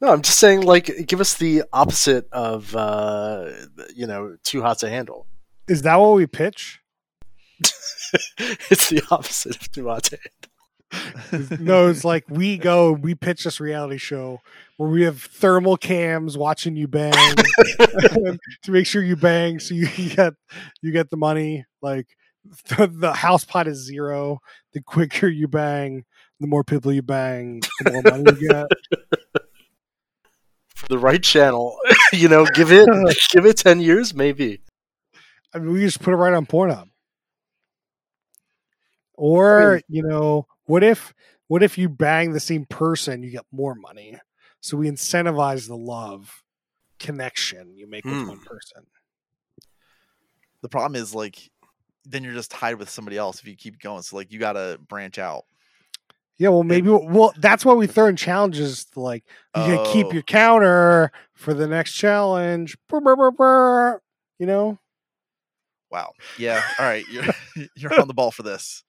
No, 0.00 0.12
I'm 0.12 0.22
just 0.22 0.38
saying, 0.38 0.62
like, 0.62 0.88
give 1.08 1.20
us 1.20 1.34
the 1.34 1.64
opposite 1.72 2.28
of, 2.30 2.76
uh, 2.76 3.50
you 3.96 4.06
know, 4.06 4.36
too 4.44 4.62
hot 4.62 4.78
to 4.80 4.88
handle. 4.88 5.26
Is 5.66 5.82
that 5.82 5.96
what 5.96 6.14
we 6.14 6.26
pitch? 6.28 6.80
it's 8.70 8.88
the 8.88 9.02
opposite 9.10 9.56
of 9.76 9.84
hot 9.84 10.10
no, 11.60 11.88
it's 11.88 12.04
like 12.04 12.24
we 12.28 12.56
go, 12.56 12.92
we 12.92 13.14
pitch 13.14 13.44
this 13.44 13.60
reality 13.60 13.98
show 13.98 14.40
where 14.76 14.88
we 14.88 15.02
have 15.02 15.20
thermal 15.20 15.76
cams 15.76 16.36
watching 16.36 16.76
you 16.76 16.88
bang 16.88 17.12
to 18.62 18.70
make 18.70 18.86
sure 18.86 19.02
you 19.02 19.16
bang, 19.16 19.58
so 19.58 19.74
you 19.74 19.88
get 20.10 20.34
you 20.82 20.92
get 20.92 21.10
the 21.10 21.16
money. 21.16 21.64
Like 21.82 22.06
the, 22.68 22.86
the 22.86 23.12
house 23.12 23.44
pot 23.44 23.66
is 23.66 23.78
zero. 23.78 24.38
The 24.72 24.82
quicker 24.82 25.28
you 25.28 25.48
bang, 25.48 26.04
the 26.40 26.46
more 26.46 26.64
people 26.64 26.92
you 26.92 27.02
bang, 27.02 27.62
the 27.80 27.92
more 27.92 28.02
money 28.02 28.40
you 28.40 28.48
get. 28.48 28.66
For 30.74 30.88
the 30.88 30.98
right 30.98 31.22
channel, 31.22 31.76
you 32.12 32.28
know, 32.28 32.46
give 32.54 32.70
it 32.72 32.88
give 33.30 33.46
it 33.46 33.56
ten 33.56 33.80
years, 33.80 34.14
maybe. 34.14 34.60
I 35.54 35.58
mean, 35.58 35.72
we 35.72 35.80
just 35.80 36.02
put 36.02 36.12
it 36.12 36.16
right 36.16 36.34
on 36.34 36.46
Pornhub. 36.46 36.88
Or 39.16 39.80
you 39.88 40.02
know, 40.02 40.46
what 40.64 40.82
if 40.82 41.14
what 41.48 41.62
if 41.62 41.78
you 41.78 41.88
bang 41.88 42.32
the 42.32 42.40
same 42.40 42.64
person, 42.66 43.22
you 43.22 43.30
get 43.30 43.44
more 43.52 43.74
money? 43.74 44.18
So 44.60 44.76
we 44.76 44.88
incentivize 44.90 45.66
the 45.68 45.76
love 45.76 46.42
connection 46.98 47.76
you 47.76 47.86
make 47.86 48.04
with 48.04 48.20
Hmm. 48.22 48.28
one 48.28 48.40
person. 48.40 48.86
The 50.62 50.68
problem 50.68 51.00
is 51.00 51.14
like 51.14 51.50
then 52.06 52.22
you're 52.24 52.34
just 52.34 52.50
tied 52.50 52.74
with 52.76 52.88
somebody 52.90 53.16
else 53.16 53.40
if 53.40 53.46
you 53.46 53.56
keep 53.56 53.78
going. 53.80 54.02
So 54.02 54.16
like 54.16 54.32
you 54.32 54.38
got 54.38 54.54
to 54.54 54.78
branch 54.88 55.18
out. 55.18 55.44
Yeah, 56.36 56.48
well, 56.48 56.64
maybe 56.64 56.88
well 56.90 57.32
that's 57.38 57.64
why 57.64 57.74
we 57.74 57.86
throw 57.86 58.06
in 58.06 58.16
challenges. 58.16 58.86
To 58.86 59.00
like 59.00 59.24
you 59.54 59.62
can 59.62 59.84
keep 59.84 60.06
Oh. 60.08 60.12
your 60.12 60.22
counter 60.22 61.12
for 61.34 61.54
the 61.54 61.66
next 61.66 61.92
challenge. 61.92 62.76
Brr, 62.88 63.00
brr, 63.00 63.30
brr. 63.30 64.00
You 64.38 64.46
know, 64.46 64.78
Wow. 65.90 66.12
Yeah. 66.38 66.60
All 66.80 66.86
right. 66.86 67.06
You're 67.08 67.24
you're 67.76 68.00
on 68.00 68.08
the 68.08 68.14
ball 68.14 68.32
for 68.32 68.42
this. 68.42 68.82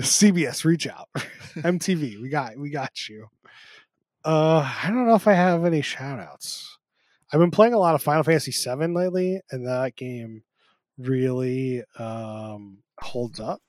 CBS, 0.00 0.64
reach 0.64 0.86
out. 0.86 1.08
MTV, 1.56 2.20
we 2.20 2.28
got 2.28 2.56
we 2.56 2.70
got 2.70 3.08
you. 3.08 3.28
Uh, 4.24 4.58
I 4.82 4.88
don't 4.88 5.06
know 5.06 5.14
if 5.14 5.26
I 5.26 5.32
have 5.32 5.64
any 5.64 5.82
shout 5.82 6.20
outs. 6.20 6.78
I've 7.32 7.40
been 7.40 7.50
playing 7.50 7.74
a 7.74 7.78
lot 7.78 7.94
of 7.94 8.02
Final 8.02 8.22
Fantasy 8.22 8.52
VII 8.52 8.88
lately, 8.88 9.40
and 9.50 9.66
that 9.66 9.96
game 9.96 10.42
really 10.98 11.82
um 11.98 12.78
holds 13.00 13.40
up. 13.40 13.60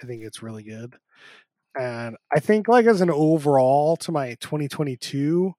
I 0.00 0.06
think 0.06 0.22
it's 0.22 0.42
really 0.42 0.62
good. 0.62 0.94
And 1.78 2.16
I 2.34 2.40
think 2.40 2.68
like 2.68 2.86
as 2.86 3.00
an 3.00 3.10
overall 3.10 3.96
to 3.98 4.12
my 4.12 4.36
2022, 4.40 5.54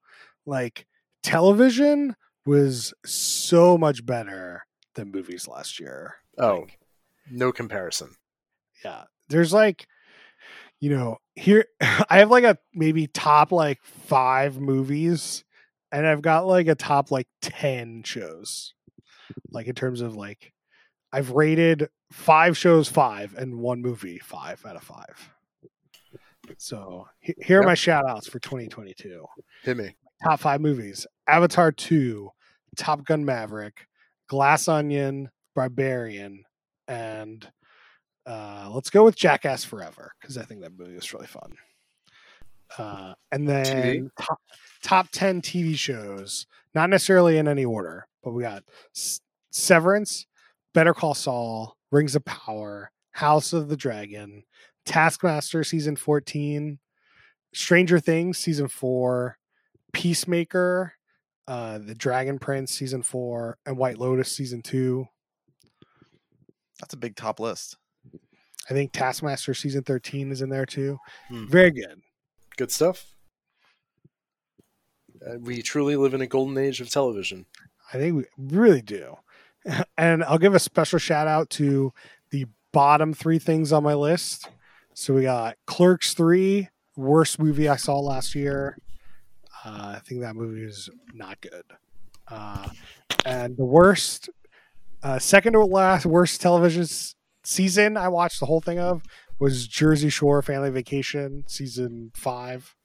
like 0.45 0.85
television 1.23 2.15
was 2.45 2.93
so 3.05 3.77
much 3.77 4.05
better 4.05 4.65
than 4.95 5.11
movies 5.11 5.47
last 5.47 5.79
year. 5.79 6.15
Oh, 6.37 6.59
Like, 6.61 6.78
no 7.31 7.51
comparison. 7.51 8.15
yeah 8.83 9.03
there's 9.29 9.53
like 9.53 9.87
you 10.79 10.89
know 10.89 11.17
here 11.35 11.65
i 12.09 12.19
have 12.19 12.31
like 12.31 12.43
a 12.43 12.57
maybe 12.73 13.07
top 13.07 13.51
like 13.51 13.79
five 13.83 14.59
movies 14.59 15.43
and 15.91 16.05
i've 16.07 16.21
got 16.21 16.45
like 16.47 16.67
a 16.67 16.75
top 16.75 17.11
like 17.11 17.27
10 17.41 18.03
shows 18.03 18.73
like 19.51 19.67
in 19.67 19.75
terms 19.75 20.01
of 20.01 20.15
like 20.15 20.53
i've 21.13 21.31
rated 21.31 21.89
five 22.11 22.57
shows 22.57 22.87
five 22.89 23.35
and 23.37 23.59
one 23.59 23.81
movie 23.81 24.19
five 24.19 24.63
out 24.65 24.75
of 24.75 24.83
five 24.83 25.29
so 26.57 27.07
here 27.21 27.59
are 27.59 27.61
Yep. 27.61 27.67
my 27.67 27.75
shout 27.75 28.05
outs 28.09 28.27
for 28.27 28.39
2022 28.39 29.23
Hit 29.63 29.77
me. 29.77 29.95
top 30.23 30.39
five 30.39 30.61
movies 30.61 31.05
avatar 31.27 31.71
2 31.71 32.29
top 32.77 33.05
gun 33.05 33.23
maverick 33.25 33.85
glass 34.27 34.67
onion 34.67 35.29
barbarian 35.55 36.43
and 36.89 37.49
uh, 38.25 38.69
let's 38.73 38.89
go 38.89 39.03
with 39.03 39.15
jackass 39.15 39.63
forever 39.63 40.11
because 40.19 40.37
i 40.37 40.43
think 40.43 40.61
that 40.61 40.77
movie 40.77 40.95
was 40.95 41.13
really 41.13 41.27
fun 41.27 41.53
uh, 42.77 43.13
and 43.31 43.47
then 43.47 44.11
top, 44.19 44.41
top 44.83 45.07
10 45.11 45.41
tv 45.41 45.75
shows 45.75 46.45
not 46.75 46.89
necessarily 46.89 47.37
in 47.37 47.47
any 47.47 47.65
order 47.65 48.07
but 48.23 48.31
we 48.31 48.43
got 48.43 48.63
S- 48.95 49.21
severance 49.51 50.27
better 50.73 50.93
call 50.93 51.13
saul 51.13 51.77
rings 51.91 52.15
of 52.15 52.25
power 52.25 52.91
house 53.11 53.53
of 53.53 53.69
the 53.69 53.77
dragon 53.77 54.43
taskmaster 54.85 55.63
season 55.63 55.95
14 55.95 56.77
stranger 57.53 57.99
things 57.99 58.37
season 58.37 58.67
4 58.67 59.39
Peacemaker, 59.93 60.93
uh, 61.47 61.79
The 61.79 61.95
Dragon 61.95 62.39
Prince 62.39 62.71
season 62.71 63.03
four, 63.03 63.57
and 63.65 63.77
White 63.77 63.97
Lotus 63.97 64.35
season 64.35 64.61
two. 64.61 65.07
That's 66.79 66.93
a 66.93 66.97
big 66.97 67.15
top 67.15 67.39
list. 67.39 67.77
I 68.69 68.73
think 68.73 68.91
Taskmaster 68.91 69.53
season 69.53 69.83
thirteen 69.83 70.31
is 70.31 70.41
in 70.41 70.49
there 70.49 70.65
too. 70.65 70.99
Hmm. 71.27 71.47
Very 71.47 71.71
good. 71.71 72.01
Good 72.57 72.71
stuff. 72.71 73.13
Uh, 75.25 75.37
we 75.39 75.61
truly 75.61 75.95
live 75.95 76.13
in 76.13 76.21
a 76.21 76.27
golden 76.27 76.57
age 76.57 76.79
of 76.81 76.89
television. 76.89 77.45
I 77.93 77.97
think 77.97 78.15
we 78.15 78.25
really 78.37 78.81
do. 78.81 79.15
And 79.97 80.23
I'll 80.23 80.37
give 80.37 80.55
a 80.55 80.59
special 80.59 80.99
shout 80.99 81.27
out 81.27 81.49
to 81.51 81.91
the 82.31 82.45
bottom 82.71 83.13
three 83.13 83.39
things 83.39 83.73
on 83.73 83.83
my 83.83 83.93
list. 83.93 84.49
So 84.93 85.13
we 85.13 85.23
got 85.23 85.57
Clerks 85.67 86.13
three, 86.13 86.69
worst 86.95 87.39
movie 87.39 87.67
I 87.67 87.75
saw 87.75 87.99
last 87.99 88.35
year. 88.35 88.77
Uh, 89.65 89.95
I 89.97 90.01
think 90.05 90.21
that 90.21 90.35
movie 90.35 90.63
is 90.63 90.89
not 91.13 91.41
good. 91.41 91.63
Uh, 92.29 92.69
and 93.25 93.57
the 93.57 93.65
worst, 93.65 94.29
uh, 95.03 95.19
second 95.19 95.53
to 95.53 95.63
last 95.65 96.05
worst 96.05 96.41
television 96.41 96.83
s- 96.83 97.15
season 97.43 97.97
I 97.97 98.07
watched 98.09 98.39
the 98.39 98.45
whole 98.45 98.61
thing 98.61 98.79
of 98.79 99.01
was 99.39 99.67
Jersey 99.67 100.09
Shore 100.09 100.41
Family 100.41 100.69
Vacation 100.69 101.43
season 101.47 102.11
five. 102.15 102.75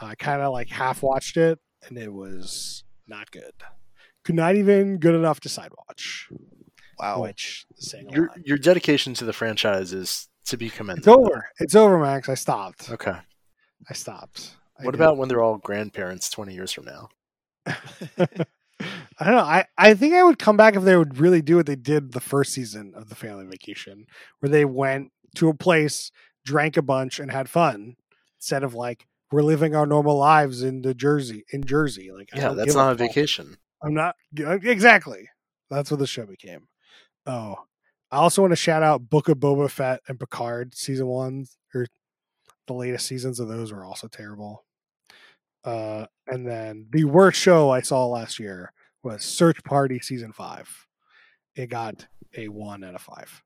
I 0.00 0.14
kind 0.14 0.42
of 0.42 0.52
like 0.52 0.68
half 0.68 1.02
watched 1.02 1.36
it, 1.36 1.58
and 1.86 1.96
it 1.96 2.12
was 2.12 2.84
not 3.06 3.30
good. 3.30 3.52
Could 4.24 4.34
not 4.34 4.56
even 4.56 4.98
good 4.98 5.14
enough 5.14 5.40
to 5.40 5.48
side 5.48 5.70
watch, 5.88 6.28
Wow. 6.98 7.22
which 7.22 7.64
is 7.78 7.90
saying 7.90 8.08
a 8.10 8.12
Your 8.14 8.30
your 8.44 8.58
dedication 8.58 9.14
to 9.14 9.24
the 9.24 9.32
franchise 9.32 9.92
is 9.92 10.28
to 10.46 10.56
be 10.56 10.68
commended. 10.68 11.00
It's 11.02 11.08
over. 11.08 11.46
It's 11.60 11.74
over, 11.74 11.98
Max. 11.98 12.28
I 12.28 12.34
stopped. 12.34 12.90
Okay. 12.90 13.16
I 13.88 13.94
stopped. 13.94 14.56
I 14.78 14.84
What 14.84 14.92
did. 14.92 15.00
about 15.00 15.16
when 15.16 15.28
they're 15.28 15.42
all 15.42 15.58
grandparents 15.58 16.28
twenty 16.28 16.54
years 16.54 16.72
from 16.72 16.86
now? 16.86 17.08
I 19.18 19.24
don't 19.24 19.34
know. 19.34 19.40
I, 19.40 19.64
I 19.78 19.94
think 19.94 20.14
I 20.14 20.22
would 20.22 20.38
come 20.38 20.56
back 20.56 20.76
if 20.76 20.82
they 20.82 20.96
would 20.96 21.18
really 21.18 21.40
do 21.40 21.56
what 21.56 21.66
they 21.66 21.76
did 21.76 22.12
the 22.12 22.20
first 22.20 22.52
season 22.52 22.92
of 22.94 23.08
the 23.08 23.14
Family 23.14 23.46
Vacation, 23.46 24.06
where 24.40 24.50
they 24.50 24.64
went 24.64 25.10
to 25.36 25.48
a 25.48 25.54
place, 25.54 26.10
drank 26.44 26.76
a 26.76 26.82
bunch, 26.82 27.18
and 27.18 27.30
had 27.30 27.48
fun, 27.48 27.96
instead 28.38 28.62
of 28.62 28.74
like 28.74 29.06
we're 29.32 29.42
living 29.42 29.74
our 29.74 29.86
normal 29.86 30.16
lives 30.16 30.62
in 30.62 30.82
the 30.82 30.94
Jersey 30.94 31.44
in 31.50 31.64
Jersey. 31.64 32.10
Like 32.12 32.30
Yeah, 32.34 32.52
that's 32.52 32.74
not 32.74 32.92
a 32.92 32.94
vacation. 32.94 33.56
I'm 33.82 33.94
not 33.94 34.16
exactly. 34.36 35.28
That's 35.70 35.90
what 35.90 36.00
the 36.00 36.06
show 36.06 36.26
became. 36.26 36.68
Oh, 37.24 37.56
I 38.10 38.18
also 38.18 38.42
want 38.42 38.52
to 38.52 38.56
shout 38.56 38.82
out 38.82 39.10
Book 39.10 39.28
of 39.28 39.38
Boba 39.38 39.70
Fett 39.70 40.00
and 40.08 40.20
Picard 40.20 40.74
season 40.74 41.06
one 41.06 41.46
or 41.74 41.86
the 42.66 42.74
latest 42.74 43.06
seasons 43.06 43.40
of 43.40 43.48
those 43.48 43.72
were 43.72 43.84
also 43.84 44.08
terrible. 44.08 44.64
Uh, 45.64 46.06
and 46.28 46.46
then 46.46 46.86
the 46.90 47.04
worst 47.04 47.40
show 47.40 47.70
I 47.70 47.80
saw 47.80 48.06
last 48.06 48.38
year 48.38 48.72
was 49.06 49.24
Search 49.24 49.62
Party 49.64 50.00
season 50.00 50.32
five. 50.32 50.68
It 51.54 51.70
got 51.70 52.06
a 52.36 52.48
one 52.48 52.84
out 52.84 52.94
of 52.94 53.00
five. 53.02 53.42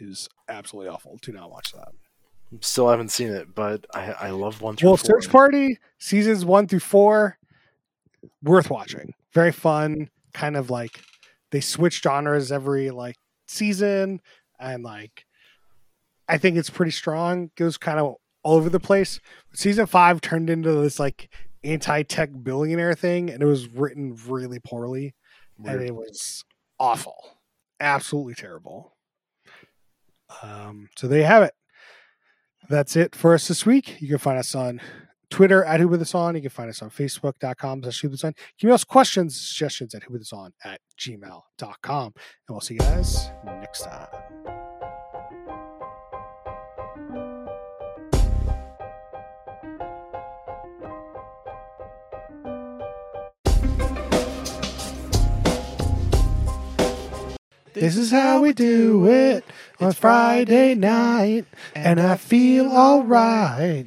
It 0.00 0.08
was 0.08 0.28
absolutely 0.48 0.90
awful. 0.90 1.18
Do 1.22 1.32
not 1.32 1.50
watch 1.50 1.72
that. 1.72 1.88
Still 2.60 2.88
haven't 2.88 3.10
seen 3.10 3.28
it, 3.28 3.54
but 3.54 3.86
I, 3.94 4.12
I 4.12 4.30
love 4.30 4.60
one 4.60 4.76
through 4.76 4.90
Well, 4.90 4.96
four. 4.96 5.06
Search 5.20 5.30
Party 5.30 5.78
seasons 5.98 6.44
one 6.44 6.66
through 6.66 6.80
four, 6.80 7.38
worth 8.42 8.70
watching. 8.70 9.14
Very 9.32 9.52
fun. 9.52 10.10
Kind 10.32 10.56
of 10.56 10.68
like 10.68 11.00
they 11.50 11.60
switch 11.60 12.02
genres 12.02 12.50
every 12.52 12.90
like 12.90 13.16
season, 13.46 14.20
and 14.58 14.82
like 14.82 15.24
I 16.28 16.38
think 16.38 16.56
it's 16.56 16.70
pretty 16.70 16.92
strong. 16.92 17.50
Goes 17.56 17.76
kind 17.78 17.98
of 18.00 18.16
all 18.42 18.56
over 18.56 18.68
the 18.68 18.80
place. 18.80 19.20
Season 19.54 19.86
five 19.86 20.20
turned 20.20 20.50
into 20.50 20.72
this 20.72 20.98
like 20.98 21.30
anti-tech 21.64 22.30
billionaire 22.42 22.94
thing, 22.94 23.30
and 23.30 23.42
it 23.42 23.46
was 23.46 23.68
written 23.68 24.16
really 24.28 24.58
poorly, 24.58 25.14
and 25.64 25.82
it 25.82 25.94
was 25.94 26.44
awful, 26.78 27.38
absolutely 27.80 28.34
terrible. 28.34 28.96
Um, 30.42 30.88
so 30.96 31.06
there 31.06 31.20
you 31.20 31.24
have 31.24 31.42
it. 31.42 31.54
That's 32.68 32.96
it 32.96 33.14
for 33.14 33.34
us 33.34 33.48
this 33.48 33.66
week. 33.66 34.00
You 34.00 34.08
can 34.08 34.18
find 34.18 34.38
us 34.38 34.54
on 34.54 34.80
Twitter 35.30 35.64
at 35.64 35.80
Who 35.80 35.88
With 35.88 36.00
Us 36.00 36.14
On. 36.14 36.34
You 36.34 36.40
can 36.40 36.50
find 36.50 36.70
us 36.70 36.80
on 36.82 36.90
Facebook.com 36.90 37.82
slash 37.82 38.00
Who 38.00 38.08
With 38.08 38.20
Us 38.20 38.24
On. 38.24 38.34
Email 38.62 38.74
us 38.74 38.84
questions, 38.84 39.38
suggestions 39.40 39.94
at 39.94 40.04
Who 40.04 40.12
With 40.12 40.22
Us 40.22 40.32
On 40.32 40.52
at 40.64 40.80
gmail.com. 40.98 42.04
And 42.04 42.14
we'll 42.48 42.60
see 42.60 42.74
you 42.74 42.80
guys 42.80 43.30
next 43.44 43.82
time. 43.82 44.63
This 57.74 57.96
is 57.96 58.12
how 58.12 58.40
we 58.40 58.52
do 58.52 59.04
it 59.08 59.44
on 59.80 59.92
Friday 59.92 60.76
night, 60.76 61.44
and 61.74 62.00
I 62.00 62.16
feel 62.16 62.70
alright. 62.70 63.86